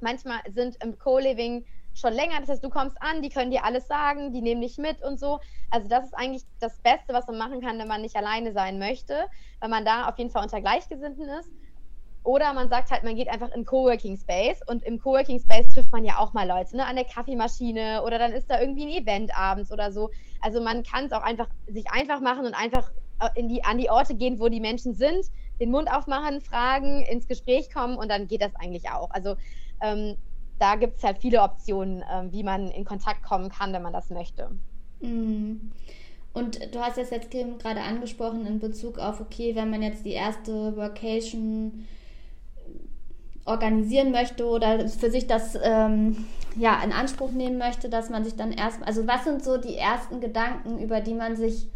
manchmal 0.00 0.40
sind 0.48 0.76
im 0.82 0.98
Co-Living 0.98 1.64
schon 1.98 2.12
länger. 2.12 2.40
Das 2.40 2.48
heißt, 2.48 2.64
du 2.64 2.70
kommst 2.70 2.96
an, 3.00 3.22
die 3.22 3.28
können 3.28 3.50
dir 3.50 3.64
alles 3.64 3.86
sagen, 3.86 4.32
die 4.32 4.42
nehmen 4.42 4.60
dich 4.60 4.78
mit 4.78 5.02
und 5.02 5.18
so. 5.18 5.40
Also 5.70 5.88
das 5.88 6.06
ist 6.06 6.14
eigentlich 6.14 6.44
das 6.60 6.80
Beste, 6.80 7.12
was 7.12 7.26
man 7.26 7.38
machen 7.38 7.60
kann, 7.60 7.78
wenn 7.78 7.88
man 7.88 8.02
nicht 8.02 8.16
alleine 8.16 8.52
sein 8.52 8.78
möchte, 8.78 9.26
weil 9.60 9.68
man 9.68 9.84
da 9.84 10.08
auf 10.08 10.18
jeden 10.18 10.30
Fall 10.30 10.42
unter 10.42 10.60
Gleichgesinnten 10.60 11.28
ist. 11.28 11.50
Oder 12.24 12.52
man 12.52 12.68
sagt 12.68 12.90
halt, 12.90 13.04
man 13.04 13.16
geht 13.16 13.28
einfach 13.28 13.50
in 13.52 13.64
Coworking 13.64 14.16
Space 14.18 14.60
und 14.66 14.84
im 14.84 14.98
Coworking 14.98 15.40
Space 15.40 15.72
trifft 15.72 15.92
man 15.92 16.04
ja 16.04 16.18
auch 16.18 16.34
mal 16.34 16.46
Leute, 16.46 16.76
ne, 16.76 16.84
an 16.84 16.96
der 16.96 17.06
Kaffeemaschine 17.06 18.02
oder 18.04 18.18
dann 18.18 18.32
ist 18.32 18.50
da 18.50 18.60
irgendwie 18.60 18.84
ein 18.84 19.02
Event 19.02 19.34
abends 19.34 19.72
oder 19.72 19.92
so. 19.92 20.10
Also 20.42 20.60
man 20.60 20.82
kann 20.82 21.06
es 21.06 21.12
auch 21.12 21.22
einfach 21.22 21.48
sich 21.66 21.90
einfach 21.90 22.20
machen 22.20 22.44
und 22.44 22.54
einfach 22.54 22.90
äh, 23.20 23.28
in 23.34 23.48
die, 23.48 23.64
an 23.64 23.78
die 23.78 23.88
Orte 23.88 24.14
gehen, 24.14 24.40
wo 24.40 24.48
die 24.48 24.60
Menschen 24.60 24.94
sind, 24.94 25.24
den 25.60 25.70
Mund 25.70 25.90
aufmachen, 25.90 26.40
fragen, 26.40 27.02
ins 27.02 27.26
Gespräch 27.26 27.72
kommen 27.72 27.96
und 27.96 28.10
dann 28.10 28.26
geht 28.26 28.42
das 28.42 28.54
eigentlich 28.56 28.90
auch. 28.90 29.10
Also 29.10 29.36
ähm, 29.80 30.16
da 30.58 30.76
gibt 30.76 30.98
es 30.98 31.04
halt 31.04 31.18
viele 31.18 31.42
Optionen, 31.42 32.02
äh, 32.02 32.30
wie 32.30 32.42
man 32.42 32.70
in 32.70 32.84
Kontakt 32.84 33.22
kommen 33.22 33.50
kann, 33.50 33.72
wenn 33.72 33.82
man 33.82 33.92
das 33.92 34.10
möchte. 34.10 34.50
Mhm. 35.00 35.72
Und 36.32 36.74
du 36.74 36.80
hast 36.80 36.98
es 36.98 37.10
jetzt 37.10 37.30
gerade 37.30 37.80
angesprochen 37.80 38.46
in 38.46 38.58
Bezug 38.58 38.98
auf, 38.98 39.20
okay, 39.20 39.54
wenn 39.54 39.70
man 39.70 39.82
jetzt 39.82 40.04
die 40.04 40.12
erste 40.12 40.76
Workation 40.76 41.86
organisieren 43.44 44.12
möchte 44.12 44.46
oder 44.46 44.88
für 44.88 45.10
sich 45.10 45.26
das 45.26 45.58
ähm, 45.62 46.26
ja 46.54 46.80
in 46.84 46.92
Anspruch 46.92 47.32
nehmen 47.32 47.58
möchte, 47.58 47.88
dass 47.88 48.10
man 48.10 48.24
sich 48.24 48.36
dann 48.36 48.52
erst, 48.52 48.86
also 48.86 49.06
was 49.06 49.24
sind 49.24 49.42
so 49.42 49.56
die 49.56 49.76
ersten 49.76 50.20
Gedanken, 50.20 50.78
über 50.78 51.00
die 51.00 51.14
man 51.14 51.34
sich 51.34 51.68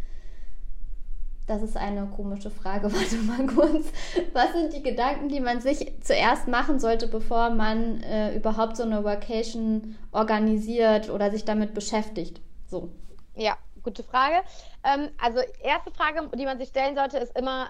das 1.47 1.61
ist 1.61 1.77
eine 1.77 2.05
komische 2.07 2.49
Frage. 2.49 2.91
Warte 2.93 3.15
mal 3.17 3.45
kurz. 3.47 3.87
Was 4.33 4.53
sind 4.53 4.73
die 4.73 4.83
Gedanken, 4.83 5.29
die 5.29 5.39
man 5.39 5.61
sich 5.61 5.93
zuerst 6.01 6.47
machen 6.47 6.79
sollte, 6.79 7.07
bevor 7.07 7.49
man 7.49 8.01
äh, 8.03 8.35
überhaupt 8.35 8.77
so 8.77 8.83
eine 8.83 9.03
Vacation 9.03 9.97
organisiert 10.11 11.09
oder 11.09 11.31
sich 11.31 11.45
damit 11.45 11.73
beschäftigt? 11.73 12.41
So. 12.67 12.89
Ja, 13.35 13.57
gute 13.81 14.03
Frage. 14.03 14.43
Ähm, 14.83 15.09
also 15.21 15.39
erste 15.61 15.91
Frage, 15.91 16.29
die 16.35 16.45
man 16.45 16.57
sich 16.57 16.69
stellen 16.69 16.95
sollte, 16.95 17.17
ist 17.17 17.37
immer 17.37 17.69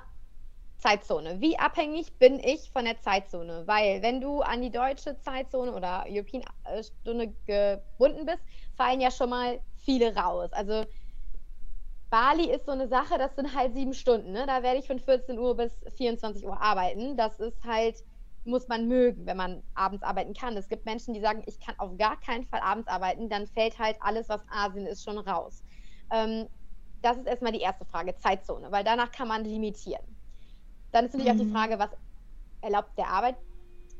Zeitzone. 0.77 1.39
Wie 1.39 1.57
abhängig 1.57 2.19
bin 2.19 2.39
ich 2.39 2.69
von 2.69 2.83
der 2.85 2.99
Zeitzone? 2.99 3.63
Weil 3.65 4.01
wenn 4.01 4.19
du 4.19 4.41
an 4.41 4.61
die 4.61 4.69
deutsche 4.69 5.17
Zeitzone 5.21 5.73
oder 5.73 6.05
European 6.07 6.43
äh, 6.65 6.83
Stunde 6.83 7.33
gebunden 7.45 8.25
bist, 8.25 8.39
fallen 8.75 8.99
ja 8.99 9.09
schon 9.09 9.29
mal 9.29 9.59
viele 9.77 10.15
raus. 10.15 10.51
Also 10.51 10.85
Bali 12.13 12.51
ist 12.51 12.67
so 12.67 12.73
eine 12.73 12.87
Sache, 12.87 13.17
das 13.17 13.35
sind 13.35 13.55
halt 13.55 13.73
sieben 13.73 13.95
Stunden. 13.95 14.33
Ne? 14.33 14.45
Da 14.45 14.61
werde 14.61 14.77
ich 14.77 14.85
von 14.85 14.99
14 14.99 15.39
Uhr 15.39 15.57
bis 15.57 15.71
24 15.97 16.45
Uhr 16.45 16.61
arbeiten. 16.61 17.17
Das 17.17 17.39
ist 17.39 17.57
halt, 17.65 17.95
muss 18.45 18.67
man 18.67 18.87
mögen, 18.87 19.25
wenn 19.25 19.35
man 19.35 19.63
abends 19.73 20.03
arbeiten 20.03 20.35
kann. 20.35 20.55
Es 20.55 20.69
gibt 20.69 20.85
Menschen, 20.85 21.15
die 21.15 21.21
sagen, 21.21 21.41
ich 21.47 21.59
kann 21.59 21.73
auf 21.79 21.97
gar 21.97 22.19
keinen 22.19 22.45
Fall 22.45 22.59
abends 22.59 22.87
arbeiten. 22.87 23.29
Dann 23.29 23.47
fällt 23.47 23.79
halt 23.79 23.95
alles, 23.99 24.29
was 24.29 24.41
Asien 24.51 24.85
ist, 24.85 25.03
schon 25.03 25.17
raus. 25.17 25.63
Ähm, 26.11 26.45
das 27.01 27.17
ist 27.17 27.25
erstmal 27.25 27.51
die 27.51 27.61
erste 27.61 27.83
Frage, 27.83 28.15
Zeitzone, 28.15 28.71
weil 28.71 28.83
danach 28.83 29.11
kann 29.11 29.27
man 29.27 29.43
limitieren. 29.43 30.03
Dann 30.91 31.05
ist 31.05 31.13
natürlich 31.13 31.33
mhm. 31.33 31.39
auch 31.39 31.43
die 31.43 31.49
mhm. 31.49 31.55
Frage, 31.55 31.79
was 31.79 31.89
erlaubt 32.61 32.95
der, 32.95 33.07
Arbeit, 33.07 33.37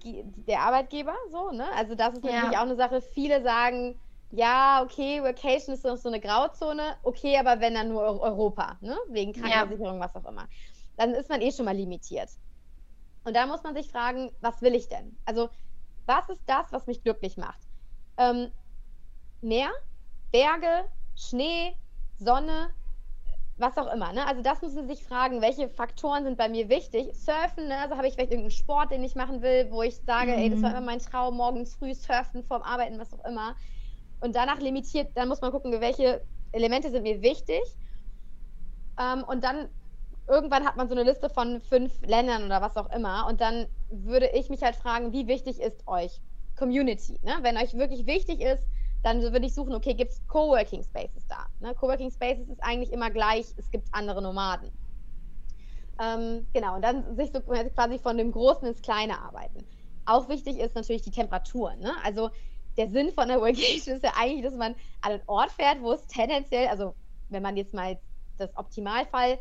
der 0.03 0.61
Arbeitgeber 0.61 1.15
so, 1.31 1.49
ne? 1.49 1.65
Also 1.75 1.95
das 1.95 2.13
ist 2.13 2.23
natürlich 2.23 2.51
ja. 2.51 2.59
auch 2.59 2.67
eine 2.67 2.75
Sache. 2.75 3.01
Viele 3.01 3.41
sagen, 3.41 3.99
ja, 4.35 4.81
okay, 4.81 5.21
Vacation 5.21 5.75
ist 5.75 5.85
noch 5.85 5.95
so 5.95 6.09
eine 6.09 6.19
Grauzone, 6.19 6.95
okay, 7.03 7.37
aber 7.37 7.59
wenn 7.59 7.75
dann 7.75 7.89
nur 7.89 8.01
Europa, 8.01 8.77
ne? 8.81 8.97
wegen 9.09 9.31
Krankenversicherung, 9.31 9.99
ja. 9.99 10.05
was 10.05 10.15
auch 10.15 10.27
immer, 10.27 10.47
dann 10.97 11.13
ist 11.13 11.29
man 11.29 11.39
eh 11.41 11.51
schon 11.51 11.65
mal 11.65 11.75
limitiert. 11.75 12.29
Und 13.25 13.35
da 13.35 13.45
muss 13.45 13.61
man 13.61 13.75
sich 13.75 13.91
fragen, 13.91 14.31
was 14.41 14.59
will 14.63 14.73
ich 14.73 14.89
denn? 14.89 15.15
Also, 15.25 15.49
was 16.07 16.27
ist 16.29 16.41
das, 16.47 16.71
was 16.71 16.87
mich 16.87 17.03
glücklich 17.03 17.37
macht? 17.37 17.59
Ähm, 18.17 18.51
Meer, 19.41 19.69
Berge, 20.31 20.85
Schnee, 21.15 21.75
Sonne, 22.17 22.71
was 23.57 23.77
auch 23.77 23.93
immer. 23.93 24.13
Ne? 24.13 24.25
Also 24.25 24.41
das 24.41 24.63
müssen 24.63 24.87
Sie 24.87 24.95
sich 24.95 25.05
fragen, 25.05 25.41
welche 25.41 25.69
Faktoren 25.69 26.23
sind 26.23 26.37
bei 26.37 26.49
mir 26.49 26.69
wichtig. 26.69 27.13
Surfen, 27.13 27.67
ne? 27.67 27.77
also 27.77 27.97
habe 27.97 28.07
ich 28.07 28.15
vielleicht 28.15 28.31
irgendeinen 28.31 28.51
Sport, 28.51 28.91
den 28.91 29.03
ich 29.03 29.13
machen 29.13 29.43
will, 29.43 29.67
wo 29.69 29.83
ich 29.83 29.95
sage, 29.97 30.31
mhm. 30.31 30.37
ey, 30.39 30.49
das 30.49 30.61
war 30.63 30.71
mhm. 30.71 30.77
immer 30.77 30.85
mein 30.87 30.99
Traum, 30.99 31.37
morgens 31.37 31.75
früh 31.75 31.93
surfen, 31.93 32.43
vorm 32.43 32.63
Arbeiten, 32.63 32.97
was 32.97 33.13
auch 33.13 33.23
immer 33.25 33.55
und 34.23 34.35
danach 34.35 34.59
limitiert, 34.59 35.11
dann 35.15 35.27
muss 35.27 35.41
man 35.41 35.51
gucken, 35.51 35.79
welche 35.81 36.21
Elemente 36.53 36.89
sind 36.89 37.03
mir 37.03 37.21
wichtig. 37.21 37.61
Ähm, 38.99 39.23
und 39.25 39.43
dann 39.43 39.67
irgendwann 40.27 40.65
hat 40.65 40.77
man 40.77 40.87
so 40.87 40.95
eine 40.95 41.03
Liste 41.03 41.29
von 41.29 41.59
fünf 41.59 41.91
Ländern 42.05 42.45
oder 42.45 42.61
was 42.61 42.77
auch 42.77 42.89
immer. 42.91 43.27
Und 43.27 43.41
dann 43.41 43.67
würde 43.89 44.27
ich 44.27 44.49
mich 44.49 44.63
halt 44.63 44.75
fragen, 44.75 45.11
wie 45.11 45.27
wichtig 45.27 45.59
ist 45.59 45.85
euch 45.87 46.21
Community? 46.57 47.19
Ne? 47.23 47.33
Wenn 47.41 47.57
euch 47.57 47.73
wirklich 47.73 48.05
wichtig 48.05 48.39
ist, 48.39 48.65
dann 49.03 49.21
würde 49.21 49.45
ich 49.45 49.53
suchen, 49.53 49.75
okay, 49.75 49.93
gibt 49.93 50.13
es 50.13 50.21
Coworking 50.27 50.83
Spaces 50.83 51.27
da? 51.27 51.45
Ne? 51.59 51.75
Coworking 51.75 52.09
Spaces 52.09 52.47
ist 52.47 52.63
eigentlich 52.63 52.93
immer 52.93 53.09
gleich, 53.09 53.47
es 53.57 53.69
gibt 53.71 53.89
andere 53.91 54.21
Nomaden. 54.21 54.71
Ähm, 56.01 56.47
genau, 56.53 56.75
und 56.75 56.81
dann 56.81 57.15
sich 57.17 57.31
so 57.31 57.41
quasi 57.41 57.99
von 57.99 58.17
dem 58.17 58.31
Großen 58.31 58.65
ins 58.67 58.81
Kleine 58.81 59.19
arbeiten. 59.19 59.65
Auch 60.05 60.29
wichtig 60.29 60.59
ist 60.59 60.75
natürlich 60.75 61.01
die 61.01 61.11
Temperatur. 61.11 61.75
Ne? 61.75 61.93
Also 62.03 62.29
der 62.77 62.89
Sinn 62.89 63.11
von 63.11 63.27
der 63.27 63.41
Vacation 63.41 63.95
ist 63.95 64.03
ja 64.03 64.13
eigentlich, 64.15 64.43
dass 64.43 64.55
man 64.55 64.75
an 65.01 65.13
einen 65.13 65.23
Ort 65.27 65.51
fährt, 65.51 65.81
wo 65.81 65.91
es 65.91 66.05
tendenziell, 66.07 66.67
also 66.67 66.95
wenn 67.29 67.43
man 67.43 67.57
jetzt 67.57 67.73
mal 67.73 67.99
das 68.37 68.55
Optimalfall 68.57 69.39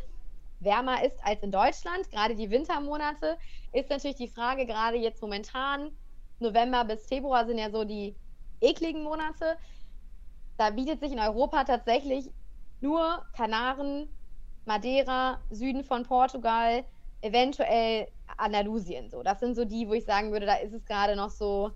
wärmer 0.60 1.04
ist 1.04 1.16
als 1.24 1.42
in 1.42 1.50
Deutschland, 1.50 2.10
gerade 2.10 2.34
die 2.34 2.50
Wintermonate, 2.50 3.36
ist 3.72 3.90
natürlich 3.90 4.16
die 4.16 4.28
Frage, 4.28 4.66
gerade 4.66 4.96
jetzt 4.96 5.22
momentan, 5.22 5.90
November 6.38 6.84
bis 6.84 7.06
Februar 7.06 7.46
sind 7.46 7.58
ja 7.58 7.70
so 7.70 7.84
die 7.84 8.14
ekligen 8.60 9.02
Monate. 9.02 9.56
Da 10.56 10.70
bietet 10.70 11.00
sich 11.00 11.12
in 11.12 11.18
Europa 11.18 11.64
tatsächlich 11.64 12.30
nur 12.80 13.24
Kanaren, 13.32 14.08
Madeira, 14.64 15.40
Süden 15.50 15.84
von 15.84 16.04
Portugal, 16.04 16.84
eventuell 17.20 18.08
Andalusien. 18.36 19.08
So, 19.10 19.22
das 19.22 19.40
sind 19.40 19.54
so 19.54 19.64
die, 19.64 19.88
wo 19.88 19.94
ich 19.94 20.04
sagen 20.04 20.32
würde, 20.32 20.46
da 20.46 20.54
ist 20.56 20.72
es 20.72 20.84
gerade 20.84 21.16
noch 21.16 21.30
so 21.30 21.70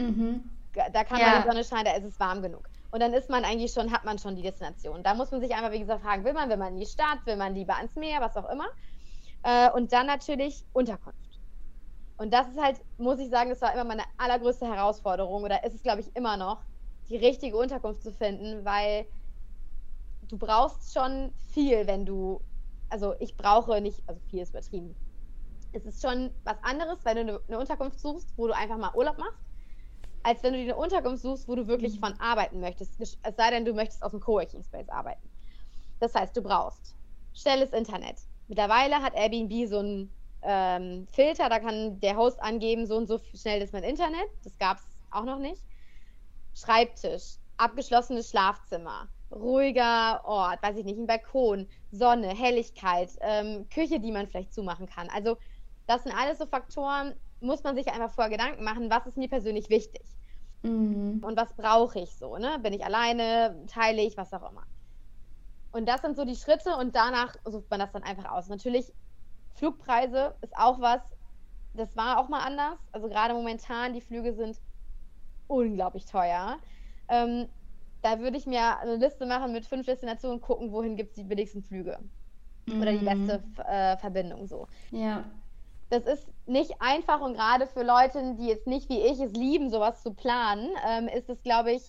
Mhm. 0.00 0.50
Da 0.92 1.04
kann 1.04 1.20
ja. 1.20 1.40
die 1.40 1.48
Sonne 1.48 1.64
scheinen, 1.64 1.84
da 1.84 1.92
ist 1.92 2.04
es 2.04 2.20
warm 2.20 2.42
genug. 2.42 2.68
Und 2.90 3.00
dann 3.00 3.12
ist 3.12 3.30
man 3.30 3.44
eigentlich 3.44 3.72
schon, 3.72 3.92
hat 3.92 4.04
man 4.04 4.18
schon 4.18 4.36
die 4.36 4.42
Destination. 4.42 5.02
Da 5.02 5.14
muss 5.14 5.30
man 5.30 5.40
sich 5.40 5.54
einmal, 5.54 5.72
wie 5.72 5.80
gesagt, 5.80 6.02
fragen, 6.02 6.24
will 6.24 6.32
man, 6.32 6.48
will 6.48 6.56
man 6.56 6.74
in 6.74 6.80
die 6.80 6.86
Stadt, 6.86 7.18
will 7.24 7.36
man 7.36 7.54
lieber 7.54 7.76
ans 7.76 7.94
Meer, 7.96 8.20
was 8.20 8.36
auch 8.36 8.48
immer. 8.48 8.66
Äh, 9.42 9.70
und 9.70 9.92
dann 9.92 10.06
natürlich 10.06 10.64
Unterkunft. 10.72 11.40
Und 12.16 12.32
das 12.32 12.48
ist 12.48 12.60
halt, 12.60 12.80
muss 12.98 13.18
ich 13.18 13.30
sagen, 13.30 13.50
das 13.50 13.62
war 13.62 13.72
immer 13.72 13.84
meine 13.84 14.04
allergrößte 14.18 14.66
Herausforderung 14.66 15.42
oder 15.42 15.64
ist 15.64 15.74
es, 15.74 15.82
glaube 15.82 16.00
ich, 16.00 16.14
immer 16.16 16.36
noch, 16.36 16.62
die 17.08 17.16
richtige 17.16 17.56
Unterkunft 17.56 18.02
zu 18.02 18.12
finden, 18.12 18.64
weil 18.64 19.06
du 20.22 20.36
brauchst 20.36 20.92
schon 20.92 21.32
viel, 21.48 21.86
wenn 21.86 22.04
du, 22.04 22.40
also 22.90 23.14
ich 23.20 23.36
brauche 23.36 23.80
nicht, 23.80 24.02
also 24.06 24.20
viel 24.28 24.42
ist 24.42 24.50
übertrieben. 24.50 24.94
Es 25.72 25.86
ist 25.86 26.02
schon 26.02 26.30
was 26.44 26.56
anderes, 26.62 27.04
wenn 27.04 27.26
du 27.26 27.40
eine 27.48 27.58
Unterkunft 27.58 28.00
suchst, 28.00 28.36
wo 28.36 28.48
du 28.48 28.54
einfach 28.54 28.76
mal 28.76 28.92
Urlaub 28.94 29.16
machst 29.18 29.49
als 30.22 30.42
wenn 30.42 30.52
du 30.52 30.58
dir 30.58 30.74
eine 30.74 30.76
Unterkunft 30.76 31.22
suchst, 31.22 31.48
wo 31.48 31.54
du 31.54 31.66
wirklich 31.66 31.96
mhm. 31.96 32.04
von 32.04 32.20
arbeiten 32.20 32.60
möchtest. 32.60 33.00
Es 33.00 33.18
sei 33.36 33.50
denn, 33.50 33.64
du 33.64 33.72
möchtest 33.72 34.02
aus 34.02 34.10
dem 34.10 34.20
Coworking 34.20 34.62
Space 34.62 34.88
arbeiten. 34.88 35.28
Das 35.98 36.14
heißt, 36.14 36.36
du 36.36 36.42
brauchst 36.42 36.94
schnelles 37.34 37.72
Internet. 37.72 38.16
Mittlerweile 38.48 39.00
hat 39.00 39.14
Airbnb 39.14 39.68
so 39.68 39.78
einen 39.78 40.10
ähm, 40.42 41.06
Filter, 41.12 41.48
da 41.48 41.58
kann 41.58 42.00
der 42.00 42.16
Host 42.16 42.40
angeben, 42.42 42.86
so 42.86 42.96
und 42.96 43.06
so 43.06 43.20
schnell 43.34 43.62
ist 43.62 43.72
mein 43.72 43.84
Internet. 43.84 44.28
Das 44.42 44.56
gab 44.58 44.78
es 44.78 44.84
auch 45.10 45.24
noch 45.24 45.38
nicht. 45.38 45.62
Schreibtisch, 46.54 47.36
abgeschlossenes 47.58 48.30
Schlafzimmer, 48.30 49.08
ruhiger 49.30 50.22
Ort, 50.24 50.62
weiß 50.62 50.76
ich 50.76 50.84
nicht, 50.84 50.98
ein 50.98 51.06
Balkon, 51.06 51.68
Sonne, 51.92 52.28
Helligkeit, 52.28 53.10
ähm, 53.20 53.68
Küche, 53.72 54.00
die 54.00 54.10
man 54.10 54.26
vielleicht 54.26 54.52
zumachen 54.52 54.86
kann. 54.86 55.08
Also 55.10 55.36
das 55.86 56.02
sind 56.02 56.12
alles 56.16 56.38
so 56.38 56.46
Faktoren, 56.46 57.14
muss 57.40 57.62
man 57.62 57.76
sich 57.76 57.88
einfach 57.88 58.10
vorher 58.10 58.30
Gedanken 58.30 58.64
machen, 58.64 58.90
was 58.90 59.06
ist 59.06 59.16
mir 59.16 59.28
persönlich 59.28 59.70
wichtig 59.70 60.02
mhm. 60.62 61.20
und 61.24 61.36
was 61.36 61.54
brauche 61.54 62.00
ich 62.00 62.16
so, 62.16 62.36
ne? 62.36 62.58
Bin 62.62 62.72
ich 62.72 62.84
alleine, 62.84 63.64
teile 63.66 64.02
ich, 64.02 64.16
was 64.16 64.32
auch 64.32 64.50
immer. 64.50 64.64
Und 65.72 65.88
das 65.88 66.02
sind 66.02 66.16
so 66.16 66.24
die 66.24 66.36
Schritte 66.36 66.76
und 66.76 66.96
danach 66.96 67.34
sucht 67.44 67.70
man 67.70 67.80
das 67.80 67.92
dann 67.92 68.02
einfach 68.02 68.30
aus. 68.30 68.48
Natürlich, 68.48 68.92
Flugpreise 69.54 70.34
ist 70.40 70.56
auch 70.56 70.80
was, 70.80 71.00
das 71.74 71.96
war 71.96 72.18
auch 72.18 72.28
mal 72.28 72.40
anders. 72.40 72.78
Also 72.92 73.08
gerade 73.08 73.34
momentan, 73.34 73.94
die 73.94 74.00
Flüge 74.00 74.34
sind 74.34 74.60
unglaublich 75.46 76.06
teuer. 76.06 76.58
Ähm, 77.08 77.48
da 78.02 78.18
würde 78.18 78.36
ich 78.36 78.46
mir 78.46 78.78
eine 78.78 78.96
Liste 78.96 79.26
machen 79.26 79.52
mit 79.52 79.66
fünf 79.66 79.86
Destinationen, 79.86 80.40
gucken, 80.40 80.72
wohin 80.72 80.96
gibt 80.96 81.10
es 81.10 81.16
die 81.16 81.24
billigsten 81.24 81.62
Flüge. 81.62 81.98
Mhm. 82.66 82.82
Oder 82.82 82.92
die 82.92 83.04
mhm. 83.04 83.26
beste 83.26 83.44
äh, 83.68 83.96
Verbindung 83.98 84.46
so. 84.46 84.66
Ja. 84.90 85.24
Das 85.90 86.04
ist 86.04 86.26
nicht 86.46 86.80
einfach 86.80 87.20
und 87.20 87.34
gerade 87.34 87.66
für 87.66 87.82
Leute, 87.82 88.36
die 88.38 88.46
jetzt 88.46 88.66
nicht 88.66 88.88
wie 88.88 89.00
ich 89.00 89.20
es 89.20 89.32
lieben, 89.32 89.70
sowas 89.70 90.02
zu 90.02 90.12
planen, 90.12 90.70
ähm, 90.86 91.08
ist 91.08 91.28
es, 91.28 91.42
glaube 91.42 91.72
ich, 91.72 91.82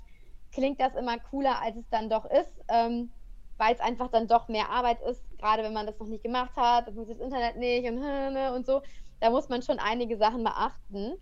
klingt 0.51 0.81
das 0.81 0.95
immer 0.95 1.17
cooler, 1.19 1.61
als 1.61 1.77
es 1.77 1.89
dann 1.89 2.09
doch 2.09 2.25
ist, 2.25 2.51
ähm, 2.67 3.11
weil 3.57 3.73
es 3.73 3.79
einfach 3.79 4.09
dann 4.09 4.27
doch 4.27 4.47
mehr 4.47 4.69
Arbeit 4.69 4.99
ist, 5.01 5.23
gerade 5.37 5.63
wenn 5.63 5.73
man 5.73 5.85
das 5.85 5.99
noch 5.99 6.07
nicht 6.07 6.23
gemacht 6.23 6.55
hat, 6.57 6.87
dann 6.87 6.95
funktioniert 6.95 7.21
das 7.21 7.25
Internet 7.25 7.57
nicht 7.57 7.87
und, 7.89 8.55
und 8.55 8.65
so. 8.65 8.81
Da 9.19 9.29
muss 9.29 9.49
man 9.49 9.61
schon 9.61 9.79
einige 9.79 10.17
Sachen 10.17 10.43
beachten. 10.43 11.13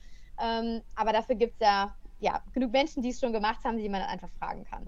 Ähm, 0.41 0.81
aber 0.95 1.11
dafür 1.11 1.35
gibt 1.35 1.55
es 1.55 1.59
ja 1.59 1.93
ja, 2.19 2.41
genug 2.53 2.71
Menschen, 2.71 3.01
die 3.01 3.09
es 3.09 3.19
schon 3.19 3.33
gemacht 3.33 3.63
haben, 3.63 3.77
die 3.77 3.89
man 3.89 4.01
dann 4.01 4.09
einfach 4.09 4.29
fragen 4.39 4.65
kann. 4.65 4.85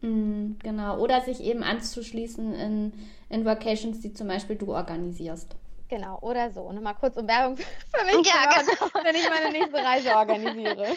Mm, 0.00 0.58
genau, 0.60 0.98
oder 0.98 1.20
sich 1.20 1.40
eben 1.42 1.62
anzuschließen 1.62 2.54
in, 2.54 2.92
in 3.28 3.44
Vacations, 3.44 4.00
die 4.00 4.12
zum 4.12 4.28
Beispiel 4.28 4.56
du 4.56 4.72
organisierst. 4.72 5.56
Genau, 5.88 6.18
oder 6.20 6.50
so. 6.50 6.70
Nochmal 6.70 6.94
kurz 6.94 7.16
um 7.16 7.26
Werbung 7.26 7.56
für 7.56 8.04
mich 8.04 8.26
ja, 8.26 8.60
genau. 8.60 9.04
wenn 9.04 9.16
ich 9.16 9.28
meine 9.28 9.50
nächste 9.52 9.78
Reise 9.78 10.14
organisiere. 10.14 10.86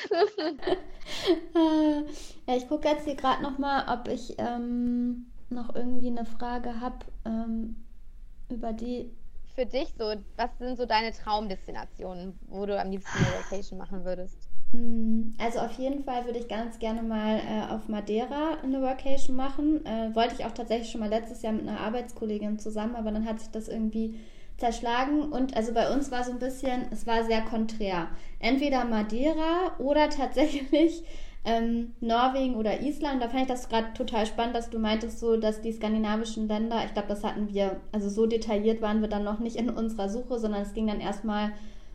ja, 2.48 2.56
ich 2.56 2.68
gucke 2.68 2.90
jetzt 2.90 3.06
hier 3.06 3.16
gerade 3.16 3.42
nochmal, 3.42 3.86
ob 3.88 4.10
ich 4.10 4.36
ähm, 4.38 5.28
noch 5.50 5.74
irgendwie 5.74 6.08
eine 6.08 6.26
Frage 6.26 6.82
habe, 6.82 7.06
ähm, 7.26 7.78
über 8.50 8.74
die. 8.74 9.12
Für 9.56 9.66
dich 9.66 9.94
so, 9.98 10.14
was 10.38 10.50
sind 10.60 10.78
so 10.78 10.86
deine 10.86 11.12
Traumdestinationen, 11.12 12.40
wo 12.48 12.66
du 12.66 12.80
am 12.80 12.90
liebsten 12.90 13.18
eine 13.18 13.44
Vacation 13.44 13.78
machen 13.78 14.06
würdest? 14.06 14.48
Mm, 14.72 15.34
also 15.38 15.60
auf 15.60 15.74
jeden 15.74 16.04
Fall 16.04 16.26
würde 16.26 16.40
ich 16.40 16.48
ganz 16.48 16.80
gerne 16.80 17.04
mal 17.04 17.38
äh, 17.40 17.72
auf 17.72 17.90
Madeira 17.90 18.58
eine 18.64 18.82
Workation 18.82 19.36
machen. 19.36 19.86
Äh, 19.86 20.16
wollte 20.16 20.36
ich 20.36 20.46
auch 20.46 20.52
tatsächlich 20.52 20.90
schon 20.90 21.02
mal 21.02 21.10
letztes 21.10 21.42
Jahr 21.42 21.52
mit 21.54 21.68
einer 21.68 21.82
Arbeitskollegin 21.82 22.60
zusammen, 22.60 22.96
aber 22.96 23.12
dann 23.12 23.26
hat 23.26 23.42
sich 23.42 23.52
das 23.52 23.68
irgendwie 23.68 24.20
zerschlagen 24.62 25.24
und 25.24 25.58
also 25.58 25.74
bei 25.74 25.94
uns 25.94 26.12
war 26.12 26.24
so 26.24 26.32
ein 26.32 26.40
bisschen, 26.40 26.86
es 26.92 27.06
war 27.06 27.24
sehr 27.24 27.42
konträr. 27.42 28.08
Entweder 28.40 28.86
Madeira 28.86 29.76
oder 29.80 30.10
tatsächlich 30.10 31.04
ähm, 31.44 31.94
Norwegen 32.00 32.56
oder 32.56 32.82
Island. 32.82 33.22
Da 33.22 33.28
fand 33.28 33.42
ich 33.42 33.48
das 33.48 33.68
gerade 33.68 33.94
total 33.94 34.26
spannend, 34.26 34.56
dass 34.56 34.70
du 34.70 34.80
meintest 34.80 35.20
so, 35.20 35.38
dass 35.38 35.62
die 35.62 35.72
skandinavischen 35.74 36.48
Länder, 36.48 36.84
ich 36.86 36.94
glaube, 36.94 37.10
das 37.10 37.24
hatten 37.24 37.50
wir, 37.50 37.82
also 37.92 38.10
so 38.10 38.28
detailliert 38.28 38.82
waren 38.82 39.02
wir 39.02 39.10
dann 39.10 39.24
noch 39.24 39.40
nicht 39.40 39.56
in 39.56 39.70
unserer 39.70 40.10
Suche, 40.10 40.40
sondern 40.40 40.62
es 40.62 40.74
ging 40.74 40.88
dann 40.88 41.02
erstmal 41.02 41.52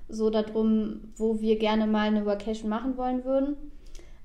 so 0.09 0.31
darum, 0.31 1.13
wo 1.17 1.41
wir 1.41 1.59
gerne 1.59 1.87
mal 1.87 2.09
eine 2.09 2.27
Vacation 2.27 2.69
machen 2.69 2.97
wollen 2.97 3.25
würden. 3.25 3.57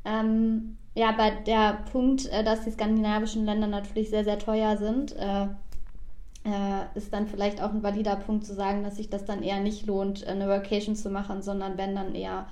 Ähm, 0.03 0.77
ja, 0.95 1.09
aber 1.09 1.31
der 1.45 1.85
Punkt, 1.91 2.27
äh, 2.31 2.43
dass 2.43 2.63
die 2.63 2.71
skandinavischen 2.71 3.45
Länder 3.45 3.67
natürlich 3.67 4.09
sehr, 4.09 4.23
sehr 4.23 4.39
teuer 4.39 4.77
sind, 4.77 5.15
äh, 5.15 5.47
äh, 6.43 6.97
ist 6.97 7.13
dann 7.13 7.27
vielleicht 7.27 7.61
auch 7.61 7.71
ein 7.71 7.83
valider 7.83 8.15
Punkt 8.15 8.45
zu 8.45 8.53
sagen, 8.53 8.83
dass 8.83 8.97
sich 8.97 9.09
das 9.09 9.25
dann 9.25 9.43
eher 9.43 9.59
nicht 9.59 9.85
lohnt, 9.85 10.25
eine 10.25 10.47
Vacation 10.47 10.95
zu 10.95 11.09
machen, 11.09 11.41
sondern 11.41 11.77
wenn 11.77 11.95
dann 11.95 12.15
eher 12.15 12.47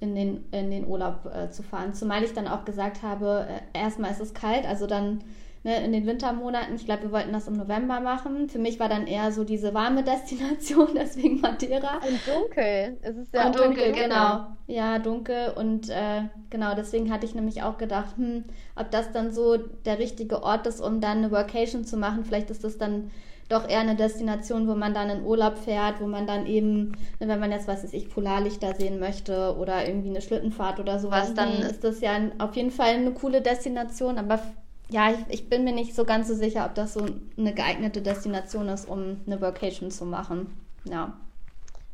in 0.00 0.14
den, 0.14 0.44
in 0.50 0.70
den 0.70 0.86
Urlaub 0.86 1.26
äh, 1.34 1.50
zu 1.50 1.62
fahren. 1.62 1.94
Zumal 1.94 2.24
ich 2.24 2.34
dann 2.34 2.48
auch 2.48 2.64
gesagt 2.64 3.02
habe, 3.02 3.46
äh, 3.48 3.78
erstmal 3.78 4.10
ist 4.10 4.20
es 4.20 4.34
kalt, 4.34 4.66
also 4.66 4.86
dann 4.86 5.24
ne, 5.64 5.82
in 5.82 5.92
den 5.92 6.06
Wintermonaten. 6.06 6.76
Ich 6.76 6.84
glaube, 6.84 7.04
wir 7.04 7.12
wollten 7.12 7.32
das 7.32 7.48
im 7.48 7.54
November 7.54 8.00
machen. 8.00 8.48
Für 8.48 8.58
mich 8.58 8.78
war 8.78 8.88
dann 8.88 9.06
eher 9.06 9.32
so 9.32 9.42
diese 9.42 9.74
warme 9.74 10.04
Destination, 10.04 10.88
deswegen 10.94 11.40
Madeira. 11.40 11.96
Und 11.96 12.20
dunkel. 12.26 12.98
Es 13.02 13.16
ist 13.16 13.34
ja 13.34 13.46
und 13.46 13.58
dunkel, 13.58 13.86
dunkel, 13.86 14.02
genau. 14.04 14.46
Ja, 14.66 14.98
dunkel. 14.98 15.52
Und 15.56 15.88
äh, 15.88 16.22
genau, 16.50 16.74
deswegen 16.74 17.10
hatte 17.12 17.26
ich 17.26 17.34
nämlich 17.34 17.62
auch 17.62 17.78
gedacht, 17.78 18.16
hm, 18.16 18.44
ob 18.76 18.90
das 18.90 19.10
dann 19.10 19.32
so 19.32 19.56
der 19.56 19.98
richtige 19.98 20.42
Ort 20.42 20.66
ist, 20.66 20.80
um 20.80 21.00
dann 21.00 21.18
eine 21.18 21.30
Workation 21.32 21.84
zu 21.84 21.96
machen. 21.96 22.24
Vielleicht 22.24 22.50
ist 22.50 22.62
das 22.62 22.78
dann 22.78 23.10
doch 23.48 23.68
eher 23.68 23.80
eine 23.80 23.94
Destination, 23.94 24.68
wo 24.68 24.74
man 24.74 24.94
dann 24.94 25.10
in 25.10 25.22
Urlaub 25.22 25.58
fährt, 25.58 26.00
wo 26.00 26.06
man 26.06 26.26
dann 26.26 26.46
eben, 26.46 26.92
ne, 27.20 27.28
wenn 27.28 27.40
man 27.40 27.52
jetzt, 27.52 27.68
was 27.68 27.84
weiß 27.84 27.92
ich, 27.92 28.08
Polarlichter 28.08 28.74
sehen 28.74 28.98
möchte 28.98 29.56
oder 29.58 29.86
irgendwie 29.86 30.08
eine 30.08 30.22
Schlittenfahrt 30.22 30.80
oder 30.80 30.98
sowas, 30.98 31.34
dann 31.34 31.52
ist 31.60 31.84
das 31.84 32.00
ja 32.00 32.12
auf 32.38 32.56
jeden 32.56 32.70
Fall 32.70 32.94
eine 32.94 33.12
coole 33.12 33.42
Destination. 33.42 34.16
Aber 34.16 34.40
ja, 34.88 35.10
ich, 35.10 35.18
ich, 35.28 35.48
bin 35.48 35.64
mir 35.64 35.72
nicht 35.72 35.94
so 35.94 36.04
ganz 36.04 36.28
so 36.28 36.34
sicher, 36.34 36.66
ob 36.66 36.74
das 36.74 36.94
so 36.94 37.06
eine 37.38 37.54
geeignete 37.54 38.02
Destination 38.02 38.68
ist, 38.68 38.88
um 38.88 39.20
eine 39.26 39.40
Vacation 39.40 39.90
zu 39.90 40.04
machen. 40.04 40.58
Ja. 40.84 41.14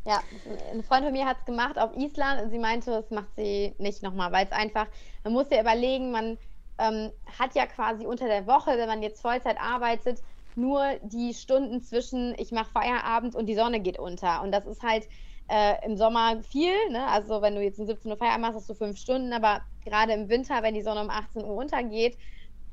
Ja, 0.05 0.23
ein 0.73 0.83
Freund 0.83 1.05
von 1.05 1.13
mir 1.13 1.27
hat 1.27 1.37
es 1.41 1.45
gemacht 1.45 1.79
auf 1.79 1.95
Island 1.97 2.43
und 2.43 2.51
sie 2.51 2.59
meinte, 2.59 2.91
das 2.91 3.11
macht 3.11 3.35
sie 3.37 3.75
nicht 3.79 4.03
nochmal, 4.03 4.33
weil 4.33 4.47
es 4.47 4.53
einfach, 4.53 4.87
man 5.25 5.35
muss 5.35 5.51
ja 5.51 5.61
überlegen, 5.61 6.11
man 6.11 6.39
ähm, 6.79 7.11
hat 7.39 7.55
ja 7.55 7.67
quasi 7.67 8.07
unter 8.07 8.27
der 8.27 8.47
Woche, 8.47 8.73
wenn 8.77 8.89
man 8.89 9.03
jetzt 9.03 9.21
Vollzeit 9.21 9.61
arbeitet, 9.61 10.23
nur 10.57 10.83
die 11.03 11.35
Stunden 11.35 11.83
zwischen 11.83 12.35
ich 12.39 12.51
mache 12.51 12.71
Feierabend 12.73 13.35
und 13.37 13.47
die 13.47 13.55
Sonne 13.55 13.81
geht 13.81 13.99
unter. 13.99 14.43
Und 14.43 14.53
das 14.53 14.67
ist 14.67 14.83
halt 14.83 15.07
äh, 15.49 15.85
im 15.85 15.97
Sommer 15.97 16.43
viel, 16.43 16.73
ne? 16.91 17.07
also 17.07 17.43
wenn 17.43 17.55
du 17.55 17.63
jetzt 17.63 17.79
um 17.79 17.87
17 17.87 18.11
Uhr 18.11 18.17
Feierabend 18.17 18.43
machst, 18.43 18.57
hast 18.57 18.71
du 18.71 18.75
fünf 18.75 18.99
Stunden, 18.99 19.33
aber 19.33 19.61
gerade 19.85 20.13
im 20.15 20.29
Winter, 20.29 20.63
wenn 20.63 20.75
die 20.75 20.83
Sonne 20.83 21.03
um 21.03 21.11
18 21.11 21.45
Uhr 21.45 21.55
untergeht, 21.55 22.17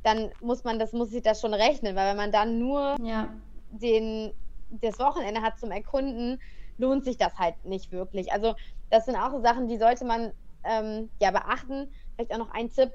dann 0.03 0.31
muss 0.39 0.63
man 0.63 0.79
das, 0.79 0.93
muss 0.93 1.09
sich 1.09 1.21
das 1.21 1.41
schon 1.41 1.53
rechnen, 1.53 1.95
weil 1.95 2.09
wenn 2.09 2.17
man 2.17 2.31
dann 2.31 2.59
nur 2.59 2.95
ja. 3.01 3.33
den, 3.71 4.33
das 4.69 4.99
Wochenende 4.99 5.41
hat 5.41 5.59
zum 5.59 5.71
Erkunden, 5.71 6.39
lohnt 6.77 7.03
sich 7.03 7.17
das 7.17 7.37
halt 7.37 7.55
nicht 7.65 7.91
wirklich. 7.91 8.31
Also 8.31 8.55
das 8.89 9.05
sind 9.05 9.15
auch 9.15 9.31
so 9.31 9.41
Sachen, 9.41 9.67
die 9.67 9.77
sollte 9.77 10.05
man 10.05 10.31
ähm, 10.63 11.09
ja 11.19 11.31
beachten. 11.31 11.91
Vielleicht 12.15 12.33
auch 12.33 12.37
noch 12.37 12.51
ein 12.51 12.69
Tipp. 12.69 12.91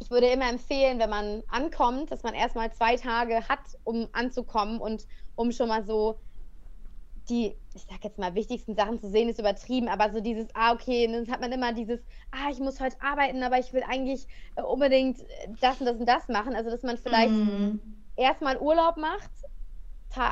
Ich 0.00 0.10
würde 0.10 0.26
immer 0.26 0.50
empfehlen, 0.50 0.98
wenn 0.98 1.10
man 1.10 1.42
ankommt, 1.48 2.10
dass 2.10 2.24
man 2.24 2.34
erstmal 2.34 2.72
zwei 2.72 2.96
Tage 2.96 3.48
hat, 3.48 3.60
um 3.84 4.08
anzukommen 4.12 4.80
und 4.80 5.06
um 5.36 5.52
schon 5.52 5.68
mal 5.68 5.84
so 5.84 6.18
die, 7.28 7.56
ich 7.74 7.82
sag 7.88 8.04
jetzt 8.04 8.18
mal, 8.18 8.34
wichtigsten 8.34 8.74
Sachen 8.74 9.00
zu 9.00 9.08
sehen, 9.08 9.28
ist 9.28 9.38
übertrieben, 9.38 9.88
aber 9.88 10.10
so 10.12 10.20
dieses, 10.20 10.48
ah, 10.54 10.72
okay, 10.72 11.06
dann 11.06 11.30
hat 11.30 11.40
man 11.40 11.52
immer 11.52 11.72
dieses, 11.72 12.00
ah, 12.30 12.50
ich 12.50 12.58
muss 12.58 12.80
heute 12.80 12.96
arbeiten, 13.00 13.42
aber 13.42 13.58
ich 13.58 13.72
will 13.72 13.82
eigentlich 13.88 14.26
äh, 14.56 14.62
unbedingt 14.62 15.18
das 15.60 15.80
und 15.80 15.86
das 15.86 15.96
und 15.96 16.06
das 16.06 16.28
machen. 16.28 16.54
Also, 16.54 16.70
dass 16.70 16.82
man 16.82 16.98
vielleicht 16.98 17.32
mm. 17.32 17.78
erstmal 18.16 18.58
Urlaub 18.58 18.96
macht, 18.96 19.30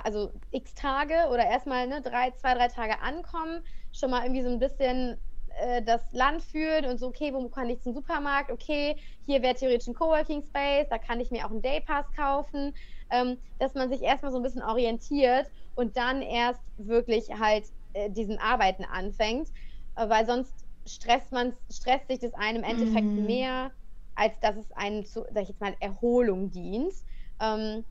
also 0.05 0.31
x 0.51 0.75
Tage 0.75 1.15
oder 1.31 1.47
erstmal 1.47 1.87
ne, 1.87 2.03
drei, 2.03 2.33
zwei, 2.33 2.55
drei 2.55 2.69
Tage 2.69 3.01
ankommen, 3.01 3.63
schon 3.93 4.11
mal 4.11 4.23
irgendwie 4.23 4.43
so 4.43 4.51
ein 4.51 4.59
bisschen 4.59 5.19
äh, 5.59 5.83
das 5.83 6.01
Land 6.13 6.43
führt 6.43 6.87
und 6.87 6.99
so, 6.99 7.09
okay, 7.09 7.33
wo 7.33 7.49
kann 7.49 7.69
ich 7.71 7.81
zum 7.83 7.95
Supermarkt? 7.95 8.51
Okay, 8.51 8.97
hier 9.27 9.43
wäre 9.43 9.55
theoretisch 9.55 9.89
ein 9.89 9.95
Coworking 9.95 10.43
Space, 10.43 10.87
da 10.89 10.99
kann 10.99 11.21
ich 11.21 11.31
mir 11.31 11.47
auch 11.47 11.51
einen 11.51 11.63
Daypass 11.63 12.07
kaufen, 12.15 12.73
ähm, 13.11 13.39
dass 13.59 13.75
man 13.75 13.91
sich 13.91 14.03
erstmal 14.03 14.33
so 14.33 14.39
ein 14.39 14.43
bisschen 14.43 14.63
orientiert 14.63 15.47
und 15.75 15.97
dann 15.97 16.23
erst 16.23 16.63
wirklich 16.77 17.29
halt 17.39 17.65
äh, 17.93 18.11
diesen 18.11 18.39
Arbeiten 18.39 18.85
anfängt, 18.85 19.49
äh, 19.97 20.09
weil 20.09 20.27
sonst 20.27 20.65
stresst 20.87 21.33
man 21.33 21.55
stresst 21.71 22.09
sich 22.09 22.21
das 22.21 22.35
einem 22.35 22.59
im 22.59 22.71
Endeffekt 22.71 23.07
mhm. 23.07 23.27
mehr, 23.27 23.71
als 24.15 24.39
dass 24.41 24.57
es 24.57 24.73
einem 24.73 25.05
zu, 25.05 25.25
sag 25.33 25.43
ich 25.43 25.51
jetzt 25.51 25.61
mal, 25.61 25.75
Erholung 25.81 26.51
dient. 26.51 26.95
Ähm, 27.41 27.85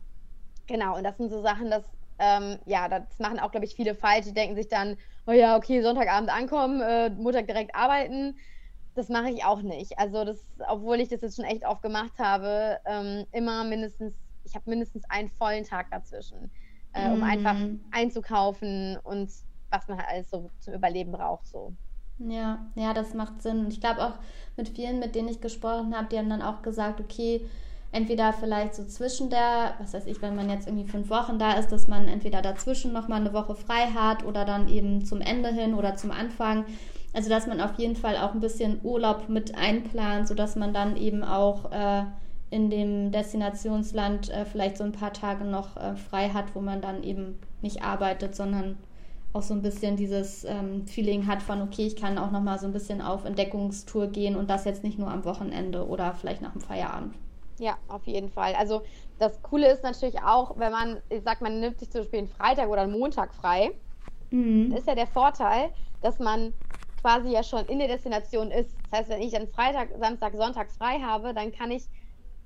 genau, 0.68 0.98
und 0.98 1.04
das 1.04 1.18
sind 1.18 1.30
so 1.30 1.42
Sachen, 1.42 1.70
dass 1.70 1.84
ähm, 2.20 2.60
ja, 2.66 2.88
das 2.90 3.18
machen 3.20 3.40
auch, 3.40 3.52
glaube 3.52 3.66
ich, 3.66 3.76
viele 3.76 3.96
falsch. 3.96 4.26
Die 4.26 4.34
denken 4.34 4.56
sich 4.56 4.68
dann, 4.68 4.98
oh 5.30 5.34
ja, 5.34 5.56
okay, 5.56 5.82
Sonntagabend 5.82 6.30
ankommen, 6.30 6.82
äh, 6.82 7.10
Montag 7.12 7.48
direkt 7.48 7.76
arbeiten. 7.76 8.36
Das 8.96 9.10
mache 9.10 9.30
ich 9.30 9.46
auch 9.46 9.62
nicht. 9.62 9.98
Also, 10.00 10.26
das, 10.26 10.44
obwohl 10.68 11.00
ich 11.00 11.10
das 11.10 11.22
jetzt 11.22 11.36
schon 11.36 11.46
echt 11.46 11.66
oft 11.66 11.82
gemacht 11.82 12.14
habe, 12.18 12.80
ähm, 12.86 13.26
immer 13.32 13.64
mindestens, 13.64 14.14
ich 14.44 14.56
habe 14.56 14.70
mindestens 14.70 15.04
einen 15.10 15.30
vollen 15.30 15.64
Tag 15.64 15.92
dazwischen 15.92 16.50
äh, 16.94 17.10
um 17.10 17.20
mm. 17.20 17.24
einfach 17.24 17.58
einzukaufen 17.92 18.98
und 19.04 19.30
was 19.70 19.88
man 19.88 19.98
halt 19.98 20.10
alles 20.10 20.30
so 20.30 20.50
zum 20.60 20.74
Überleben 20.74 21.12
braucht. 21.12 21.48
So. 21.48 21.74
Ja, 22.18 22.66
ja, 22.76 22.94
das 22.94 23.14
macht 23.14 23.42
Sinn. 23.42 23.68
Ich 23.70 23.80
glaube 23.80 24.04
auch 24.04 24.14
mit 24.58 24.70
vielen, 24.70 25.00
mit 25.00 25.16
denen 25.16 25.28
ich 25.28 25.42
gesprochen 25.42 25.96
habe, 25.96 26.10
die 26.10 26.18
haben 26.18 26.30
dann 26.30 26.42
auch 26.42 26.62
gesagt, 26.62 27.00
okay, 27.00 27.46
entweder 27.92 28.34
vielleicht 28.34 28.76
so 28.76 28.86
zwischen 28.86 29.30
der, 29.30 29.74
was 29.80 29.94
weiß 29.94 30.06
ich, 30.06 30.22
wenn 30.22 30.36
man 30.36 30.50
jetzt 30.50 30.68
irgendwie 30.68 30.90
fünf 30.90 31.10
Wochen 31.10 31.40
da 31.40 31.54
ist, 31.54 31.72
dass 31.72 31.88
man 31.88 32.08
entweder 32.08 32.42
dazwischen 32.42 32.94
nochmal 32.94 33.22
eine 33.22 33.34
Woche 33.34 33.56
frei 33.56 33.88
hat 33.94 34.24
oder 34.26 34.46
dann 34.46 34.68
eben 34.68 35.06
zum 35.06 35.22
Ende 35.22 35.50
hin 35.50 35.74
oder 35.74 35.96
zum 35.96 36.12
Anfang. 36.12 36.66
Also 37.14 37.30
dass 37.30 37.48
man 37.48 37.60
auf 37.60 37.80
jeden 37.80 37.96
Fall 37.96 38.18
auch 38.18 38.34
ein 38.34 38.40
bisschen 38.40 38.80
Urlaub 38.84 39.30
mit 39.30 39.56
einplant, 39.56 40.28
sodass 40.28 40.56
man 40.56 40.74
dann 40.74 40.96
eben 40.98 41.24
auch 41.24 41.72
äh, 41.72 42.04
in 42.52 42.70
dem 42.70 43.12
Destinationsland 43.12 44.30
äh, 44.30 44.46
vielleicht 44.46 44.78
so 44.78 44.84
ein 44.84 44.92
paar 44.92 45.14
Tage 45.14 45.44
noch 45.44 45.76
äh, 45.78 45.96
frei 45.96 46.30
hat, 46.30 46.54
wo 46.54 46.62
man 46.62 46.82
dann 46.82 47.04
eben 47.04 47.40
nicht 47.62 47.82
arbeitet, 47.84 48.36
sondern 48.36 48.78
auch 49.34 49.44
so 49.44 49.54
ein 49.54 49.62
bisschen 49.62 49.96
dieses 49.96 50.44
ähm, 50.44 50.86
Feeling 50.88 51.28
hat 51.28 51.42
von, 51.42 51.62
okay, 51.62 51.86
ich 51.86 51.96
kann 51.96 52.18
auch 52.18 52.32
noch 52.32 52.42
mal 52.42 52.60
so 52.60 52.66
ein 52.66 52.74
bisschen 52.74 53.02
auf 53.02 53.26
Entdeckungstour 53.26 54.08
gehen 54.08 54.36
und 54.36 54.50
das 54.50 54.66
jetzt 54.66 54.84
nicht 54.84 54.98
nur 54.98 55.12
am 55.12 55.26
Wochenende 55.26 55.88
oder 55.88 56.14
vielleicht 56.14 56.42
nach 56.42 56.54
dem 56.54 56.62
Feierabend. 56.62 57.16
Ja, 57.60 57.78
auf 57.88 58.08
jeden 58.08 58.30
Fall. 58.30 58.56
Also 58.56 58.82
das 59.18 59.42
Coole 59.42 59.72
ist 59.72 59.84
natürlich 59.84 60.22
auch, 60.22 60.58
wenn 60.58 60.72
man, 60.72 61.02
ich 61.10 61.24
sag, 61.24 61.42
man 61.42 61.60
nimmt 61.60 61.80
sich 61.80 61.92
zum 61.92 62.02
Beispiel 62.02 62.20
einen 62.20 62.28
Freitag 62.30 62.70
oder 62.70 62.82
einen 62.82 62.98
Montag 62.98 63.34
frei, 63.36 63.72
mhm. 64.32 64.72
ist 64.74 64.88
ja 64.88 64.96
der 64.96 65.08
Vorteil, 65.08 65.70
dass 66.02 66.20
man 66.20 66.54
quasi 67.02 67.30
ja 67.30 67.44
schon 67.44 67.66
in 67.66 67.80
der 67.80 67.88
Destination 67.88 68.52
ist. 68.52 68.76
Das 68.90 69.00
heißt, 69.00 69.10
wenn 69.10 69.22
ich 69.22 69.34
dann 69.34 69.48
Freitag, 69.48 69.90
Samstag, 70.00 70.36
Sonntag 70.36 70.72
frei 70.72 71.00
habe, 71.00 71.34
dann 71.34 71.52
kann 71.52 71.72
ich 71.72 71.88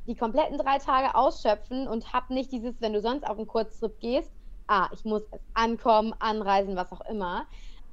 die 0.08 0.16
kompletten 0.16 0.58
drei 0.58 0.80
Tage 0.80 1.16
ausschöpfen 1.16 1.88
und 1.88 2.12
habe 2.12 2.34
nicht 2.34 2.52
dieses, 2.52 2.82
wenn 2.82 2.94
du 2.94 3.02
sonst 3.02 3.24
auf 3.24 3.38
einen 3.38 3.48
Kurztrip 3.48 4.00
gehst, 4.00 4.32
ah, 4.68 4.90
ich 4.92 5.06
muss 5.06 5.24
ankommen, 5.54 6.14
anreisen, 6.20 6.76
was 6.76 6.92
auch 6.92 7.02
immer. 7.02 7.46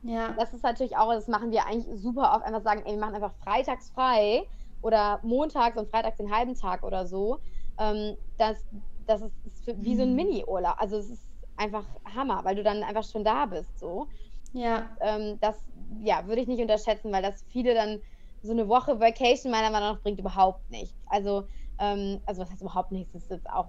Ja. 0.03 0.33
Das 0.33 0.53
ist 0.55 0.63
natürlich 0.63 0.97
auch, 0.97 1.13
das 1.13 1.29
machen 1.29 1.51
wir 1.51 1.67
eigentlich 1.67 1.87
super 2.01 2.33
oft, 2.35 2.45
einfach 2.45 2.63
sagen, 2.63 2.83
ey, 2.85 2.93
wir 2.93 3.01
machen 3.01 3.15
einfach 3.15 3.35
freitags 3.45 3.91
frei 3.91 4.47
oder 4.83 5.21
montags 5.23 5.77
und 5.77 5.89
freitags 5.91 6.17
den 6.17 6.35
halben 6.35 6.55
Tag 6.55 6.83
oder 6.83 7.07
so. 7.07 7.41
Ähm, 7.79 8.17
das, 8.39 8.65
das 9.07 9.23
ist, 9.23 9.33
ist 9.47 9.85
wie 9.85 9.97
so 9.97 10.03
ein 10.03 10.11
mhm. 10.11 10.17
Mini-Urlaub. 10.17 10.75
Also 10.79 10.97
es 10.97 11.11
ist 11.11 11.29
einfach 11.57 11.85
Hammer, 12.15 12.45
weil 12.45 12.57
du 12.57 12.63
dann 12.63 12.83
einfach 12.83 13.05
schon 13.05 13.25
da 13.25 13.47
bist. 13.47 13.79
So. 13.79 14.07
Ja. 14.53 14.89
Ähm, 15.01 15.39
das 15.41 15.57
ja, 16.03 16.27
würde 16.27 16.41
ich 16.41 16.49
nicht 16.49 16.61
unterschätzen, 16.61 17.13
weil 17.13 17.23
das 17.23 17.45
viele 17.49 17.75
dann 17.75 18.01
so 18.43 18.53
eine 18.53 18.69
Woche 18.69 19.01
Vacation 19.01 19.51
meiner 19.53 19.71
Meinung 19.71 19.95
nach 19.95 20.01
bringt 20.01 20.19
überhaupt 20.19 20.71
nicht. 20.71 20.95
Also, 21.07 21.45
ähm, 21.79 22.21
also 22.27 22.43
was 22.43 22.51
heißt 22.51 22.63
überhaupt 22.63 22.93
nichts, 22.93 23.13
das 23.13 23.25
ist 23.25 23.31
jetzt 23.31 23.51
auch 23.51 23.67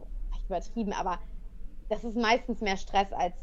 übertrieben, 0.48 0.94
aber 0.94 1.20
das 1.90 2.04
ist 2.04 2.16
meistens 2.16 2.62
mehr 2.62 2.78
Stress, 2.78 3.12
als 3.12 3.34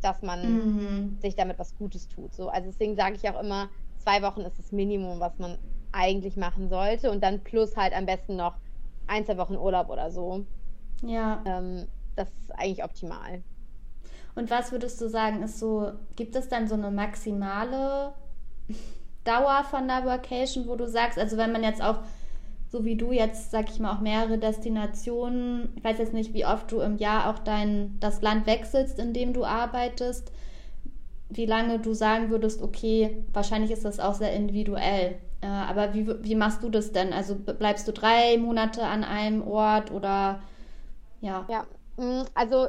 dass 0.00 0.22
man 0.22 0.42
mhm. 0.42 1.18
sich 1.20 1.36
damit 1.36 1.58
was 1.58 1.76
Gutes 1.76 2.08
tut. 2.08 2.34
So. 2.34 2.48
Also 2.48 2.68
deswegen 2.70 2.96
sage 2.96 3.16
ich 3.16 3.28
auch 3.28 3.40
immer, 3.40 3.68
zwei 4.02 4.22
Wochen 4.22 4.42
ist 4.42 4.58
das 4.58 4.72
Minimum, 4.72 5.20
was 5.20 5.38
man 5.38 5.58
eigentlich 5.92 6.36
machen 6.36 6.68
sollte 6.68 7.10
und 7.10 7.22
dann 7.22 7.40
plus 7.40 7.76
halt 7.76 7.94
am 7.94 8.06
besten 8.06 8.36
noch 8.36 8.54
ein, 9.06 9.24
zwei 9.24 9.36
Wochen 9.38 9.56
Urlaub 9.56 9.90
oder 9.90 10.10
so. 10.10 10.44
Ja. 11.02 11.42
Ähm, 11.44 11.86
das 12.16 12.28
ist 12.28 12.50
eigentlich 12.52 12.84
optimal. 12.84 13.42
Und 14.34 14.50
was 14.50 14.72
würdest 14.72 15.00
du 15.00 15.08
sagen, 15.08 15.42
ist 15.42 15.58
so, 15.58 15.92
gibt 16.16 16.36
es 16.36 16.48
dann 16.48 16.68
so 16.68 16.74
eine 16.74 16.90
maximale 16.90 18.14
Dauer 19.24 19.64
von 19.64 19.86
der 19.86 20.04
Vacation, 20.04 20.66
wo 20.66 20.76
du 20.76 20.88
sagst, 20.88 21.18
also 21.18 21.36
wenn 21.36 21.52
man 21.52 21.62
jetzt 21.62 21.82
auch 21.82 21.98
so 22.72 22.86
wie 22.86 22.96
du 22.96 23.12
jetzt, 23.12 23.50
sag 23.50 23.68
ich 23.68 23.78
mal, 23.80 23.94
auch 23.94 24.00
mehrere 24.00 24.38
Destinationen, 24.38 25.74
ich 25.76 25.84
weiß 25.84 25.98
jetzt 25.98 26.14
nicht, 26.14 26.32
wie 26.32 26.46
oft 26.46 26.72
du 26.72 26.80
im 26.80 26.96
Jahr 26.96 27.28
auch 27.28 27.38
dein, 27.38 27.98
das 28.00 28.22
Land 28.22 28.46
wechselst, 28.46 28.98
in 28.98 29.12
dem 29.12 29.34
du 29.34 29.44
arbeitest, 29.44 30.32
wie 31.36 31.46
lange 31.46 31.78
du 31.78 31.94
sagen 31.94 32.30
würdest, 32.30 32.62
okay, 32.62 33.24
wahrscheinlich 33.32 33.70
ist 33.70 33.84
das 33.84 34.00
auch 34.00 34.14
sehr 34.14 34.32
individuell. 34.32 35.18
Äh, 35.40 35.46
aber 35.46 35.94
wie, 35.94 36.06
wie 36.24 36.34
machst 36.34 36.62
du 36.62 36.70
das 36.70 36.92
denn? 36.92 37.12
Also 37.12 37.34
bleibst 37.34 37.88
du 37.88 37.92
drei 37.92 38.38
Monate 38.38 38.84
an 38.84 39.04
einem 39.04 39.46
Ort 39.46 39.90
oder 39.90 40.40
ja? 41.20 41.44
Ja, 41.48 41.66
mm, 41.96 42.24
also 42.34 42.68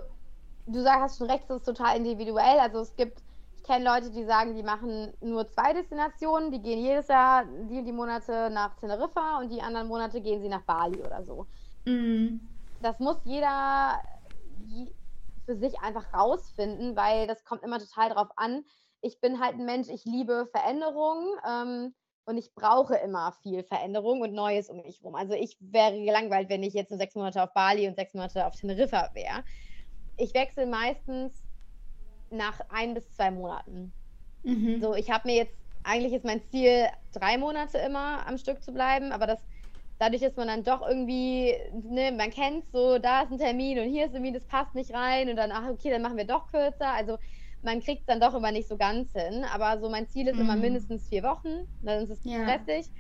du 0.66 0.82
sagst 0.82 1.18
schon 1.18 1.30
recht, 1.30 1.46
es 1.50 1.58
ist 1.58 1.66
total 1.66 1.98
individuell. 1.98 2.60
Also 2.60 2.80
es 2.80 2.96
gibt 2.96 3.22
ich 3.58 3.68
kenne 3.68 3.86
Leute, 3.86 4.12
die 4.12 4.26
sagen, 4.26 4.56
die 4.56 4.64
machen 4.64 5.14
nur 5.22 5.48
zwei 5.48 5.72
Destinationen, 5.72 6.52
die 6.52 6.62
gehen 6.62 6.80
jedes 6.80 7.08
Jahr 7.08 7.46
die, 7.70 7.82
die 7.82 7.94
Monate 7.94 8.50
nach 8.52 8.76
Teneriffa 8.76 9.40
und 9.40 9.50
die 9.50 9.62
anderen 9.62 9.88
Monate 9.88 10.20
gehen 10.20 10.42
sie 10.42 10.50
nach 10.50 10.64
Bali 10.64 11.02
oder 11.02 11.24
so. 11.24 11.48
Mhm. 11.86 12.42
Das 12.82 13.00
muss 13.00 13.16
jeder 13.24 14.02
für 15.46 15.56
sich 15.56 15.80
einfach 15.80 16.14
rausfinden, 16.14 16.96
weil 16.96 17.28
das 17.28 17.44
kommt 17.44 17.64
immer 17.64 17.80
total 17.80 18.10
drauf 18.10 18.30
an. 18.36 18.64
Ich 19.02 19.20
bin 19.20 19.40
halt 19.40 19.56
ein 19.56 19.66
Mensch, 19.66 19.90
ich 19.90 20.06
liebe 20.06 20.48
Veränderungen 20.52 21.28
ähm, 21.48 21.96
und 22.26 22.38
ich 22.38 22.54
brauche 22.56 22.96
immer 22.96 23.34
viel 23.42 23.64
Veränderung 23.64 24.22
und 24.22 24.34
Neues 24.34 24.70
um 24.70 24.78
mich 24.78 25.02
herum. 25.02 25.16
Also 25.16 25.34
ich 25.34 25.58
wäre 25.60 26.00
gelangweilt, 26.00 26.50
wenn 26.50 26.64
ich 26.64 26.74
jetzt 26.74 26.90
nur 26.90 27.00
sechs 27.00 27.16
Monate 27.16 27.44
auf 27.44 27.54
Bali 27.54 27.88
und 27.88 27.96
sechs 27.96 28.14
Monate 28.14 28.46
auf 28.46 28.56
Teneriffa 28.56 29.10
wäre. 29.14 29.44
Ich 30.18 30.34
wechsle 30.34 30.66
meistens 30.66 31.44
nach 32.30 32.62
ein 32.70 32.94
bis 32.94 33.12
zwei 33.12 33.32
Monaten. 33.32 33.94
Mhm. 34.44 34.82
So, 34.82 34.96
ich 34.96 35.12
habe 35.12 35.28
mir 35.28 35.36
jetzt, 35.36 35.58
eigentlich 35.84 36.14
ist 36.14 36.26
mein 36.26 36.44
Ziel, 36.46 36.88
drei 37.12 37.38
Monate 37.38 37.78
immer 37.80 38.26
am 38.26 38.38
Stück 38.38 38.64
zu 38.64 38.74
bleiben, 38.74 39.12
aber 39.12 39.28
das 39.28 39.46
dadurch 40.00 40.22
ist 40.22 40.38
man 40.38 40.48
dann 40.48 40.64
doch 40.64 40.88
irgendwie, 40.88 41.56
ne, 41.84 42.12
man 42.12 42.30
kennt 42.30 42.66
so, 42.72 43.00
da 43.00 43.22
ist 43.22 43.32
ein 43.32 43.38
Termin 43.38 43.80
und 43.80 43.90
hier 43.90 44.06
ist 44.06 44.14
irgendwie, 44.14 44.34
das 44.34 44.46
passt 44.46 44.76
nicht 44.76 44.94
rein 44.94 45.30
und 45.30 45.36
dann, 45.36 45.52
ach 45.52 45.70
okay, 45.70 45.90
dann 45.90 46.02
machen 46.02 46.18
wir 46.18 46.26
doch 46.26 46.48
kürzer. 46.48 46.90
Also 46.94 47.18
man 47.64 47.80
kriegt 47.82 48.02
es 48.02 48.06
dann 48.06 48.20
doch 48.20 48.34
immer 48.36 48.52
nicht 48.52 48.68
so 48.68 48.78
ganz 48.78 49.12
hin. 49.14 49.46
Aber 49.46 49.80
so 49.80 49.90
mein 49.90 50.08
Ziel 50.08 50.28
ist 50.28 50.36
mhm. 50.36 50.42
immer 50.42 50.56
mindestens 50.56 51.08
vier 51.08 51.24
Wochen, 51.24 51.68
dann 51.82 52.04
ist 52.04 52.10
es 52.10 52.24
ja. 52.24 52.44
stressig. 52.44 52.92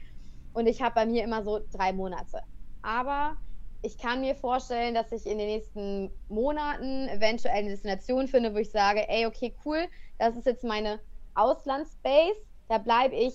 Und 0.53 0.67
ich 0.67 0.81
habe 0.81 0.95
bei 0.95 1.05
mir 1.05 1.23
immer 1.23 1.43
so 1.43 1.61
drei 1.71 1.93
Monate. 1.93 2.41
Aber 2.81 3.35
ich 3.81 3.97
kann 3.97 4.21
mir 4.21 4.35
vorstellen, 4.35 4.93
dass 4.93 5.11
ich 5.11 5.25
in 5.25 5.37
den 5.37 5.47
nächsten 5.47 6.11
Monaten 6.29 7.09
eventuell 7.09 7.55
eine 7.55 7.69
Destination 7.69 8.27
finde, 8.27 8.53
wo 8.53 8.57
ich 8.57 8.71
sage, 8.71 9.07
ey, 9.09 9.25
okay, 9.25 9.53
cool, 9.65 9.87
das 10.19 10.37
ist 10.37 10.45
jetzt 10.45 10.63
meine 10.63 10.99
Auslandsbase, 11.35 12.39
da 12.69 12.77
bleibe 12.77 13.15
ich, 13.15 13.33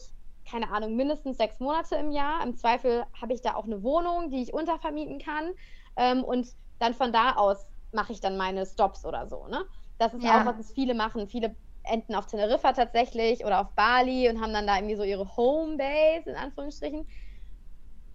keine 0.51 0.71
Ahnung, 0.71 0.97
mindestens 0.97 1.37
sechs 1.37 1.61
Monate 1.61 1.97
im 1.97 2.11
Jahr. 2.11 2.43
Im 2.43 2.57
Zweifel 2.57 3.05
habe 3.21 3.33
ich 3.33 3.43
da 3.43 3.55
auch 3.55 3.65
eine 3.65 3.83
Wohnung, 3.83 4.31
die 4.31 4.43
ich 4.43 4.53
untervermieten 4.53 5.19
kann. 5.19 5.53
Ähm, 5.97 6.25
und 6.25 6.49
dann 6.79 6.95
von 6.95 7.13
da 7.13 7.33
aus 7.37 7.67
mache 7.93 8.13
ich 8.13 8.21
dann 8.21 8.37
meine 8.37 8.67
Stops 8.67 9.05
oder 9.05 9.27
so. 9.27 9.47
Ne? 9.49 9.65
Das 9.99 10.15
ist 10.15 10.23
ja. 10.23 10.43
auch, 10.43 10.47
was 10.47 10.73
viele 10.73 10.95
machen. 10.95 11.27
Viele 11.29 11.55
enden 11.85 12.15
auf 12.15 12.27
Teneriffa 12.27 12.73
tatsächlich 12.73 13.45
oder 13.45 13.61
auf 13.61 13.71
Bali 13.75 14.29
und 14.29 14.41
haben 14.41 14.53
dann 14.53 14.67
da 14.67 14.77
irgendwie 14.77 14.97
so 14.97 15.03
ihre 15.03 15.37
Homebase, 15.37 16.31
in 16.31 16.37
Anführungsstrichen. 16.37 17.07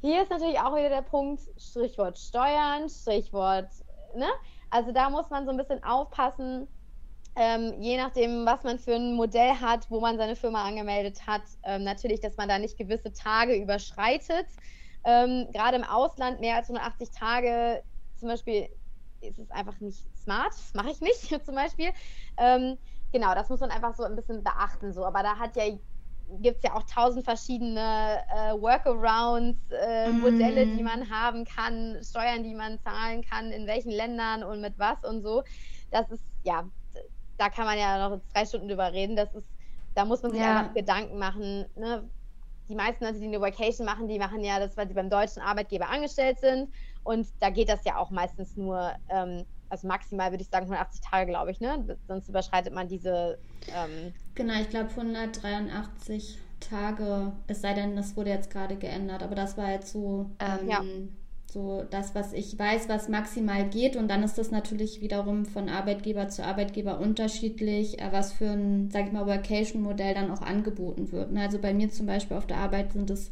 Hier 0.02 0.22
ist 0.22 0.32
natürlich 0.32 0.60
auch 0.60 0.76
wieder 0.76 0.90
der 0.90 1.02
Punkt, 1.02 1.42
Strichwort 1.58 2.18
Steuern, 2.18 2.90
Strichwort, 2.90 3.70
ne? 4.16 4.28
Also 4.70 4.92
da 4.92 5.10
muss 5.10 5.30
man 5.30 5.46
so 5.46 5.52
ein 5.52 5.58
bisschen 5.58 5.84
aufpassen, 5.84 6.68
ähm, 7.36 7.74
je 7.80 7.98
nachdem, 7.98 8.46
was 8.46 8.64
man 8.64 8.78
für 8.78 8.96
ein 8.96 9.16
Modell 9.16 9.54
hat, 9.60 9.90
wo 9.90 10.00
man 10.00 10.18
seine 10.18 10.36
Firma 10.36 10.64
angemeldet 10.64 11.26
hat, 11.26 11.42
ähm, 11.64 11.84
natürlich, 11.84 12.20
dass 12.20 12.38
man 12.38 12.48
da 12.48 12.60
nicht 12.60 12.78
gewisse 12.78 13.12
Tage 13.12 13.56
überschreitet. 13.56 14.48
Ähm, 15.04 15.48
Gerade 15.52 15.78
im 15.78 15.84
Ausland 15.84 16.40
mehr 16.40 16.56
als 16.56 16.70
180 16.70 17.12
Tage 17.12 17.84
zum 18.16 18.30
Beispiel 18.30 18.70
ist 19.22 19.40
es 19.40 19.50
einfach 19.52 19.80
nicht 19.80 20.06
smart, 20.16 20.52
das 20.52 20.74
mache 20.74 20.92
ich 20.92 21.02
nicht 21.02 21.28
zum 21.46 21.56
Beispiel. 21.56 21.90
Ähm, 22.38 22.78
genau, 23.12 23.34
das 23.34 23.50
muss 23.50 23.60
man 23.60 23.72
einfach 23.72 23.96
so 23.96 24.04
ein 24.04 24.16
bisschen 24.16 24.44
beachten. 24.44 24.94
So. 24.94 25.06
Aber 25.06 25.24
da 25.24 25.38
hat 25.38 25.56
ja 25.56 25.64
gibt 26.40 26.58
es 26.58 26.64
ja 26.64 26.74
auch 26.74 26.84
tausend 26.84 27.26
verschiedene 27.26 28.24
äh, 28.34 28.54
Workarounds, 28.54 29.60
äh, 29.72 30.10
mm. 30.10 30.20
Modelle, 30.22 30.66
die 30.66 30.82
man 30.82 31.10
haben 31.10 31.46
kann, 31.46 32.00
Steuern, 32.02 32.44
die 32.44 32.56
man 32.56 32.80
zahlen 32.80 33.24
kann, 33.24 33.52
in 33.52 33.68
welchen 33.68 33.92
Ländern 33.92 34.44
und 34.44 34.62
mit 34.62 34.80
was 34.80 35.04
und 35.04 35.22
so. 35.22 35.44
Das 35.92 36.10
ist, 36.10 36.24
ja, 36.44 36.68
da 37.44 37.50
kann 37.50 37.66
man 37.66 37.78
ja 37.78 38.10
noch 38.10 38.22
zwei 38.32 38.46
Stunden 38.46 38.68
drüber 38.68 38.91
reden. 38.94 39.16
Das 39.16 39.34
ist, 39.36 39.48
da 39.96 40.06
muss 40.06 40.22
man 40.22 40.32
sich 40.32 40.39
ja. 40.39 40.60
einfach 40.60 40.74
Gedanken 40.74 41.20
machen. 41.20 41.66
Ne? 41.76 42.10
Die 42.70 42.76
meisten 42.76 43.04
Leute, 43.04 43.20
die 43.20 43.28
eine 43.28 43.41
Vacation 43.41 43.86
machen, 43.86 44.08
die 44.08 44.20
machen 44.20 44.44
ja 44.44 44.60
das, 44.60 44.78
weil 44.78 44.88
sie 44.88 44.94
beim 44.94 45.10
deutschen 45.10 45.41
Arbeitgeber 45.41 45.89
angestellt 45.89 46.39
sind. 46.39 46.70
Und 47.04 47.28
da 47.41 47.50
geht 47.50 47.70
das 47.70 47.84
ja 47.84 47.98
auch 47.98 48.10
meistens 48.10 48.56
nur 48.56 48.94
ähm, 49.10 49.46
also 49.74 49.88
maximal 49.88 50.32
würde 50.32 50.44
ich 50.44 50.50
sagen 50.50 50.66
180 50.66 51.02
Tage, 51.02 51.32
glaube 51.32 51.50
ich, 51.50 51.60
ne? 51.60 51.98
Sonst 52.08 52.30
überschreitet 52.30 52.76
man 52.76 52.88
diese. 52.88 53.39
Ähm 53.76 54.14
genau, 54.36 54.54
ich 54.62 54.70
glaube 54.70 54.89
183 54.91 56.38
Tage, 56.60 57.32
es 57.48 57.62
sei 57.62 57.74
denn, 57.74 57.96
das 57.96 58.16
wurde 58.16 58.30
jetzt 58.30 58.52
gerade 58.52 58.76
geändert, 58.76 59.24
aber 59.24 59.34
das 59.34 59.58
war 59.58 59.72
jetzt 59.72 59.91
so, 59.91 60.30
ähm, 60.39 60.70
ja. 60.70 60.82
So 61.54 61.86
das, 61.91 62.16
was 62.16 62.34
ich 62.34 62.58
weiß, 62.58 62.89
was 62.89 63.10
maximal 63.10 63.70
geht. 63.70 63.95
Und 63.95 64.10
dann 64.10 64.24
ist 64.24 64.38
das 64.38 64.51
natürlich 64.51 65.01
wiederum 65.01 65.45
von 65.45 65.70
Arbeitgeber 65.70 66.28
zu 66.30 66.43
Arbeitgeber 66.43 66.99
unterschiedlich, 66.99 68.01
äh, 68.01 68.12
was 68.12 68.34
für 68.34 68.49
ein, 68.49 68.89
sag 68.91 69.06
ich 69.06 69.12
mal, 69.12 69.28
Vacation-Modell 69.28 70.16
dann 70.16 70.32
auch 70.32 70.41
angeboten 70.41 71.12
wird. 71.12 71.32
Ne? 71.32 71.41
Also 71.41 71.60
bei 71.60 71.74
mir 71.74 71.89
zum 71.89 72.08
Beispiel 72.08 72.36
auf 72.38 72.47
der 72.47 72.58
Arbeit 72.58 72.93
sind 72.93 73.10
es 73.10 73.32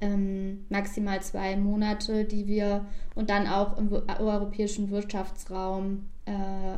ähm, 0.00 0.66
maximal 0.68 1.22
zwei 1.22 1.56
Monate, 1.56 2.24
die 2.24 2.46
wir 2.46 2.84
und 3.14 3.30
dann 3.30 3.46
auch 3.46 3.78
im 3.78 3.90
europäischen 3.92 4.90
Wirtschaftsraum 4.90 6.06
äh, 6.26 6.32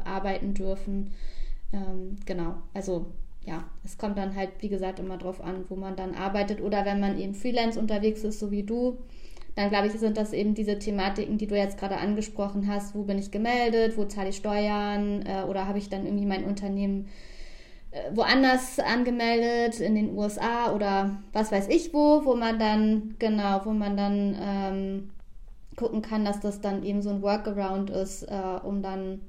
arbeiten 0.09 0.55
dürfen. 0.55 1.13
Ähm, 1.73 2.17
genau, 2.25 2.55
also 2.75 3.07
ja, 3.45 3.65
es 3.85 3.97
kommt 3.97 4.19
dann 4.19 4.35
halt, 4.35 4.51
wie 4.61 4.69
gesagt, 4.69 4.99
immer 4.99 5.19
drauf 5.19 5.41
an, 5.41 5.65
wo 5.69 5.77
man 5.77 5.97
dann 5.97 6.15
arbeitet 6.15 6.61
oder 6.61 6.85
wenn 6.85 7.01
man 7.01 7.19
eben 7.19 7.35
Freelance 7.35 7.79
unterwegs 7.79 8.25
ist, 8.25 8.41
so 8.41 8.51
wie 8.51 8.65
du, 8.65 8.99
dann 9.57 9.71
glaube 9.71 9.87
ich, 9.89 9.93
sind 9.95 10.17
das 10.17 10.33
eben 10.33 10.55
diese 10.55 10.79
Thematiken, 10.79 11.39
die 11.39 11.47
du 11.47 11.57
jetzt 11.57 11.79
gerade 11.79 11.97
angesprochen 11.97 12.69
hast. 12.69 12.95
Wo 12.95 13.03
bin 13.03 13.19
ich 13.19 13.31
gemeldet? 13.31 13.97
Wo 13.97 14.05
zahle 14.05 14.29
ich 14.29 14.37
Steuern? 14.37 15.25
Äh, 15.27 15.43
oder 15.45 15.67
habe 15.67 15.79
ich 15.79 15.89
dann 15.89 16.05
irgendwie 16.05 16.27
mein 16.27 16.45
Unternehmen 16.45 17.09
äh, 17.91 18.15
woanders 18.15 18.79
angemeldet, 18.79 19.81
in 19.81 19.95
den 19.95 20.17
USA 20.17 20.73
oder 20.75 21.17
was 21.33 21.51
weiß 21.51 21.69
ich 21.69 21.95
wo, 21.95 22.25
wo 22.25 22.35
man 22.35 22.59
dann, 22.59 23.17
genau, 23.19 23.63
wo 23.65 23.71
man 23.71 23.97
dann 23.97 24.37
ähm, 24.41 25.11
gucken 25.77 26.03
kann, 26.03 26.25
dass 26.25 26.41
das 26.41 26.61
dann 26.61 26.83
eben 26.83 27.01
so 27.01 27.11
ein 27.11 27.23
Workaround 27.23 27.91
ist, 27.91 28.25
äh, 28.25 28.59
um 28.63 28.83
dann 28.83 29.23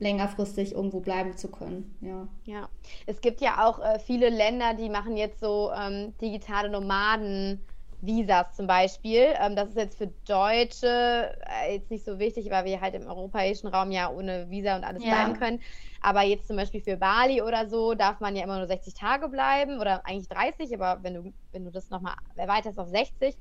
längerfristig 0.00 0.74
irgendwo 0.74 1.00
bleiben 1.00 1.36
zu 1.36 1.48
können. 1.48 1.96
Ja, 2.00 2.28
ja. 2.44 2.68
es 3.06 3.20
gibt 3.20 3.40
ja 3.40 3.66
auch 3.66 3.80
äh, 3.80 3.98
viele 4.00 4.30
Länder, 4.30 4.74
die 4.74 4.88
machen 4.88 5.16
jetzt 5.16 5.40
so 5.40 5.70
ähm, 5.72 6.14
digitale 6.20 6.70
Nomaden. 6.70 7.60
Visas 8.00 8.54
zum 8.54 8.66
Beispiel. 8.66 9.34
Ähm, 9.40 9.56
das 9.56 9.70
ist 9.70 9.76
jetzt 9.76 9.98
für 9.98 10.08
Deutsche 10.26 11.36
äh, 11.46 11.74
jetzt 11.74 11.90
nicht 11.90 12.04
so 12.04 12.18
wichtig, 12.18 12.50
weil 12.50 12.64
wir 12.64 12.80
halt 12.80 12.94
im 12.94 13.06
europäischen 13.06 13.68
Raum 13.68 13.90
ja 13.90 14.10
ohne 14.10 14.48
Visa 14.50 14.76
und 14.76 14.84
alles 14.84 15.04
ja. 15.04 15.10
bleiben 15.10 15.38
können. 15.38 15.60
Aber 16.00 16.22
jetzt 16.22 16.46
zum 16.46 16.56
Beispiel 16.56 16.80
für 16.80 16.96
Bali 16.96 17.42
oder 17.42 17.68
so 17.68 17.94
darf 17.94 18.20
man 18.20 18.36
ja 18.36 18.44
immer 18.44 18.58
nur 18.58 18.66
60 18.66 18.94
Tage 18.94 19.28
bleiben 19.28 19.80
oder 19.80 20.06
eigentlich 20.06 20.28
30, 20.28 20.74
aber 20.74 21.02
wenn 21.02 21.14
du, 21.14 21.32
wenn 21.52 21.64
du 21.64 21.70
das 21.70 21.90
nochmal 21.90 22.14
erweiterst 22.36 22.78
auf 22.78 22.88
60, 22.88 23.36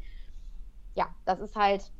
ja, 0.95 1.07
das 1.25 1.39
ist 1.39 1.55
halt 1.55 1.91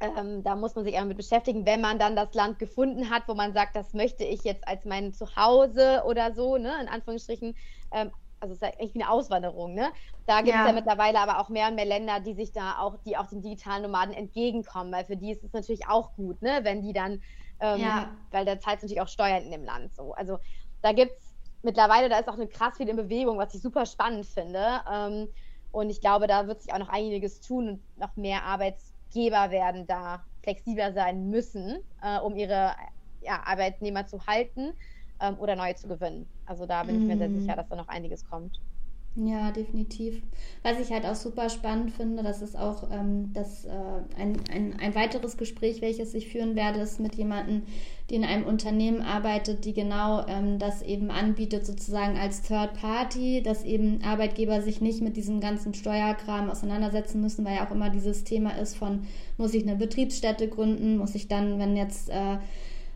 ähm, 0.00 0.42
da 0.42 0.56
muss 0.56 0.74
man 0.74 0.84
sich 0.84 0.98
mit 1.04 1.16
beschäftigen, 1.16 1.66
wenn 1.66 1.82
man 1.82 1.98
dann 1.98 2.16
das 2.16 2.32
Land 2.32 2.58
gefunden 2.58 3.10
hat, 3.10 3.24
wo 3.26 3.34
man 3.34 3.52
sagt, 3.52 3.76
das 3.76 3.92
möchte 3.92 4.24
ich 4.24 4.44
jetzt 4.44 4.66
als 4.66 4.84
mein 4.86 5.12
Zuhause 5.12 6.02
oder 6.06 6.32
so, 6.34 6.56
ne, 6.56 6.74
in 6.80 6.88
Anführungsstrichen. 6.88 7.54
Ähm, 7.92 8.10
also 8.40 8.54
es 8.54 8.62
ist 8.62 8.62
ja 8.62 8.68
echt 8.78 8.94
wie 8.94 9.02
eine 9.02 9.10
Auswanderung, 9.10 9.74
ne? 9.74 9.90
Da 10.26 10.38
gibt 10.38 10.48
es 10.48 10.54
ja. 10.54 10.66
ja. 10.66 10.72
mittlerweile 10.72 11.18
aber 11.20 11.38
auch 11.38 11.48
mehr 11.48 11.68
und 11.68 11.74
mehr 11.74 11.84
Länder, 11.84 12.20
die 12.20 12.34
sich 12.34 12.52
da 12.52 12.78
auch, 12.78 12.96
die 13.04 13.16
auch 13.16 13.26
den 13.26 13.42
digitalen 13.42 13.82
Nomaden 13.82 14.14
entgegenkommen, 14.14 14.92
weil 14.92 15.04
für 15.04 15.16
die 15.16 15.30
ist 15.30 15.44
es 15.44 15.52
natürlich 15.52 15.86
auch 15.88 16.14
gut, 16.14 16.40
ne, 16.42 16.60
wenn 16.62 16.82
die 16.82 16.92
dann, 16.92 17.22
ähm, 17.60 17.80
ja. 17.80 18.08
weil 18.30 18.44
da 18.44 18.58
zahlt 18.58 18.82
natürlich 18.82 19.00
auch 19.00 19.08
Steuern 19.08 19.42
in 19.42 19.50
dem 19.50 19.64
Land 19.64 19.94
so. 19.94 20.12
Also 20.14 20.38
da 20.82 20.92
gibt 20.92 21.12
es 21.12 21.34
mittlerweile, 21.62 22.08
da 22.08 22.18
ist 22.18 22.28
auch 22.28 22.34
eine 22.34 22.48
krass 22.48 22.76
viel 22.76 22.88
in 22.88 22.96
Bewegung, 22.96 23.38
was 23.38 23.54
ich 23.54 23.62
super 23.62 23.86
spannend 23.86 24.26
finde. 24.26 24.80
Ähm, 24.90 25.28
und 25.72 25.90
ich 25.90 26.00
glaube, 26.00 26.26
da 26.26 26.46
wird 26.48 26.62
sich 26.62 26.72
auch 26.72 26.78
noch 26.78 26.88
einiges 26.88 27.40
tun 27.40 27.68
und 27.68 27.98
noch 27.98 28.16
mehr 28.16 28.44
Arbeits 28.44 28.92
Arbeitgeber 29.10 29.50
werden 29.50 29.86
da 29.86 30.24
flexibler 30.42 30.92
sein 30.92 31.28
müssen, 31.30 31.78
äh, 32.02 32.18
um 32.20 32.36
ihre 32.36 32.74
ja, 33.22 33.42
Arbeitnehmer 33.44 34.06
zu 34.06 34.26
halten 34.26 34.72
ähm, 35.20 35.36
oder 35.38 35.56
neue 35.56 35.74
zu 35.74 35.88
gewinnen. 35.88 36.26
Also 36.46 36.66
da 36.66 36.82
bin 36.82 36.96
mm. 36.96 37.02
ich 37.02 37.06
mir 37.06 37.18
sehr 37.18 37.28
mhm. 37.28 37.40
sicher, 37.40 37.56
dass 37.56 37.68
da 37.68 37.76
noch 37.76 37.88
einiges 37.88 38.28
kommt. 38.28 38.60
Ja, 39.16 39.50
definitiv. 39.50 40.22
Was 40.62 40.78
ich 40.78 40.92
halt 40.92 41.04
auch 41.04 41.16
super 41.16 41.50
spannend 41.50 41.90
finde, 41.90 42.22
das 42.22 42.42
ist 42.42 42.56
auch 42.56 42.88
ähm, 42.92 43.32
das, 43.32 43.64
äh, 43.64 43.70
ein, 44.16 44.38
ein, 44.52 44.78
ein 44.78 44.94
weiteres 44.94 45.36
Gespräch, 45.36 45.82
welches 45.82 46.14
ich 46.14 46.28
führen 46.28 46.54
werde, 46.54 46.78
ist 46.78 47.00
mit 47.00 47.16
jemandem, 47.16 47.62
die 48.08 48.14
in 48.14 48.24
einem 48.24 48.46
Unternehmen 48.46 49.02
arbeitet, 49.02 49.64
die 49.64 49.72
genau 49.72 50.24
ähm, 50.28 50.60
das 50.60 50.82
eben 50.82 51.10
anbietet, 51.10 51.66
sozusagen 51.66 52.16
als 52.18 52.42
Third 52.42 52.74
Party, 52.74 53.42
dass 53.42 53.64
eben 53.64 54.00
Arbeitgeber 54.04 54.62
sich 54.62 54.80
nicht 54.80 55.02
mit 55.02 55.16
diesem 55.16 55.40
ganzen 55.40 55.74
Steuerkram 55.74 56.48
auseinandersetzen 56.48 57.20
müssen, 57.20 57.44
weil 57.44 57.56
ja 57.56 57.66
auch 57.66 57.72
immer 57.72 57.90
dieses 57.90 58.22
Thema 58.22 58.50
ist 58.58 58.76
von, 58.76 59.08
muss 59.36 59.54
ich 59.54 59.64
eine 59.64 59.74
Betriebsstätte 59.74 60.46
gründen, 60.46 60.98
muss 60.98 61.16
ich 61.16 61.26
dann, 61.26 61.58
wenn 61.58 61.76
jetzt 61.76 62.10
äh, 62.10 62.38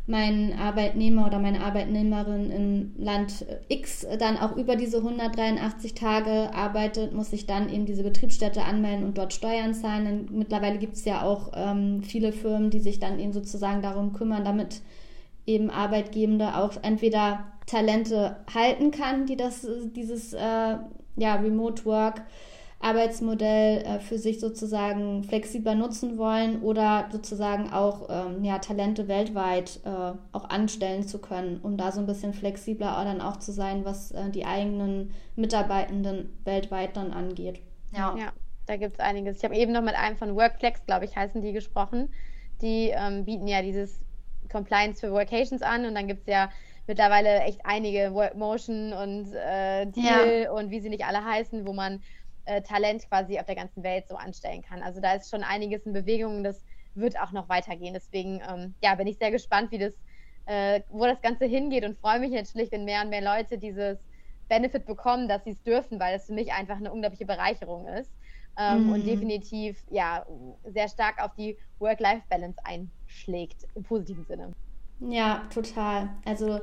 mein 0.07 0.53
Arbeitnehmer 0.59 1.27
oder 1.27 1.39
meine 1.39 1.65
Arbeitnehmerin 1.65 2.51
im 2.51 2.93
Land 2.99 3.47
X 3.69 4.07
dann 4.19 4.37
auch 4.37 4.55
über 4.57 4.77
diese 4.77 4.99
183 4.99 5.95
Tage 5.95 6.53
arbeitet, 6.55 7.15
muss 7.15 7.33
ich 7.33 7.47
dann 7.47 7.71
eben 7.71 7.87
diese 7.87 8.03
Betriebsstätte 8.03 8.65
anmelden 8.65 9.07
und 9.07 9.17
dort 9.17 9.33
Steuern 9.33 9.73
zahlen. 9.73 10.05
Denn 10.05 10.39
mittlerweile 10.39 10.79
gibt 10.79 10.97
es 10.97 11.07
ja 11.07 11.23
auch 11.23 11.53
ähm, 11.55 12.03
viele 12.03 12.33
Firmen, 12.33 12.69
die 12.69 12.81
sich 12.81 13.01
dann 13.01 13.19
eben 13.19 13.33
sozusagen 13.33 13.81
darum 13.81 14.13
kümmern, 14.13 14.45
damit 14.45 14.83
eben 15.47 15.71
Arbeitgebende 15.71 16.57
auch 16.57 16.73
entweder 16.83 17.47
Talente 17.67 18.37
halten 18.55 18.91
kann, 18.91 19.25
die 19.25 19.37
das, 19.37 19.67
dieses 19.97 20.35
äh, 20.35 20.77
ja, 21.17 21.35
Remote 21.37 21.87
Work 21.87 22.23
Arbeitsmodell 22.85 23.78
äh, 23.78 23.99
für 23.99 24.18
sich 24.18 24.41
sozusagen 24.41 25.24
flexibler 25.24 25.74
nutzen 25.74 26.18
wollen 26.18 26.61
oder 26.61 27.09
sozusagen 27.11 27.72
auch 27.72 28.09
ähm, 28.11 28.45
ja, 28.45 28.59
Talente 28.59 29.09
weltweit 29.09 29.80
äh, 29.85 30.12
auch 30.32 30.51
anstellen 30.51 31.09
zu 31.09 31.18
können, 31.18 31.61
um 31.62 31.78
da 31.78 31.93
so 31.93 32.01
ein 32.01 32.07
bisschen 32.07 32.35
flexibler 32.35 33.03
dann 33.05 33.22
auch 33.22 33.39
zu 33.39 33.53
sein, 33.53 33.87
was 33.87 34.12
äh, 34.12 34.28
die 34.28 34.45
eigenen 34.45 35.14
Mitarbeitenden 35.35 36.39
weltweit 36.45 36.97
dann 36.97 37.12
angeht. 37.12 37.61
Ja, 37.93 38.14
ja 38.18 38.32
da 38.66 38.76
gibt 38.76 38.95
es 38.95 39.01
einiges. 39.01 39.39
Ich 39.39 39.45
habe 39.45 39.57
eben 39.57 39.72
noch 39.72 39.82
mit 39.82 39.95
einem 39.95 40.16
von 40.16 40.37
Workflex, 40.37 40.85
glaube 40.85 41.07
ich, 41.07 41.16
heißen 41.16 41.41
die 41.41 41.53
gesprochen. 41.53 42.12
Die 42.61 42.93
ähm, 42.95 43.24
bieten 43.24 43.49
ja 43.49 43.62
dieses 43.62 43.99
Compliance 44.53 45.01
für 45.01 45.11
Workations 45.11 45.62
an 45.62 45.87
und 45.87 45.95
dann 45.95 46.07
gibt 46.07 46.20
es 46.20 46.26
ja 46.26 46.51
mittlerweile 46.87 47.41
echt 47.41 47.61
einige 47.64 48.12
Workmotion 48.12 48.93
und 48.93 49.32
äh, 49.35 49.87
Deal 49.87 50.43
ja. 50.43 50.53
und 50.53 50.70
wie 50.70 50.80
sie 50.80 50.91
nicht 50.91 51.07
alle 51.07 51.24
heißen, 51.24 51.66
wo 51.66 51.72
man 51.72 52.03
äh, 52.47 52.63
Talent 52.63 53.09
quasi 53.09 53.39
auf 53.39 53.47
der 53.47 53.55
ganzen 53.55 53.83
Welt 53.83 54.09
so 54.09 54.17
anstellen 54.17 54.63
kann. 54.63 54.83
Also 54.83 55.01
da 55.01 55.15
ist 55.15 55.31
schon 55.31 55.43
einiges 55.43 55.87
in 55.87 55.93
Bewegung 55.93 56.39
und 56.39 56.45
das 56.45 56.65
wird 56.95 57.19
auch 57.19 57.33
noch 57.33 57.49
weitergehen. 57.49 57.95
Deswegen 57.95 58.41
ähm, 58.49 58.75
ja, 58.83 58.95
bin 58.95 59.07
ich 59.07 59.19
sehr 59.19 59.31
gespannt, 59.31 59.71
wie 59.71 59.79
das, 59.79 59.95
äh, 60.47 60.81
wo 60.91 61.05
das 61.05 61.21
Ganze 61.21 61.47
hingeht 61.47 61.85
und 61.85 61.99
freue 61.99 62.21
mich 62.21 62.33
natürlich, 62.33 62.71
wenn 62.71 62.85
mehr 62.85 63.03
und 63.03 63.11
mehr 63.11 63.23
Leute 63.23 63.59
dieses 63.59 63.99
Benefit 64.49 64.87
bekommen, 64.87 65.29
dass 65.29 65.45
sie 65.45 65.51
es 65.51 65.63
dürfen, 65.63 65.99
weil 65.99 66.17
es 66.17 66.27
für 66.27 66.35
mich 66.35 66.53
einfach 66.53 66.77
eine 66.77 66.93
unglaubliche 66.93 67.27
Bereicherung 67.27 67.87
ist. 67.89 68.11
Ähm, 68.57 68.85
mhm. 68.85 68.93
Und 68.93 69.07
definitiv 69.07 69.83
ja 69.91 70.25
sehr 70.65 70.89
stark 70.89 71.21
auf 71.21 71.35
die 71.35 71.59
Work-Life-Balance 71.81 72.59
einschlägt, 72.63 73.67
im 73.75 73.83
positiven 73.83 74.25
Sinne. 74.27 74.53
Ja, 75.01 75.49
total. 75.53 76.11
Also 76.25 76.61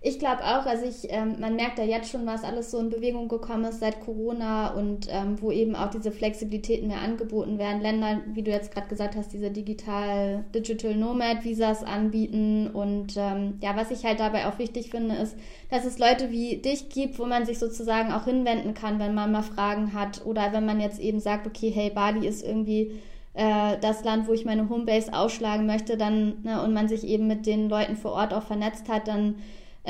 ich 0.00 0.20
glaube 0.20 0.44
auch, 0.44 0.64
also 0.64 0.84
ich, 0.84 1.10
ähm, 1.10 1.40
man 1.40 1.56
merkt 1.56 1.78
ja 1.78 1.84
jetzt 1.84 2.10
schon, 2.10 2.24
was 2.24 2.44
alles 2.44 2.70
so 2.70 2.78
in 2.78 2.88
Bewegung 2.88 3.26
gekommen 3.26 3.64
ist 3.64 3.80
seit 3.80 4.00
Corona 4.00 4.74
und 4.74 5.08
ähm, 5.10 5.42
wo 5.42 5.50
eben 5.50 5.74
auch 5.74 5.90
diese 5.90 6.12
Flexibilitäten 6.12 6.86
mehr 6.86 7.00
angeboten 7.00 7.58
werden. 7.58 7.82
Länder, 7.82 8.20
wie 8.32 8.42
du 8.42 8.52
jetzt 8.52 8.72
gerade 8.72 8.86
gesagt 8.86 9.16
hast, 9.16 9.32
diese 9.32 9.50
digital 9.50 10.44
Digital 10.54 10.94
Nomad 10.94 11.44
Visas 11.44 11.82
anbieten 11.82 12.68
und 12.68 13.16
ähm, 13.16 13.58
ja, 13.60 13.74
was 13.76 13.90
ich 13.90 14.04
halt 14.04 14.20
dabei 14.20 14.46
auch 14.46 14.60
wichtig 14.60 14.90
finde, 14.90 15.16
ist, 15.16 15.36
dass 15.68 15.84
es 15.84 15.98
Leute 15.98 16.30
wie 16.30 16.58
dich 16.58 16.90
gibt, 16.90 17.18
wo 17.18 17.26
man 17.26 17.44
sich 17.44 17.58
sozusagen 17.58 18.12
auch 18.12 18.24
hinwenden 18.24 18.74
kann, 18.74 19.00
wenn 19.00 19.14
man 19.14 19.32
mal 19.32 19.42
Fragen 19.42 19.94
hat 19.94 20.24
oder 20.24 20.52
wenn 20.52 20.64
man 20.64 20.80
jetzt 20.80 21.00
eben 21.00 21.18
sagt, 21.18 21.44
okay, 21.44 21.70
hey, 21.74 21.90
Bali 21.90 22.24
ist 22.24 22.44
irgendwie 22.44 23.00
äh, 23.34 23.76
das 23.80 24.04
Land, 24.04 24.28
wo 24.28 24.32
ich 24.32 24.44
meine 24.44 24.68
Homebase 24.68 25.12
ausschlagen 25.12 25.66
möchte, 25.66 25.96
dann 25.96 26.42
ne, 26.44 26.62
und 26.62 26.72
man 26.72 26.86
sich 26.86 27.02
eben 27.02 27.26
mit 27.26 27.46
den 27.46 27.68
Leuten 27.68 27.96
vor 27.96 28.12
Ort 28.12 28.32
auch 28.32 28.44
vernetzt 28.44 28.88
hat, 28.88 29.08
dann 29.08 29.36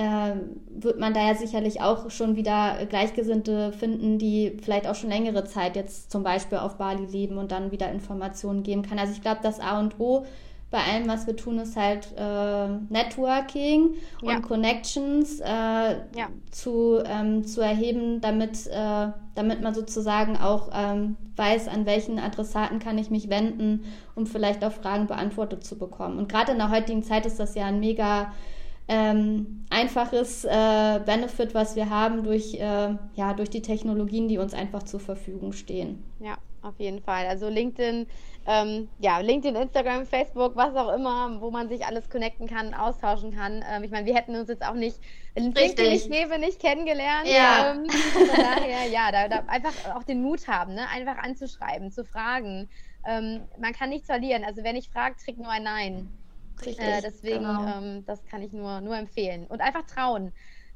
wird 0.00 0.98
man 1.00 1.12
da 1.12 1.26
ja 1.26 1.34
sicherlich 1.34 1.80
auch 1.80 2.10
schon 2.10 2.36
wieder 2.36 2.86
Gleichgesinnte 2.88 3.72
finden, 3.72 4.18
die 4.18 4.56
vielleicht 4.62 4.86
auch 4.86 4.94
schon 4.94 5.10
längere 5.10 5.44
Zeit 5.44 5.74
jetzt 5.76 6.10
zum 6.10 6.22
Beispiel 6.22 6.58
auf 6.58 6.76
Bali 6.76 7.04
leben 7.04 7.38
und 7.38 7.50
dann 7.50 7.72
wieder 7.72 7.90
Informationen 7.90 8.62
geben 8.62 8.82
kann. 8.82 8.98
Also 8.98 9.12
ich 9.12 9.22
glaube, 9.22 9.40
das 9.42 9.60
A 9.60 9.80
und 9.80 9.98
O 9.98 10.24
bei 10.70 10.78
allem, 10.78 11.08
was 11.08 11.26
wir 11.26 11.34
tun, 11.34 11.58
ist 11.58 11.76
halt 11.76 12.08
äh, 12.16 12.68
Networking 12.90 13.94
ja. 14.20 14.36
und 14.36 14.42
Connections 14.42 15.40
äh, 15.40 15.46
ja. 15.46 16.28
zu, 16.50 17.02
ähm, 17.06 17.44
zu 17.44 17.62
erheben, 17.62 18.20
damit, 18.20 18.66
äh, 18.66 19.08
damit 19.34 19.62
man 19.62 19.74
sozusagen 19.74 20.36
auch 20.36 20.70
ähm, 20.74 21.16
weiß, 21.36 21.68
an 21.68 21.86
welchen 21.86 22.18
Adressaten 22.18 22.80
kann 22.80 22.98
ich 22.98 23.10
mich 23.10 23.30
wenden, 23.30 23.84
um 24.14 24.26
vielleicht 24.26 24.62
auch 24.62 24.72
Fragen 24.72 25.06
beantwortet 25.06 25.64
zu 25.64 25.78
bekommen. 25.78 26.18
Und 26.18 26.28
gerade 26.28 26.52
in 26.52 26.58
der 26.58 26.70
heutigen 26.70 27.02
Zeit 27.02 27.24
ist 27.24 27.40
das 27.40 27.54
ja 27.54 27.64
ein 27.64 27.80
mega 27.80 28.32
ähm, 28.88 29.66
einfaches 29.70 30.44
äh, 30.44 31.00
Benefit, 31.04 31.54
was 31.54 31.76
wir 31.76 31.90
haben 31.90 32.24
durch, 32.24 32.54
äh, 32.54 32.94
ja, 33.14 33.34
durch 33.34 33.50
die 33.50 33.62
Technologien, 33.62 34.28
die 34.28 34.38
uns 34.38 34.54
einfach 34.54 34.82
zur 34.82 35.00
Verfügung 35.00 35.52
stehen. 35.52 36.02
Ja, 36.20 36.38
auf 36.62 36.78
jeden 36.78 37.02
Fall. 37.02 37.26
Also 37.26 37.48
LinkedIn, 37.48 38.06
ähm, 38.46 38.88
ja, 38.98 39.18
LinkedIn, 39.18 39.56
Instagram, 39.60 40.06
Facebook, 40.06 40.56
was 40.56 40.74
auch 40.74 40.94
immer, 40.94 41.38
wo 41.40 41.50
man 41.50 41.68
sich 41.68 41.84
alles 41.84 42.08
connecten 42.08 42.46
kann, 42.46 42.72
austauschen 42.72 43.34
kann. 43.34 43.62
Ähm, 43.70 43.84
ich 43.84 43.90
meine, 43.90 44.06
wir 44.06 44.14
hätten 44.14 44.34
uns 44.34 44.48
jetzt 44.48 44.64
auch 44.64 44.74
nicht 44.74 44.98
LinkedIn 45.36 45.92
ich 45.92 46.08
lebe 46.08 46.38
nicht 46.38 46.58
kennengelernt. 46.58 47.28
Ja. 47.28 47.72
Ähm, 47.72 47.88
von 47.90 48.28
daher, 48.36 48.88
ja, 48.90 49.12
da, 49.12 49.28
da, 49.28 49.44
einfach 49.48 49.94
auch 49.94 50.02
den 50.02 50.22
Mut 50.22 50.48
haben, 50.48 50.74
ne? 50.74 50.88
einfach 50.88 51.18
anzuschreiben, 51.18 51.92
zu 51.92 52.04
fragen. 52.04 52.68
Ähm, 53.06 53.42
man 53.60 53.72
kann 53.72 53.90
nichts 53.90 54.06
verlieren. 54.06 54.44
Also 54.44 54.64
wer 54.64 54.72
nicht 54.72 54.90
fragt, 54.90 55.22
kriegt 55.22 55.38
nur 55.38 55.50
ein 55.50 55.62
Nein. 55.62 56.08
Richtig, 56.64 56.84
äh, 56.84 57.00
deswegen, 57.00 57.44
genau. 57.44 57.78
ähm, 57.78 58.04
das 58.06 58.24
kann 58.26 58.42
ich 58.42 58.52
nur, 58.52 58.80
nur 58.80 58.96
empfehlen. 58.96 59.46
Und 59.46 59.60
einfach 59.60 59.86
trauen. 59.86 60.32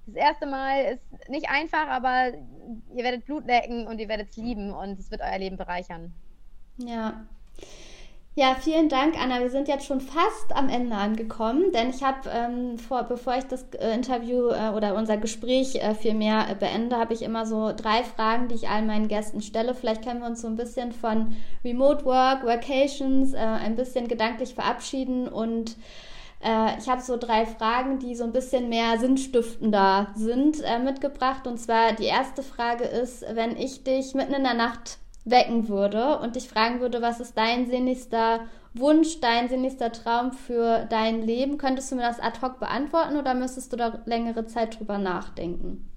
Das 0.07 0.16
erste 0.16 0.47
Mal 0.47 0.95
ist 0.95 1.28
nicht 1.28 1.49
einfach, 1.49 1.87
aber 1.89 2.33
ihr 2.95 3.05
werdet 3.05 3.24
Blut 3.24 3.47
lecken 3.47 3.87
und 3.87 3.99
ihr 4.01 4.09
werdet 4.09 4.30
es 4.30 4.37
lieben 4.37 4.72
und 4.72 4.99
es 4.99 5.11
wird 5.11 5.20
euer 5.20 5.39
Leben 5.39 5.57
bereichern. 5.57 6.12
Ja. 6.78 7.24
Ja, 8.35 8.57
vielen 8.59 8.89
Dank, 8.89 9.14
Anna. 9.22 9.41
Wir 9.41 9.51
sind 9.51 9.68
jetzt 9.68 9.85
schon 9.85 10.01
fast 10.01 10.57
am 10.57 10.70
Ende 10.70 10.97
angekommen, 10.97 11.70
denn 11.72 11.91
ich 11.91 12.03
habe, 12.03 12.30
ähm, 12.30 12.78
vor, 12.78 13.03
bevor 13.03 13.37
ich 13.37 13.45
das 13.45 13.66
äh, 13.78 13.93
Interview 13.95 14.49
äh, 14.49 14.70
oder 14.74 14.95
unser 14.95 15.18
Gespräch 15.18 15.74
äh, 15.74 15.95
vielmehr 15.95 16.49
äh, 16.49 16.55
beende, 16.55 16.97
habe 16.97 17.12
ich 17.12 17.20
immer 17.20 17.45
so 17.45 17.72
drei 17.76 18.03
Fragen, 18.03 18.49
die 18.49 18.55
ich 18.55 18.70
allen 18.70 18.87
meinen 18.87 19.09
Gästen 19.09 19.43
stelle. 19.43 19.74
Vielleicht 19.74 20.03
können 20.03 20.20
wir 20.20 20.28
uns 20.28 20.41
so 20.41 20.47
ein 20.47 20.57
bisschen 20.57 20.93
von 20.93 21.37
Remote 21.62 22.07
Work, 22.07 22.45
Workations 22.45 23.35
äh, 23.35 23.37
ein 23.37 23.76
bisschen 23.76 24.09
gedanklich 24.09 24.55
verabschieden 24.55 25.28
und 25.28 25.76
äh, 26.43 26.78
ich 26.78 26.89
habe 26.89 27.03
so 27.03 27.18
drei 27.18 27.45
Fragen, 27.45 27.99
die 27.99 28.14
so 28.14 28.24
ein 28.24 28.33
bisschen 28.33 28.70
mehr 28.70 28.99
sinnstiftender 28.99 30.09
sind, 30.14 30.62
äh, 30.62 30.78
mitgebracht. 30.78 31.47
Und 31.47 31.59
zwar 31.59 31.93
die 31.93 32.07
erste 32.07 32.43
Frage 32.43 32.85
ist, 32.85 33.26
wenn 33.35 33.59
ich 33.59 33.85
dich 33.85 34.14
mitten 34.14 34.33
in 34.33 34.45
der 34.45 34.55
Nacht 34.55 35.02
wecken 35.25 35.68
würde 35.68 36.18
und 36.18 36.37
dich 36.37 36.49
fragen 36.49 36.81
würde, 36.81 37.01
was 37.01 37.20
ist 37.20 37.37
dein 37.37 37.66
sinnigster 37.66 38.47
Wunsch, 38.75 39.20
dein 39.20 39.49
sinnigster 39.49 39.93
Traum 39.93 40.33
für 40.33 40.87
dein 40.87 41.23
Leben, 41.23 41.59
könntest 41.59 41.93
du 41.93 41.97
mir 41.97 42.03
das 42.03 42.20
ad 42.20 42.41
hoc 42.41 42.59
beantworten 42.59 43.16
oder 43.16 43.35
müsstest 43.35 43.73
du 43.73 43.77
da 43.77 44.01
längere 44.07 44.47
Zeit 44.47 44.79
drüber 44.79 44.99
nachdenken? 44.99 45.89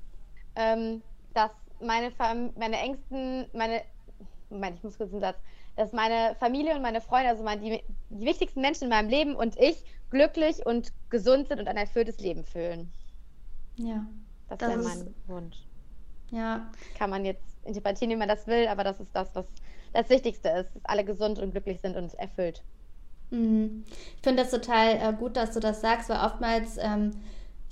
Ähm, 0.55 1.01
dass 1.34 1.51
meine, 1.82 2.11
Fam 2.11 2.51
meine 2.57 2.78
Ängsten, 2.78 3.45
meine, 3.53 3.82
Moment, 4.49 4.78
ich 4.78 4.84
muss 4.84 4.97
kurz 4.97 5.11
einen 5.11 5.21
Satz, 5.21 5.38
dass 5.76 5.91
meine 5.91 6.36
Familie 6.39 6.76
und 6.76 6.82
meine 6.82 7.01
Freunde, 7.01 7.30
also 7.30 7.43
meine, 7.43 7.61
die, 7.61 7.84
die 8.09 8.26
wichtigsten 8.26 8.61
Menschen 8.61 8.86
in 8.86 8.89
meinem 8.89 9.09
Leben 9.09 9.36
und 9.36 9.57
ich 9.59 9.84
glücklich 10.09 10.65
und 10.65 10.91
gesund 11.09 11.47
sind 11.47 11.59
und 11.59 11.67
ein 11.67 11.78
erfülltes 11.78 12.19
Leben 12.19 12.43
fühlen. 12.43 12.91
Ja. 13.78 14.05
Das, 14.47 14.59
das 14.59 14.69
wäre 14.69 14.84
mein 14.84 15.15
Wunsch. 15.28 15.64
Ja. 16.36 16.67
Kann 16.97 17.09
man 17.09 17.23
jetzt 17.23 17.43
interpretieren, 17.63 18.11
wie 18.11 18.17
man 18.17 18.27
das 18.27 18.45
will, 18.45 18.67
aber 18.67 18.83
das 18.83 18.99
ist 18.99 19.15
das, 19.15 19.33
was 19.33 19.45
das 19.93 20.09
Wichtigste 20.09 20.49
ist, 20.49 20.75
dass 20.75 20.86
alle 20.86 21.05
gesund 21.05 21.39
und 21.39 21.51
glücklich 21.51 21.79
sind 21.79 21.95
und 21.95 22.13
erfüllt. 22.15 22.61
Mhm. 23.31 23.86
Ich 24.17 24.21
finde 24.21 24.43
das 24.43 24.51
total 24.51 24.97
äh, 24.97 25.13
gut, 25.17 25.38
dass 25.38 25.51
du 25.51 25.61
das 25.61 25.79
sagst, 25.79 26.09
weil 26.09 26.19
oftmals 26.19 26.77
ähm, 26.77 27.11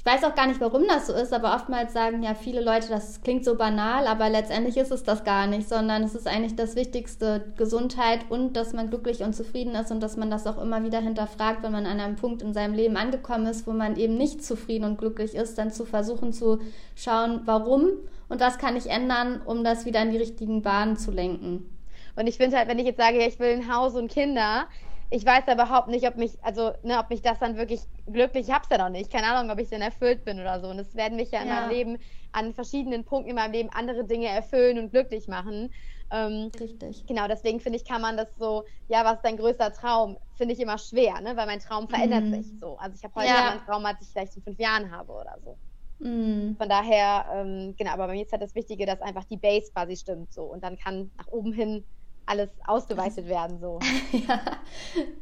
ich 0.05 0.11
weiß 0.11 0.25
auch 0.25 0.35
gar 0.35 0.47
nicht, 0.47 0.59
warum 0.59 0.85
das 0.85 1.07
so 1.07 1.13
ist, 1.13 1.31
aber 1.31 1.55
oftmals 1.55 1.93
sagen 1.93 2.23
ja 2.23 2.35
viele 2.35 2.59
Leute, 2.59 2.89
das 2.89 3.21
klingt 3.21 3.45
so 3.45 3.55
banal, 3.55 4.05
aber 4.05 4.29
letztendlich 4.29 4.75
ist 4.75 4.91
es 4.91 5.03
das 5.03 5.23
gar 5.23 5.47
nicht, 5.47 5.69
sondern 5.69 6.03
es 6.03 6.13
ist 6.13 6.27
eigentlich 6.27 6.57
das 6.57 6.75
Wichtigste, 6.75 7.53
Gesundheit 7.55 8.29
und 8.29 8.57
dass 8.57 8.73
man 8.73 8.89
glücklich 8.89 9.23
und 9.23 9.33
zufrieden 9.33 9.75
ist 9.75 9.91
und 9.91 10.03
dass 10.03 10.17
man 10.17 10.29
das 10.29 10.45
auch 10.45 10.61
immer 10.61 10.83
wieder 10.83 10.99
hinterfragt, 10.99 11.63
wenn 11.63 11.71
man 11.71 11.85
an 11.85 12.01
einem 12.01 12.17
Punkt 12.17 12.41
in 12.41 12.53
seinem 12.53 12.73
Leben 12.73 12.97
angekommen 12.97 13.45
ist, 13.45 13.65
wo 13.65 13.71
man 13.71 13.95
eben 13.95 14.17
nicht 14.17 14.43
zufrieden 14.43 14.83
und 14.83 14.97
glücklich 14.97 15.35
ist, 15.35 15.57
dann 15.57 15.71
zu 15.71 15.85
versuchen 15.85 16.33
zu 16.33 16.59
schauen, 16.97 17.43
warum 17.45 17.91
und 18.33 18.39
was 18.39 18.57
kann 18.57 18.75
ich 18.75 18.89
ändern, 18.89 19.43
um 19.45 19.63
das 19.63 19.85
wieder 19.85 20.01
in 20.01 20.09
die 20.09 20.17
richtigen 20.17 20.63
Bahnen 20.63 20.97
zu 20.97 21.11
lenken. 21.11 21.69
Und 22.15 22.25
ich 22.25 22.37
finde 22.37 22.57
halt, 22.57 22.67
wenn 22.67 22.79
ich 22.79 22.85
jetzt 22.85 22.97
sage, 22.97 23.23
ich 23.23 23.37
will 23.37 23.53
ein 23.53 23.71
Haus 23.71 23.93
und 23.93 24.09
Kinder, 24.11 24.65
ich 25.11 25.23
weiß 25.23 25.43
überhaupt 25.53 25.87
nicht, 25.87 26.07
ob 26.07 26.15
mich, 26.15 26.31
also, 26.41 26.71
ne, 26.81 26.97
ob 26.97 27.11
mich 27.11 27.21
das 27.21 27.37
dann 27.37 27.57
wirklich 27.57 27.81
glücklich, 28.11 28.47
ich 28.47 28.53
hab's 28.53 28.69
ja 28.71 28.79
noch 28.79 28.89
nicht, 28.89 29.11
keine 29.11 29.27
Ahnung, 29.27 29.51
ob 29.51 29.59
ich 29.59 29.69
dann 29.69 29.83
erfüllt 29.83 30.25
bin 30.25 30.39
oder 30.39 30.59
so. 30.61 30.67
Und 30.67 30.79
es 30.79 30.95
werden 30.95 31.15
mich 31.15 31.29
ja 31.29 31.43
in 31.43 31.47
ja. 31.47 31.53
meinem 31.53 31.69
Leben 31.69 31.97
an 32.31 32.55
verschiedenen 32.55 33.03
Punkten 33.03 33.29
in 33.29 33.35
meinem 33.35 33.51
Leben 33.51 33.69
andere 33.71 34.03
Dinge 34.03 34.29
erfüllen 34.29 34.79
und 34.79 34.89
glücklich 34.89 35.27
machen. 35.27 35.71
Ähm, 36.09 36.49
Richtig. 36.59 37.05
Genau, 37.05 37.27
deswegen 37.27 37.59
finde 37.59 37.77
ich, 37.77 37.85
kann 37.85 38.01
man 38.01 38.17
das 38.17 38.35
so, 38.39 38.63
ja, 38.87 39.05
was 39.05 39.17
ist 39.17 39.25
dein 39.25 39.37
größter 39.37 39.73
Traum? 39.73 40.17
Finde 40.37 40.55
ich 40.55 40.59
immer 40.59 40.79
schwer, 40.79 41.21
ne? 41.21 41.37
Weil 41.37 41.45
mein 41.45 41.59
Traum 41.59 41.87
verändert 41.87 42.23
mm. 42.23 42.33
sich 42.33 42.47
so. 42.59 42.77
Also 42.77 42.95
ich 42.97 43.03
habe 43.03 43.13
heute 43.13 43.27
ja. 43.27 43.51
einen 43.51 43.63
Traum, 43.63 43.85
als 43.85 44.01
ich 44.01 44.07
vielleicht 44.07 44.35
in 44.35 44.41
fünf 44.41 44.57
Jahren 44.57 44.89
habe 44.89 45.11
oder 45.11 45.37
so. 45.45 45.55
Mm. 45.99 46.55
Von 46.57 46.69
daher, 46.69 47.25
ähm, 47.33 47.75
genau, 47.77 47.91
aber 47.91 48.07
bei 48.07 48.13
mir 48.13 48.23
ist 48.23 48.31
halt 48.31 48.41
das 48.41 48.55
Wichtige, 48.55 48.85
dass 48.85 49.01
einfach 49.01 49.23
die 49.25 49.37
Base 49.37 49.71
quasi 49.71 49.95
stimmt 49.95 50.33
so. 50.33 50.43
Und 50.43 50.63
dann 50.63 50.77
kann 50.77 51.11
nach 51.17 51.27
oben 51.27 51.53
hin 51.53 51.85
alles 52.25 52.49
ausgeweitet 52.65 53.27
werden. 53.27 53.59
So. 53.59 53.79
ja, 54.27 54.41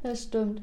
das 0.03 0.23
stimmt. 0.23 0.61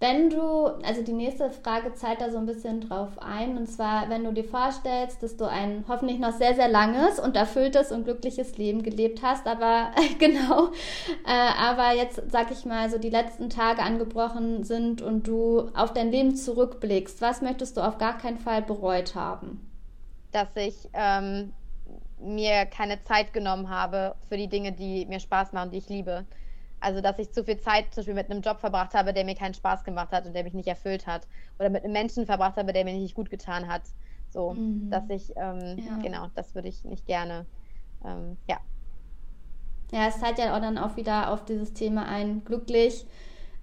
Wenn 0.00 0.30
du, 0.30 0.66
also 0.84 1.02
die 1.02 1.12
nächste 1.12 1.50
Frage 1.50 1.92
zahlt 1.92 2.20
da 2.20 2.30
so 2.30 2.38
ein 2.38 2.46
bisschen 2.46 2.80
drauf 2.82 3.18
ein, 3.18 3.56
und 3.56 3.66
zwar, 3.66 4.08
wenn 4.08 4.22
du 4.22 4.32
dir 4.32 4.44
vorstellst, 4.44 5.20
dass 5.24 5.36
du 5.36 5.44
ein 5.44 5.84
hoffentlich 5.88 6.20
noch 6.20 6.32
sehr, 6.32 6.54
sehr 6.54 6.68
langes 6.68 7.18
und 7.18 7.34
erfülltes 7.34 7.90
und 7.90 8.04
glückliches 8.04 8.56
Leben 8.58 8.84
gelebt 8.84 9.22
hast, 9.22 9.48
aber 9.48 9.90
genau, 10.20 10.68
äh, 11.26 11.52
aber 11.58 11.96
jetzt, 11.96 12.22
sag 12.30 12.52
ich 12.52 12.64
mal, 12.64 12.88
so 12.90 12.98
die 12.98 13.10
letzten 13.10 13.50
Tage 13.50 13.82
angebrochen 13.82 14.62
sind 14.62 15.02
und 15.02 15.26
du 15.26 15.68
auf 15.74 15.92
dein 15.92 16.12
Leben 16.12 16.36
zurückblickst, 16.36 17.20
was 17.20 17.42
möchtest 17.42 17.76
du 17.76 17.80
auf 17.80 17.98
gar 17.98 18.18
keinen 18.18 18.38
Fall 18.38 18.62
bereut 18.62 19.16
haben? 19.16 19.68
Dass 20.30 20.48
ich 20.54 20.76
ähm, 20.92 21.52
mir 22.20 22.66
keine 22.66 23.02
Zeit 23.02 23.32
genommen 23.32 23.68
habe 23.68 24.14
für 24.28 24.36
die 24.36 24.48
Dinge, 24.48 24.70
die 24.70 25.06
mir 25.06 25.18
Spaß 25.18 25.52
machen, 25.52 25.72
die 25.72 25.78
ich 25.78 25.88
liebe. 25.88 26.24
Also, 26.80 27.00
dass 27.00 27.18
ich 27.18 27.32
zu 27.32 27.44
viel 27.44 27.58
Zeit 27.58 27.86
zum 27.92 28.02
Beispiel 28.02 28.14
mit 28.14 28.30
einem 28.30 28.40
Job 28.40 28.60
verbracht 28.60 28.94
habe, 28.94 29.12
der 29.12 29.24
mir 29.24 29.34
keinen 29.34 29.54
Spaß 29.54 29.84
gemacht 29.84 30.12
hat 30.12 30.26
und 30.26 30.34
der 30.34 30.44
mich 30.44 30.54
nicht 30.54 30.68
erfüllt 30.68 31.06
hat. 31.06 31.26
Oder 31.58 31.70
mit 31.70 31.84
einem 31.84 31.92
Menschen 31.92 32.26
verbracht 32.26 32.56
habe, 32.56 32.72
der 32.72 32.84
mir 32.84 32.94
nicht 32.94 33.14
gut 33.14 33.30
getan 33.30 33.68
hat. 33.68 33.82
So, 34.30 34.52
mhm. 34.52 34.90
dass 34.90 35.08
ich, 35.10 35.32
ähm, 35.36 35.78
ja. 35.78 35.98
genau, 36.02 36.28
das 36.34 36.54
würde 36.54 36.68
ich 36.68 36.84
nicht 36.84 37.06
gerne, 37.06 37.46
ähm, 38.04 38.36
ja. 38.48 38.58
Ja, 39.90 40.08
es 40.08 40.20
zahlt 40.20 40.38
ja 40.38 40.54
auch 40.54 40.60
dann 40.60 40.76
auch 40.76 40.96
wieder 40.96 41.32
auf 41.32 41.46
dieses 41.46 41.72
Thema 41.72 42.06
ein, 42.06 42.44
glücklich, 42.44 43.06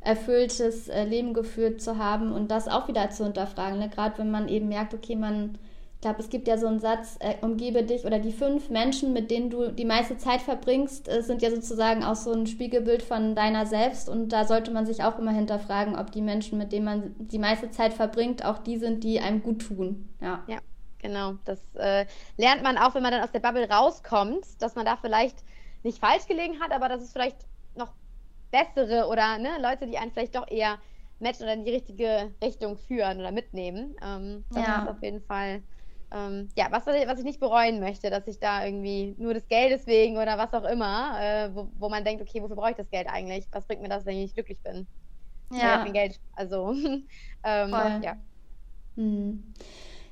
erfülltes 0.01 0.87
äh, 0.87 1.03
Leben 1.03 1.33
geführt 1.33 1.81
zu 1.81 1.97
haben 1.97 2.31
und 2.31 2.49
das 2.49 2.67
auch 2.67 2.87
wieder 2.87 3.09
zu 3.11 3.25
hinterfragen. 3.25 3.79
Ne? 3.79 3.89
Gerade 3.89 4.17
wenn 4.17 4.31
man 4.31 4.47
eben 4.47 4.67
merkt, 4.67 4.93
okay, 4.93 5.15
man 5.15 5.57
glaube, 6.05 6.21
es 6.21 6.29
gibt 6.29 6.47
ja 6.47 6.55
so 6.59 6.67
einen 6.67 6.79
Satz, 6.79 7.17
äh, 7.19 7.33
umgebe 7.41 7.81
dich 7.81 8.05
oder 8.05 8.19
die 8.19 8.31
fünf 8.31 8.69
Menschen, 8.69 9.11
mit 9.11 9.31
denen 9.31 9.49
du 9.49 9.71
die 9.71 9.85
meiste 9.85 10.17
Zeit 10.17 10.39
verbringst, 10.39 11.09
äh, 11.09 11.23
sind 11.23 11.41
ja 11.41 11.49
sozusagen 11.49 12.03
auch 12.03 12.15
so 12.15 12.31
ein 12.31 12.45
Spiegelbild 12.45 13.01
von 13.01 13.33
deiner 13.33 13.65
selbst 13.65 14.07
und 14.07 14.29
da 14.29 14.45
sollte 14.45 14.69
man 14.69 14.85
sich 14.85 15.03
auch 15.03 15.17
immer 15.17 15.31
hinterfragen, 15.31 15.97
ob 15.97 16.11
die 16.11 16.21
Menschen, 16.21 16.59
mit 16.59 16.71
denen 16.71 16.85
man 16.85 17.15
die 17.17 17.39
meiste 17.39 17.71
Zeit 17.71 17.91
verbringt, 17.91 18.45
auch 18.45 18.59
die 18.59 18.77
sind, 18.77 19.03
die 19.03 19.19
einem 19.19 19.41
gut 19.41 19.63
tun. 19.63 20.07
Ja. 20.21 20.43
ja. 20.45 20.59
Genau, 20.99 21.33
das 21.43 21.59
äh, 21.73 22.05
lernt 22.37 22.61
man 22.61 22.77
auch, 22.77 22.93
wenn 22.93 23.01
man 23.01 23.11
dann 23.11 23.23
aus 23.23 23.31
der 23.31 23.39
Bubble 23.39 23.67
rauskommt, 23.67 24.45
dass 24.59 24.75
man 24.75 24.85
da 24.85 24.97
vielleicht 24.97 25.43
nicht 25.81 25.97
falsch 25.97 26.27
gelegen 26.27 26.59
hat, 26.59 26.71
aber 26.71 26.87
dass 26.87 27.01
es 27.01 27.13
vielleicht 27.13 27.37
noch 27.75 27.93
bessere 28.51 29.07
oder 29.07 29.39
ne, 29.39 29.49
Leute, 29.59 29.87
die 29.87 29.97
einen 29.97 30.11
vielleicht 30.11 30.35
doch 30.35 30.47
eher 30.47 30.77
matchen 31.19 31.43
oder 31.43 31.53
in 31.53 31.65
die 31.65 31.71
richtige 31.71 32.31
Richtung 32.43 32.77
führen 32.77 33.19
oder 33.19 33.31
mitnehmen. 33.31 33.95
Ähm, 34.03 34.45
das 34.51 34.67
ja. 34.67 34.83
ist 34.83 34.89
auf 34.89 35.01
jeden 35.01 35.21
Fall 35.21 35.63
ähm, 36.11 36.49
ja, 36.57 36.67
was, 36.71 36.85
was 36.85 37.19
ich 37.19 37.25
nicht 37.25 37.39
bereuen 37.39 37.79
möchte, 37.79 38.09
dass 38.09 38.27
ich 38.27 38.39
da 38.39 38.65
irgendwie 38.65 39.15
nur 39.17 39.33
des 39.33 39.47
Geldes 39.47 39.87
wegen 39.87 40.17
oder 40.17 40.37
was 40.37 40.53
auch 40.53 40.67
immer, 40.67 41.17
äh, 41.19 41.55
wo, 41.55 41.69
wo 41.77 41.89
man 41.89 42.03
denkt, 42.03 42.21
okay, 42.21 42.41
wofür 42.41 42.55
brauche 42.55 42.71
ich 42.71 42.77
das 42.77 42.89
Geld 42.89 43.07
eigentlich? 43.07 43.47
Was 43.51 43.65
bringt 43.65 43.81
mir 43.81 43.89
das, 43.89 44.05
wenn 44.05 44.15
ich 44.15 44.23
nicht 44.23 44.35
glücklich 44.35 44.59
bin? 44.61 44.87
Ja. 45.51 45.83
Kein 45.83 45.93
Geld. 45.93 46.19
Also, 46.35 46.71
ähm, 47.43 47.71
ja. 47.71 48.17
Hm. 48.95 49.43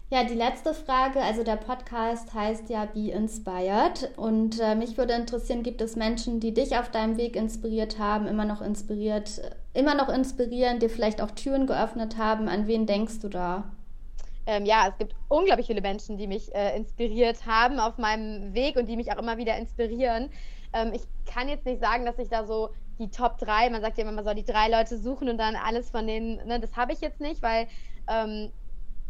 Ja, 0.09 0.23
die 0.23 0.35
letzte 0.35 0.75
Frage, 0.75 1.21
also 1.21 1.43
der 1.43 1.55
Podcast 1.55 2.35
heißt 2.35 2.69
ja 2.69 2.85
Be 2.85 3.09
Inspired 3.09 4.11
und 4.15 4.59
äh, 4.59 4.75
mich 4.75 4.95
würde 4.95 5.13
interessieren, 5.13 5.63
gibt 5.63 5.81
es 5.81 5.95
Menschen, 5.95 6.39
die 6.39 6.53
dich 6.53 6.77
auf 6.77 6.91
deinem 6.91 7.17
Weg 7.17 7.35
inspiriert 7.35 7.97
haben, 7.97 8.27
immer 8.27 8.45
noch 8.45 8.61
inspiriert, 8.61 9.41
immer 9.73 9.95
noch 9.95 10.09
inspirieren, 10.09 10.77
dir 10.77 10.89
vielleicht 10.89 11.19
auch 11.19 11.31
Türen 11.31 11.65
geöffnet 11.65 12.17
haben? 12.17 12.47
An 12.47 12.67
wen 12.67 12.85
denkst 12.85 13.21
du 13.21 13.27
da? 13.27 13.63
Ähm, 14.45 14.65
ja, 14.65 14.87
es 14.89 14.97
gibt 14.97 15.15
unglaublich 15.29 15.67
viele 15.67 15.81
Menschen, 15.81 16.17
die 16.17 16.27
mich 16.27 16.53
äh, 16.53 16.75
inspiriert 16.75 17.45
haben 17.45 17.79
auf 17.79 17.97
meinem 17.97 18.53
Weg 18.53 18.75
und 18.75 18.87
die 18.87 18.97
mich 18.97 19.11
auch 19.11 19.17
immer 19.17 19.37
wieder 19.37 19.57
inspirieren. 19.57 20.29
Ähm, 20.73 20.91
ich 20.93 21.03
kann 21.31 21.47
jetzt 21.47 21.65
nicht 21.65 21.79
sagen, 21.79 22.05
dass 22.05 22.19
ich 22.19 22.29
da 22.29 22.45
so 22.45 22.69
die 22.99 23.09
Top 23.09 23.37
3, 23.37 23.69
man 23.69 23.81
sagt 23.81 23.97
ja 23.97 24.03
immer, 24.03 24.11
man 24.11 24.23
soll 24.23 24.35
die 24.35 24.45
drei 24.45 24.69
Leute 24.69 24.97
suchen 24.97 25.29
und 25.29 25.37
dann 25.37 25.55
alles 25.55 25.89
von 25.89 26.05
denen, 26.05 26.45
ne, 26.45 26.59
das 26.59 26.75
habe 26.75 26.93
ich 26.93 27.01
jetzt 27.01 27.21
nicht, 27.21 27.41
weil 27.41 27.67
ähm, 28.07 28.51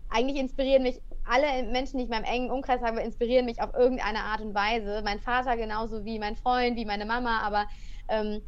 eigentlich 0.09 0.39
inspirieren 0.39 0.83
mich 0.83 1.01
alle 1.25 1.63
Menschen, 1.63 1.97
die 1.97 2.03
ich 2.03 2.09
in 2.09 2.15
meinem 2.15 2.31
engen 2.31 2.51
Umkreis 2.51 2.81
habe, 2.81 3.01
inspirieren 3.01 3.45
mich 3.45 3.61
auf 3.61 3.73
irgendeine 3.73 4.19
Art 4.19 4.41
und 4.41 4.53
Weise. 4.53 5.01
Mein 5.03 5.19
Vater 5.19 5.57
genauso 5.57 6.05
wie 6.05 6.19
mein 6.19 6.35
Freund, 6.35 6.75
wie 6.75 6.85
meine 6.85 7.05
Mama, 7.05 7.39
aber 7.41 7.65
ähm, 8.09 8.41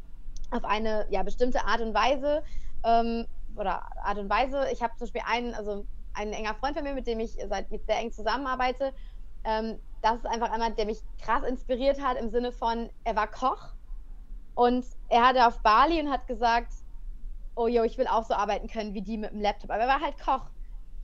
auf 0.52 0.64
eine 0.64 1.08
ja, 1.10 1.24
bestimmte 1.24 1.66
Art 1.66 1.82
und 1.82 1.94
Weise 1.94 2.44
ähm, 2.84 3.26
oder 3.56 3.82
Art 4.04 4.18
und 4.18 4.30
Weise. 4.30 4.68
Ich 4.72 4.84
habe 4.84 4.94
zum 4.98 5.06
Beispiel 5.06 5.22
einen, 5.26 5.54
also 5.54 5.86
ein 6.16 6.34
enger 6.34 6.56
Freund 6.56 6.76
von 6.76 6.84
mir, 6.84 6.94
mit 6.94 7.08
dem 7.08 7.20
ich 7.20 7.38
seit 7.50 7.70
jetzt 7.72 7.88
sehr 7.88 8.00
eng 8.00 8.12
zusammenarbeite. 8.12 8.94
Ähm, 9.44 9.80
das 10.02 10.18
ist 10.18 10.26
einfach 10.26 10.52
einer, 10.52 10.70
der 10.72 10.86
mich 10.86 11.02
krass 11.22 11.44
inspiriert 11.44 12.02
hat 12.02 12.18
im 12.18 12.30
Sinne 12.30 12.52
von, 12.52 12.90
er 13.04 13.16
war 13.16 13.28
Koch 13.28 13.74
und 14.56 14.86
er 15.10 15.28
hatte 15.28 15.48
auf 15.48 15.62
Bali 15.62 16.00
und 16.00 16.10
hat 16.10 16.28
gesagt, 16.28 16.72
oh 17.56 17.68
jo, 17.68 17.84
ich 17.84 17.98
will 17.98 18.08
auch 18.08 18.24
so 18.24 18.34
arbeiten 18.34 18.68
können 18.68 18.94
wie 18.94 19.02
die 19.02 19.18
mit 19.18 19.32
dem 19.32 19.42
Laptop. 19.42 19.72
Aber 19.72 19.84
er 19.84 19.88
war 19.88 20.02
halt 20.02 20.20
Koch. 20.20 20.50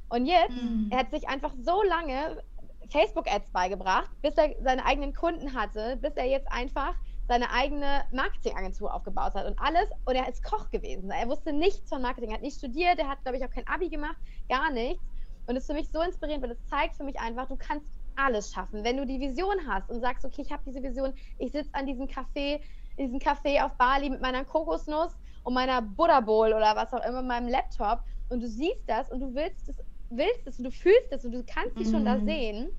Und 0.10 0.26
jetzt, 0.26 0.52
mhm. 0.52 0.88
er 0.92 1.00
hat 1.00 1.12
sich 1.12 1.28
einfach 1.30 1.54
so 1.62 1.82
lange 1.84 2.44
Facebook-Ads 2.90 3.52
beigebracht, 3.52 4.10
bis 4.22 4.36
er 4.36 4.56
seine 4.62 4.86
eigenen 4.86 5.14
Kunden 5.14 5.54
hatte, 5.54 5.98
bis 5.98 6.14
er 6.16 6.26
jetzt 6.26 6.52
einfach 6.52 6.96
seine 7.28 7.52
eigene 7.52 8.04
Marketingagentur 8.12 8.94
aufgebaut 8.94 9.34
hat 9.36 9.46
und 9.46 9.60
alles. 9.60 9.90
Und 10.06 10.16
er 10.16 10.28
ist 10.28 10.44
Koch 10.44 10.70
gewesen. 10.70 11.10
Er 11.12 11.28
wusste 11.28 11.54
nichts 11.54 11.90
von 11.90 12.02
Marketing, 12.02 12.30
er 12.30 12.36
hat 12.36 12.42
nicht 12.42 12.58
studiert, 12.58 13.00
er 13.00 13.08
hat, 13.08 13.22
glaube 13.24 13.38
ich, 13.38 13.46
auch 13.46 13.50
kein 13.50 13.68
Abi 13.68 13.90
gemacht, 13.90 14.18
gar 14.50 14.72
nichts. 14.72 15.04
Und 15.48 15.56
es 15.56 15.64
ist 15.64 15.68
für 15.68 15.74
mich 15.74 15.90
so 15.90 16.02
inspirierend, 16.02 16.44
weil 16.44 16.52
es 16.52 16.66
zeigt 16.66 16.96
für 16.96 17.04
mich 17.04 17.20
einfach, 17.20 17.48
du 17.48 17.56
kannst 17.56 17.88
alles 18.16 18.54
schaffen. 18.54 18.84
Wenn 18.84 18.98
du 18.98 19.06
die 19.06 19.20
Vision 19.20 19.56
hast 19.68 19.90
und 19.90 20.02
sagst, 20.02 20.26
okay, 20.26 20.42
ich 20.42 20.52
habe 20.52 20.64
diese 20.66 20.82
Vision, 20.84 21.14
ich 21.40 21.52
sitze 21.52 21.70
an 21.74 21.86
diesem 21.86 22.08
Café, 22.08 22.62
in 22.98 23.12
diesem 23.12 23.20
Café 23.20 23.64
auf 23.64 23.74
Bali 23.78 24.10
mit 24.10 24.22
meiner 24.22 24.44
Kokosnuss 24.44 25.16
und 25.44 25.54
meiner 25.54 25.82
Buddha 25.82 26.20
Bowl 26.20 26.48
oder 26.54 26.76
was 26.76 26.94
auch 26.94 27.04
immer, 27.06 27.22
meinem 27.22 27.48
Laptop 27.48 28.02
und 28.30 28.42
du 28.42 28.48
siehst 28.48 28.84
das 28.88 29.12
und 29.12 29.20
du 29.20 29.34
willst 29.34 29.70
es, 29.70 29.76
willst 30.10 30.46
es 30.46 30.58
und 30.58 30.66
du 30.66 30.72
fühlst 30.72 31.12
es 31.12 31.26
und 31.26 31.32
du 31.32 31.44
kannst 31.44 31.78
dich 31.78 31.88
mhm. 31.88 31.92
schon 31.92 32.06
da 32.06 32.16
mhm. 32.16 32.26
sehen, 32.26 32.70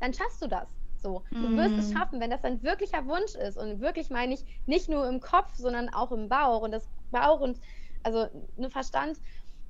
dann 0.00 0.12
schaffst 0.12 0.42
du 0.42 0.48
das. 0.48 0.68
So, 1.00 1.22
du 1.30 1.38
mm. 1.38 1.56
wirst 1.56 1.78
es 1.78 1.88
mhm. 1.88 1.96
schaffen, 1.96 2.20
wenn 2.20 2.30
das 2.30 2.44
ein 2.44 2.62
wirklicher 2.62 3.06
Wunsch 3.06 3.34
ist. 3.34 3.56
Und 3.56 3.80
wirklich 3.80 4.10
meine 4.10 4.34
ich 4.34 4.44
nicht 4.66 4.88
nur 4.88 5.08
im 5.08 5.20
Kopf, 5.20 5.54
sondern 5.56 5.88
auch 5.88 6.12
im 6.12 6.28
Bauch. 6.28 6.62
Und 6.62 6.72
das 6.72 6.88
Bauch 7.10 7.40
und 7.40 7.60
also 8.02 8.26
ne 8.56 8.70
Verstand 8.70 9.18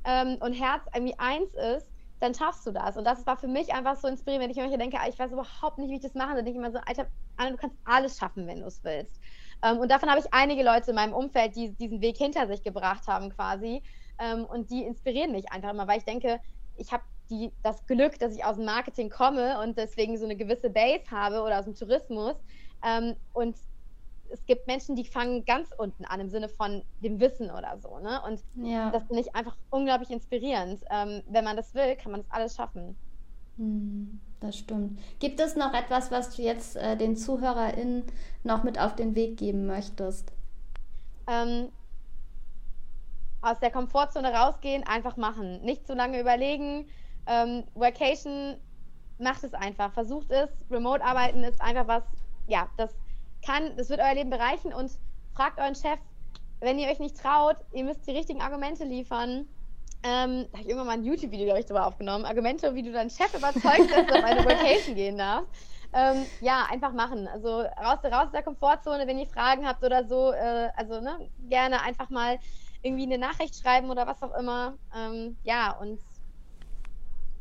ähm, 0.05 0.37
und 0.41 0.53
Herz 0.53 0.83
irgendwie 0.95 1.19
eins 1.19 1.53
ist, 1.55 1.87
dann 2.21 2.35
schaffst 2.35 2.67
du 2.67 2.71
das. 2.71 2.97
Und 2.97 3.05
das 3.05 3.27
war 3.27 3.37
für 3.37 3.49
mich 3.49 3.75
einfach 3.75 3.97
so 3.97 4.09
inspirierend, 4.09 4.45
wenn 4.45 4.65
ich 4.65 4.71
mir 4.71 4.79
denke, 4.79 4.99
ah, 4.99 5.09
ich 5.09 5.19
weiß 5.19 5.33
überhaupt 5.33 5.79
nicht, 5.79 5.91
wie 5.91 5.97
ich 5.97 6.03
das 6.03 6.15
mache. 6.15 6.35
Dann 6.35 6.45
denke 6.45 6.53
ich 6.53 6.57
immer 6.57 6.73
so, 6.73 6.79
Alter, 6.87 7.07
du 7.39 7.57
kannst 7.57 7.77
alles 7.85 8.19
schaffen, 8.19 8.47
wenn 8.47 8.61
du 8.61 8.67
es 8.67 8.83
willst. 8.85 9.21
Ähm, 9.63 9.79
und 9.79 9.91
davon 9.91 10.09
habe 10.09 10.21
ich 10.21 10.33
einige 10.33 10.63
Leute 10.63 10.91
in 10.91 10.97
meinem 10.97 11.13
Umfeld, 11.13 11.57
die 11.57 11.71
diesen 11.71 12.01
Weg 12.01 12.17
hinter 12.17 12.47
sich 12.47 12.63
gebracht 12.63 13.07
haben 13.07 13.31
quasi. 13.31 13.83
Ähm, 14.19 14.45
und 14.45 14.71
die 14.71 14.83
inspirieren 14.85 15.33
mich 15.33 15.51
einfach 15.53 15.71
immer, 15.71 15.87
weil 15.87 15.99
ich 15.99 16.05
denke, 16.05 16.41
ich 16.77 16.93
habe 16.93 17.03
die, 17.31 17.53
das 17.63 17.87
Glück, 17.87 18.19
dass 18.19 18.35
ich 18.35 18.45
aus 18.45 18.57
dem 18.57 18.65
Marketing 18.65 19.11
komme 19.11 19.61
und 19.61 19.77
deswegen 19.77 20.17
so 20.19 20.25
eine 20.25 20.37
gewisse 20.37 20.71
Base 20.71 21.11
habe 21.11 21.43
oder 21.43 21.59
aus 21.59 21.65
dem 21.65 21.75
Tourismus. 21.75 22.35
Ähm, 22.85 23.17
und 23.33 23.57
es 24.31 24.45
gibt 24.47 24.67
Menschen, 24.67 24.97
die 24.97 25.05
fangen 25.05 25.45
ganz 25.45 25.71
unten 25.77 26.05
an 26.05 26.21
im 26.21 26.29
Sinne 26.29 26.49
von 26.49 26.83
dem 27.03 27.21
Wissen 27.21 27.51
oder 27.51 27.79
so. 27.79 27.99
Ne? 27.99 28.21
Und 28.27 28.43
ja. 28.57 28.91
das 28.91 29.05
finde 29.07 29.21
ich 29.21 29.35
einfach 29.35 29.57
unglaublich 29.71 30.11
inspirierend. 30.11 30.81
Ähm, 30.91 31.23
wenn 31.29 31.45
man 31.45 31.57
das 31.57 31.75
will, 31.75 31.97
kann 31.97 32.13
man 32.13 32.23
das 32.23 32.31
alles 32.31 32.57
schaffen. 32.57 32.97
Hm, 33.57 34.21
das 34.41 34.59
stimmt. 34.59 34.99
Gibt 35.19 35.41
es 35.41 35.57
noch 35.57 35.75
etwas, 35.75 36.11
was 36.11 36.35
du 36.37 36.43
jetzt 36.43 36.77
äh, 36.77 36.97
den 36.97 37.17
ZuhörerInnen 37.17 38.05
noch 38.45 38.65
mit 38.65 38.79
auf 38.79 38.95
den 38.95 39.15
Weg 39.15 39.37
geben 39.37 39.67
möchtest? 39.67 40.33
Ähm, 41.27 41.69
aus 43.41 43.59
der 43.61 43.71
Komfortzone 43.71 44.33
rausgehen, 44.33 44.85
einfach 44.87 45.17
machen. 45.17 45.63
Nicht 45.63 45.87
zu 45.87 45.95
lange 45.95 46.21
überlegen. 46.21 46.87
Ähm, 47.27 47.65
Vacation, 47.75 48.57
macht 49.19 49.45
es 49.45 49.55
einfach. 49.55 49.93
Versucht 49.93 50.31
es. 50.31 50.51
Remote-Arbeiten 50.71 51.43
ist 51.45 51.61
einfach 51.61 51.89
was, 51.89 52.03
ja, 52.47 52.69
das 52.77 52.91
kann, 53.45 53.77
das 53.77 53.89
wird 53.89 54.01
euer 54.01 54.15
Leben 54.15 54.31
bereichen 54.31 54.73
und 54.73 54.91
fragt 55.35 55.59
euren 55.59 55.75
Chef, 55.75 55.99
wenn 56.61 56.79
ihr 56.79 56.89
euch 56.89 56.99
nicht 56.99 57.19
traut, 57.19 57.57
ihr 57.73 57.85
müsst 57.85 58.07
die 58.07 58.13
richtigen 58.13 58.41
Argumente 58.41 58.85
liefern. 58.85 59.47
Ähm, 60.03 60.47
da 60.51 60.53
habe 60.53 60.63
ich 60.63 60.69
irgendwann 60.69 60.87
mal 60.87 60.93
ein 60.95 61.05
YouTube-Video, 61.05 61.47
glaube 61.47 61.61
ich, 61.61 61.67
darüber 61.67 61.87
aufgenommen. 61.87 62.25
Argumente, 62.25 62.75
wie 62.75 62.83
du 62.83 62.93
deinen 62.93 63.11
Chef 63.11 63.35
überzeugst, 63.35 63.91
dass 63.91 64.07
du 64.07 64.15
auf 64.15 64.25
eine 64.25 64.45
Vacation 64.45 64.95
gehen 64.95 65.19
darfst. 65.19 65.51
Ähm, 65.93 66.27
ja, 66.41 66.67
einfach 66.71 66.93
machen. 66.93 67.29
Also 67.29 67.61
raus, 67.61 67.99
raus 68.05 68.27
aus 68.27 68.33
der 68.33 68.43
Komfortzone, 68.43 69.07
wenn 69.07 69.19
ihr 69.19 69.27
Fragen 69.27 69.67
habt 69.67 69.83
oder 69.83 70.07
so, 70.07 70.33
äh, 70.33 70.71
also 70.77 71.01
ne, 71.01 71.29
gerne 71.49 71.83
einfach 71.83 72.11
mal 72.11 72.39
irgendwie 72.83 73.05
eine 73.05 73.19
Nachricht 73.19 73.57
schreiben 73.57 73.91
oder 73.91 74.07
was 74.07 74.23
auch 74.23 74.35
immer. 74.37 74.75
Ähm, 74.95 75.37
ja, 75.45 75.73
und 75.73 75.99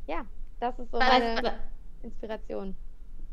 ja, 0.08 0.26
das 0.60 0.78
ist 0.80 0.92
so 0.92 0.98
meine 0.98 1.60
Inspiration. 2.04 2.76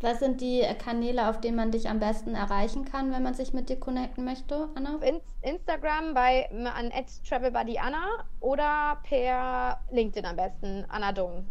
Was 0.00 0.18
sind 0.18 0.40
die 0.40 0.62
Kanäle, 0.84 1.28
auf 1.28 1.40
denen 1.40 1.56
man 1.56 1.70
dich 1.70 1.88
am 1.88 2.00
besten 2.00 2.34
erreichen 2.34 2.84
kann, 2.84 3.12
wenn 3.12 3.22
man 3.22 3.34
sich 3.34 3.52
mit 3.52 3.68
dir 3.68 3.78
connecten 3.78 4.24
möchte, 4.24 4.68
Anna? 4.74 4.96
In 4.96 5.20
Instagram 5.42 6.12
bei 6.12 6.50
an 6.50 6.90
@travelbuddyAnna 7.28 8.24
oder 8.40 8.98
per 9.04 9.80
LinkedIn 9.92 10.26
am 10.26 10.34
besten, 10.34 10.84
Anna 10.88 11.12
Dung. 11.12 11.46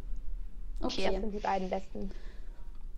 Okay. 0.81 1.11
Das 1.11 1.21
sind 1.21 1.31
die 1.31 1.39
beiden 1.39 1.69
besten. 1.69 2.11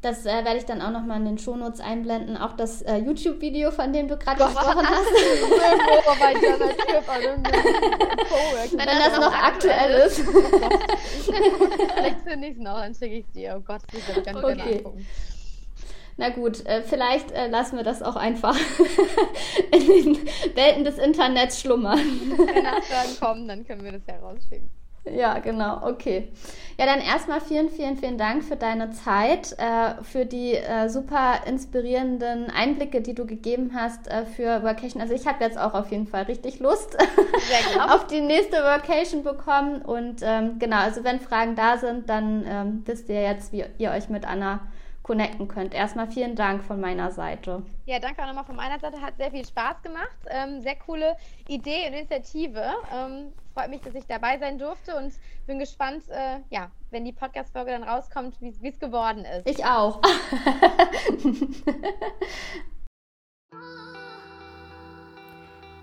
Das 0.04 0.26
äh, 0.26 0.44
werde 0.44 0.58
ich 0.58 0.66
dann 0.66 0.82
auch 0.82 0.92
nochmal 0.92 1.18
in 1.20 1.26
den 1.26 1.38
Shownotes 1.38 1.80
einblenden. 1.80 2.36
Auch 2.36 2.58
das 2.58 2.82
äh, 2.82 2.98
YouTube-Video, 2.98 3.72
von 3.72 3.94
dem 3.94 4.10
du 4.10 4.18
gerade 4.18 4.44
gesprochen 4.44 4.86
hast. 4.86 5.08
Wenn 8.74 8.86
das, 8.86 9.18
noch 9.18 9.34
aktuell 9.34 10.06
ist. 10.06 10.20
Vielleicht 11.96 12.20
finde 12.20 12.48
ich 12.50 12.58
es 12.58 12.62
noch, 12.62 12.82
dann 12.82 12.94
schicke 12.94 13.16
ich 13.16 13.26
dir. 13.32 13.56
Oh 13.58 13.62
Gott, 13.62 13.82
ich 13.94 14.06
ganz 14.26 14.44
okay. 14.44 14.56
gerne 14.56 14.72
angucken. 14.74 15.08
Na 16.18 16.30
gut, 16.30 16.66
äh, 16.66 16.84
vielleicht 16.84 17.32
äh, 17.32 17.48
lassen 17.48 17.78
wir 17.78 17.84
das 17.84 18.04
auch 18.04 18.16
einfach 18.16 18.56
in 19.72 19.88
den 19.88 20.30
Welten 20.54 20.84
des 20.84 21.00
Internets 21.00 21.62
schlummern. 21.62 21.98
Wenn 22.38 22.64
Nachfragen 22.64 23.20
kommen, 23.20 23.48
dann 23.48 23.66
können 23.66 23.84
wir 23.84 23.94
das 23.94 24.06
ja 24.08 24.20
rausschicken. 24.20 24.70
Ja, 25.06 25.40
genau, 25.40 25.86
okay. 25.86 26.30
Ja, 26.80 26.86
dann 26.86 27.02
erstmal 27.02 27.42
vielen, 27.42 27.70
vielen, 27.70 27.98
vielen 27.98 28.18
Dank 28.18 28.44
für 28.44 28.56
deine 28.56 28.92
Zeit, 28.92 29.54
äh, 29.60 30.02
für 30.02 30.26
die 30.26 30.54
äh, 30.56 30.88
super 30.88 31.42
inspirierenden 31.46 32.50
Einblicke, 32.50 33.02
die 33.02 33.14
du 33.14 33.26
gegeben 33.26 33.72
hast 33.76 34.08
äh, 34.08 34.26
für 34.26 34.64
Workation. 34.64 35.02
Also 35.02 35.14
ich 35.14 35.28
habe 35.28 35.44
jetzt 35.44 35.58
auch 35.58 35.74
auf 35.74 35.92
jeden 35.92 36.08
Fall 36.08 36.24
richtig 36.24 36.60
Lust 36.60 36.98
auf 37.90 38.08
die 38.08 38.22
nächste 38.22 38.58
Workation 38.58 39.24
bekommen. 39.24 39.82
Und 39.82 40.22
ähm, 40.24 40.58
genau, 40.58 40.78
also 40.78 41.04
wenn 41.04 41.20
Fragen 41.20 41.56
da 41.56 41.78
sind, 41.78 42.10
dann 42.10 42.46
ähm, 42.48 42.84
wisst 42.86 43.10
ihr 43.10 43.22
jetzt, 43.22 43.52
wie 43.52 43.66
ihr 43.78 43.92
euch 43.92 44.08
mit 44.10 44.26
Anna 44.26 44.62
connecten 45.04 45.48
könnt. 45.48 45.74
Erstmal 45.74 46.08
vielen 46.08 46.36
Dank 46.36 46.64
von 46.64 46.80
meiner 46.80 47.12
Seite. 47.12 47.64
Ja, 47.86 48.00
danke 48.00 48.22
auch 48.24 48.28
nochmal 48.28 48.46
von 48.46 48.56
meiner 48.56 48.80
Seite. 48.80 49.02
Hat 49.02 49.18
sehr 49.18 49.32
viel 49.32 49.46
Spaß 49.46 49.82
gemacht. 49.84 50.18
Ähm, 50.30 50.62
sehr 50.62 50.76
coole 50.78 51.16
Idee 51.48 51.88
und 51.88 51.94
Initiative. 51.94 52.74
Ähm, 52.94 53.34
freut 53.54 53.70
mich, 53.70 53.82
dass 53.82 53.94
ich 53.94 54.06
dabei 54.08 54.40
sein 54.40 54.58
durfte 54.58 54.96
und 54.96 55.14
bin 55.46 55.60
gespannt, 55.60 56.04
äh, 56.10 56.40
ja, 56.50 56.72
wenn 56.90 57.04
die 57.06 57.12
Podcast-Folge 57.12 57.72
dann 57.72 57.84
rauskommt, 57.84 58.36
wie 58.40 58.68
es 58.68 58.80
geworden 58.80 59.26
ist. 59.26 59.48
Ich 59.48 59.66
auch. 59.66 60.02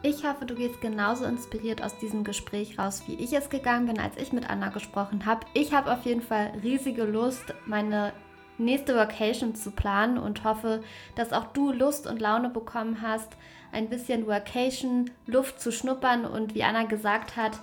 Ich 0.02 0.24
hoffe, 0.24 0.46
du 0.46 0.54
gehst 0.54 0.80
genauso 0.80 1.26
inspiriert 1.26 1.82
aus 1.82 1.98
diesem 1.98 2.24
Gespräch 2.24 2.78
raus, 2.78 3.02
wie 3.06 3.16
ich 3.16 3.34
es 3.34 3.50
gegangen 3.50 3.84
bin, 3.84 4.00
als 4.00 4.16
ich 4.16 4.32
mit 4.32 4.48
Anna 4.48 4.70
gesprochen 4.70 5.26
habe. 5.26 5.44
Ich 5.52 5.74
habe 5.74 5.92
auf 5.92 6.06
jeden 6.06 6.22
Fall 6.22 6.52
riesige 6.62 7.04
Lust, 7.04 7.52
meine 7.66 8.14
nächste 8.60 8.94
Vacation 8.94 9.54
zu 9.54 9.70
planen 9.70 10.18
und 10.18 10.44
hoffe, 10.44 10.82
dass 11.16 11.32
auch 11.32 11.46
du 11.46 11.72
Lust 11.72 12.06
und 12.06 12.20
Laune 12.20 12.50
bekommen 12.50 13.02
hast, 13.02 13.32
ein 13.72 13.88
bisschen 13.88 14.26
Vacation 14.26 15.10
Luft 15.26 15.60
zu 15.60 15.72
schnuppern. 15.72 16.24
Und 16.24 16.54
wie 16.54 16.64
Anna 16.64 16.84
gesagt 16.84 17.36
hat, 17.36 17.58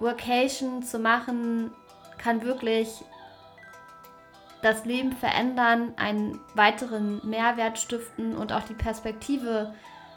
Vacation 0.00 0.82
zu 0.82 0.98
machen 0.98 1.70
kann 2.18 2.42
wirklich 2.42 2.88
das 4.62 4.84
Leben 4.84 5.12
verändern, 5.12 5.92
einen 5.96 6.40
weiteren 6.54 7.20
Mehrwert 7.28 7.78
stiften 7.78 8.36
und 8.36 8.52
auch 8.52 8.62
die 8.62 8.74
Perspektive 8.74 9.72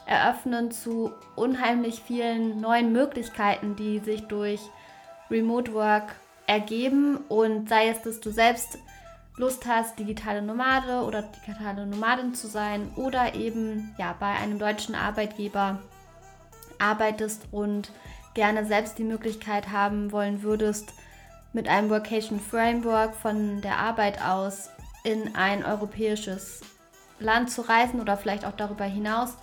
eröffnen 0.07 0.71
zu 0.71 1.11
unheimlich 1.35 2.01
vielen 2.01 2.59
neuen 2.59 2.91
Möglichkeiten, 2.91 3.75
die 3.75 3.99
sich 3.99 4.23
durch 4.27 4.59
Remote 5.29 5.73
Work 5.73 6.15
ergeben. 6.47 7.17
Und 7.29 7.69
sei 7.69 7.89
es, 7.89 8.01
dass 8.01 8.19
du 8.19 8.31
selbst 8.31 8.79
Lust 9.41 9.65
hast, 9.65 9.97
digitale 9.97 10.43
Nomade 10.43 11.03
oder 11.03 11.23
digitale 11.23 11.87
Nomadin 11.87 12.35
zu 12.35 12.47
sein 12.47 12.91
oder 12.95 13.33
eben 13.33 13.95
ja 13.97 14.15
bei 14.19 14.27
einem 14.27 14.59
deutschen 14.59 14.93
Arbeitgeber 14.93 15.79
arbeitest 16.77 17.47
und 17.51 17.91
gerne 18.35 18.65
selbst 18.65 18.99
die 18.99 19.03
Möglichkeit 19.03 19.71
haben 19.71 20.11
wollen 20.11 20.43
würdest, 20.43 20.93
mit 21.53 21.67
einem 21.67 21.89
Workation 21.89 22.39
Framework 22.39 23.15
von 23.15 23.61
der 23.61 23.79
Arbeit 23.79 24.21
aus 24.23 24.69
in 25.03 25.35
ein 25.35 25.65
europäisches 25.65 26.61
Land 27.19 27.49
zu 27.49 27.63
reisen 27.63 27.99
oder 27.99 28.17
vielleicht 28.17 28.45
auch 28.45 28.55
darüber 28.55 28.85
hinaus, 28.85 29.37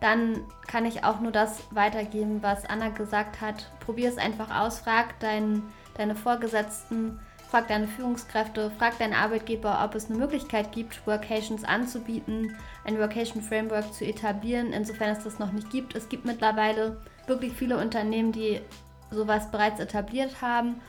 dann 0.00 0.40
kann 0.66 0.84
ich 0.86 1.04
auch 1.04 1.20
nur 1.20 1.30
das 1.30 1.62
weitergeben, 1.70 2.42
was 2.42 2.66
Anna 2.66 2.88
gesagt 2.88 3.40
hat. 3.40 3.70
Probier 3.78 4.08
es 4.08 4.18
einfach 4.18 4.50
aus, 4.60 4.80
frag 4.80 5.20
dein, 5.20 5.62
deine 5.96 6.16
Vorgesetzten, 6.16 7.20
Frag 7.56 7.68
deine 7.68 7.88
Führungskräfte, 7.88 8.70
frag 8.76 8.98
deinen 8.98 9.14
Arbeitgeber, 9.14 9.82
ob 9.82 9.94
es 9.94 10.10
eine 10.10 10.18
Möglichkeit 10.18 10.72
gibt, 10.72 11.06
Workations 11.06 11.64
anzubieten, 11.64 12.54
ein 12.84 12.98
Workation 12.98 13.40
Framework 13.42 13.94
zu 13.94 14.04
etablieren, 14.04 14.74
insofern 14.74 15.16
es 15.16 15.24
das 15.24 15.38
noch 15.38 15.52
nicht 15.52 15.70
gibt. 15.70 15.94
Es 15.94 16.10
gibt 16.10 16.26
mittlerweile 16.26 17.00
wirklich 17.26 17.54
viele 17.54 17.78
Unternehmen, 17.78 18.30
die 18.30 18.60
sowas 19.10 19.50
bereits 19.50 19.80
etabliert 19.80 20.42
haben 20.42 20.82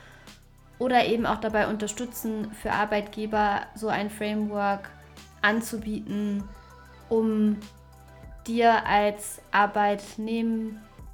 oder 0.78 1.06
eben 1.06 1.26
auch 1.26 1.38
dabei 1.38 1.70
unterstützen, 1.70 2.52
für 2.52 2.74
Arbeitgeber 2.74 3.62
so 3.74 3.88
ein 3.88 4.10
Framework 4.10 4.90
anzubieten, 5.42 6.44
um 7.08 7.62
dir 8.46 8.86
als 8.86 9.42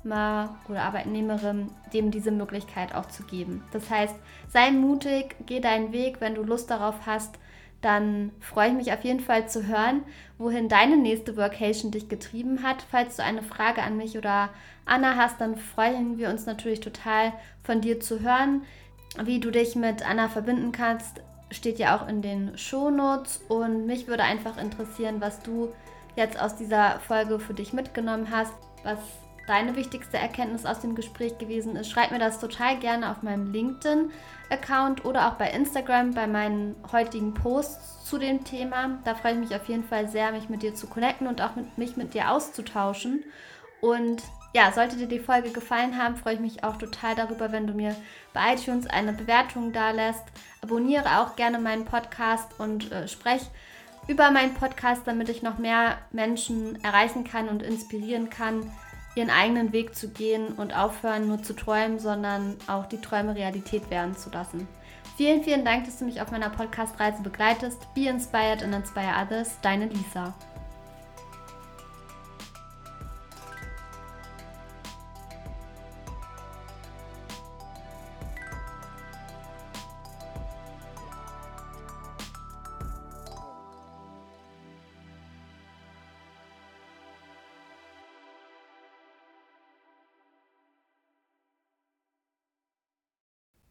Arbeitnehmer 0.04 0.56
oder 0.68 0.84
Arbeitnehmerin 0.84 1.70
dem 1.94 2.12
diese 2.12 2.32
Möglichkeit 2.32 2.94
auch 2.96 3.06
zu 3.08 3.24
geben. 3.24 3.64
Das 3.72 3.90
heißt, 3.90 4.16
sei 4.50 4.72
mutig, 4.72 5.36
geh 5.46 5.60
deinen 5.60 5.92
Weg, 5.92 6.20
wenn 6.20 6.36
du 6.36 6.44
Lust 6.44 6.70
darauf 6.70 7.06
hast, 7.06 7.36
dann 7.82 8.32
freue 8.40 8.70
ich 8.70 8.76
mich 8.76 8.94
auf 8.94 9.04
jeden 9.04 9.20
Fall 9.20 9.50
zu 9.50 9.68
hören, 9.68 10.04
wohin 10.38 10.70
deine 10.70 10.96
nächste 10.96 11.36
Workation 11.36 11.92
dich 11.92 12.08
getrieben 12.08 12.64
hat. 12.64 12.82
Falls 12.90 13.18
du 13.18 13.24
eine 13.24 13.44
Frage 13.44 13.82
an 13.84 13.98
mich 13.98 14.18
oder 14.18 14.50
Anna 14.86 15.16
hast, 15.16 15.42
dann 15.42 15.58
freuen 15.58 16.18
wir 16.18 16.30
uns 16.30 16.46
natürlich 16.46 16.80
total 16.80 17.34
von 17.62 17.82
dir 17.82 18.00
zu 18.00 18.22
hören. 18.22 18.64
Wie 19.22 19.40
du 19.40 19.52
dich 19.52 19.76
mit 19.76 20.08
Anna 20.10 20.30
verbinden 20.30 20.72
kannst, 20.72 21.22
steht 21.52 21.78
ja 21.78 21.98
auch 21.98 22.08
in 22.08 22.22
den 22.22 22.58
Shownotes 22.58 23.42
und 23.50 23.86
mich 23.86 24.08
würde 24.08 24.24
einfach 24.24 24.58
interessieren, 24.58 25.18
was 25.20 25.42
du 25.42 25.70
jetzt 26.16 26.40
aus 26.40 26.56
dieser 26.56 27.00
Folge 27.02 27.38
für 27.38 27.54
dich 27.54 27.74
mitgenommen 27.74 28.30
hast, 28.32 28.54
was 28.84 29.00
deine 29.48 29.76
wichtigste 29.76 30.18
Erkenntnis 30.18 30.66
aus 30.66 30.80
dem 30.80 30.96
Gespräch 30.96 31.38
gewesen 31.38 31.76
ist. 31.76 31.90
Schreib 31.90 32.12
mir 32.12 32.20
das 32.20 32.40
total 32.40 32.78
gerne 32.80 33.12
auf 33.12 33.24
meinem 33.24 33.52
LinkedIn-Account 33.52 35.06
oder 35.06 35.28
auch 35.28 35.34
bei 35.34 35.50
Instagram 35.50 36.12
bei 36.12 36.28
meinen 36.28 36.76
heutigen 36.92 37.34
Posts 37.34 38.06
zu 38.06 38.18
dem 38.18 38.44
Thema. 38.44 39.00
Da 39.04 39.16
freue 39.16 39.34
ich 39.34 39.40
mich 39.40 39.56
auf 39.56 39.68
jeden 39.68 39.84
Fall 39.84 40.08
sehr, 40.08 40.32
mich 40.32 40.50
mit 40.50 40.64
dir 40.64 40.76
zu 40.76 40.88
connecten 40.88 41.28
und 41.28 41.42
auch 41.42 41.56
mit, 41.56 41.78
mich 41.78 41.98
mit 41.98 42.14
dir 42.14 42.32
auszutauschen. 42.32 43.24
Und 43.82 44.24
ja, 44.54 44.72
sollte 44.72 44.96
dir 44.96 45.08
die 45.08 45.20
Folge 45.20 45.50
gefallen 45.50 45.98
haben, 45.98 46.16
freue 46.16 46.36
ich 46.36 46.40
mich 46.40 46.64
auch 46.64 46.78
total 46.78 47.16
darüber, 47.16 47.52
wenn 47.52 47.68
du 47.68 47.74
mir 47.74 47.96
bei 48.34 48.54
iTunes 48.54 48.88
eine 48.88 49.12
Bewertung 49.12 49.74
da 49.74 49.92
lässt. 49.92 50.24
Abonniere 50.62 51.20
auch 51.20 51.36
gerne 51.36 51.60
meinen 51.60 51.86
Podcast 51.86 52.60
und 52.60 52.92
äh, 52.92 53.08
sprech 53.08 53.42
über 54.08 54.32
meinen 54.32 54.54
Podcast, 54.54 55.02
damit 55.06 55.30
ich 55.30 55.44
noch 55.44 55.58
mehr 55.58 55.98
Menschen 56.12 56.82
erreichen 56.84 57.24
kann 57.24 57.50
und 57.50 57.64
inspirieren 57.64 58.30
kann, 58.30 58.72
ihren 59.16 59.30
eigenen 59.30 59.74
Weg 59.74 59.96
zu 59.96 60.10
gehen 60.10 60.54
und 60.54 60.76
aufhören 60.76 61.28
nur 61.28 61.42
zu 61.44 61.56
träumen, 61.56 62.00
sondern 62.00 62.58
auch 62.68 62.86
die 62.86 63.02
Träume 63.02 63.36
Realität 63.36 63.90
werden 63.90 64.16
zu 64.16 64.30
lassen. 64.30 64.68
Vielen, 65.18 65.44
vielen 65.44 65.64
Dank, 65.64 65.86
dass 65.86 66.00
du 66.00 66.06
mich 66.06 66.22
auf 66.22 66.32
meiner 66.32 66.50
Podcast-Reise 66.50 67.22
begleitest. 67.22 67.94
Be 67.94 68.08
inspired 68.08 68.64
and 68.64 68.74
inspire 68.74 69.14
others. 69.22 69.58
Deine 69.62 69.86
Lisa. 69.86 70.34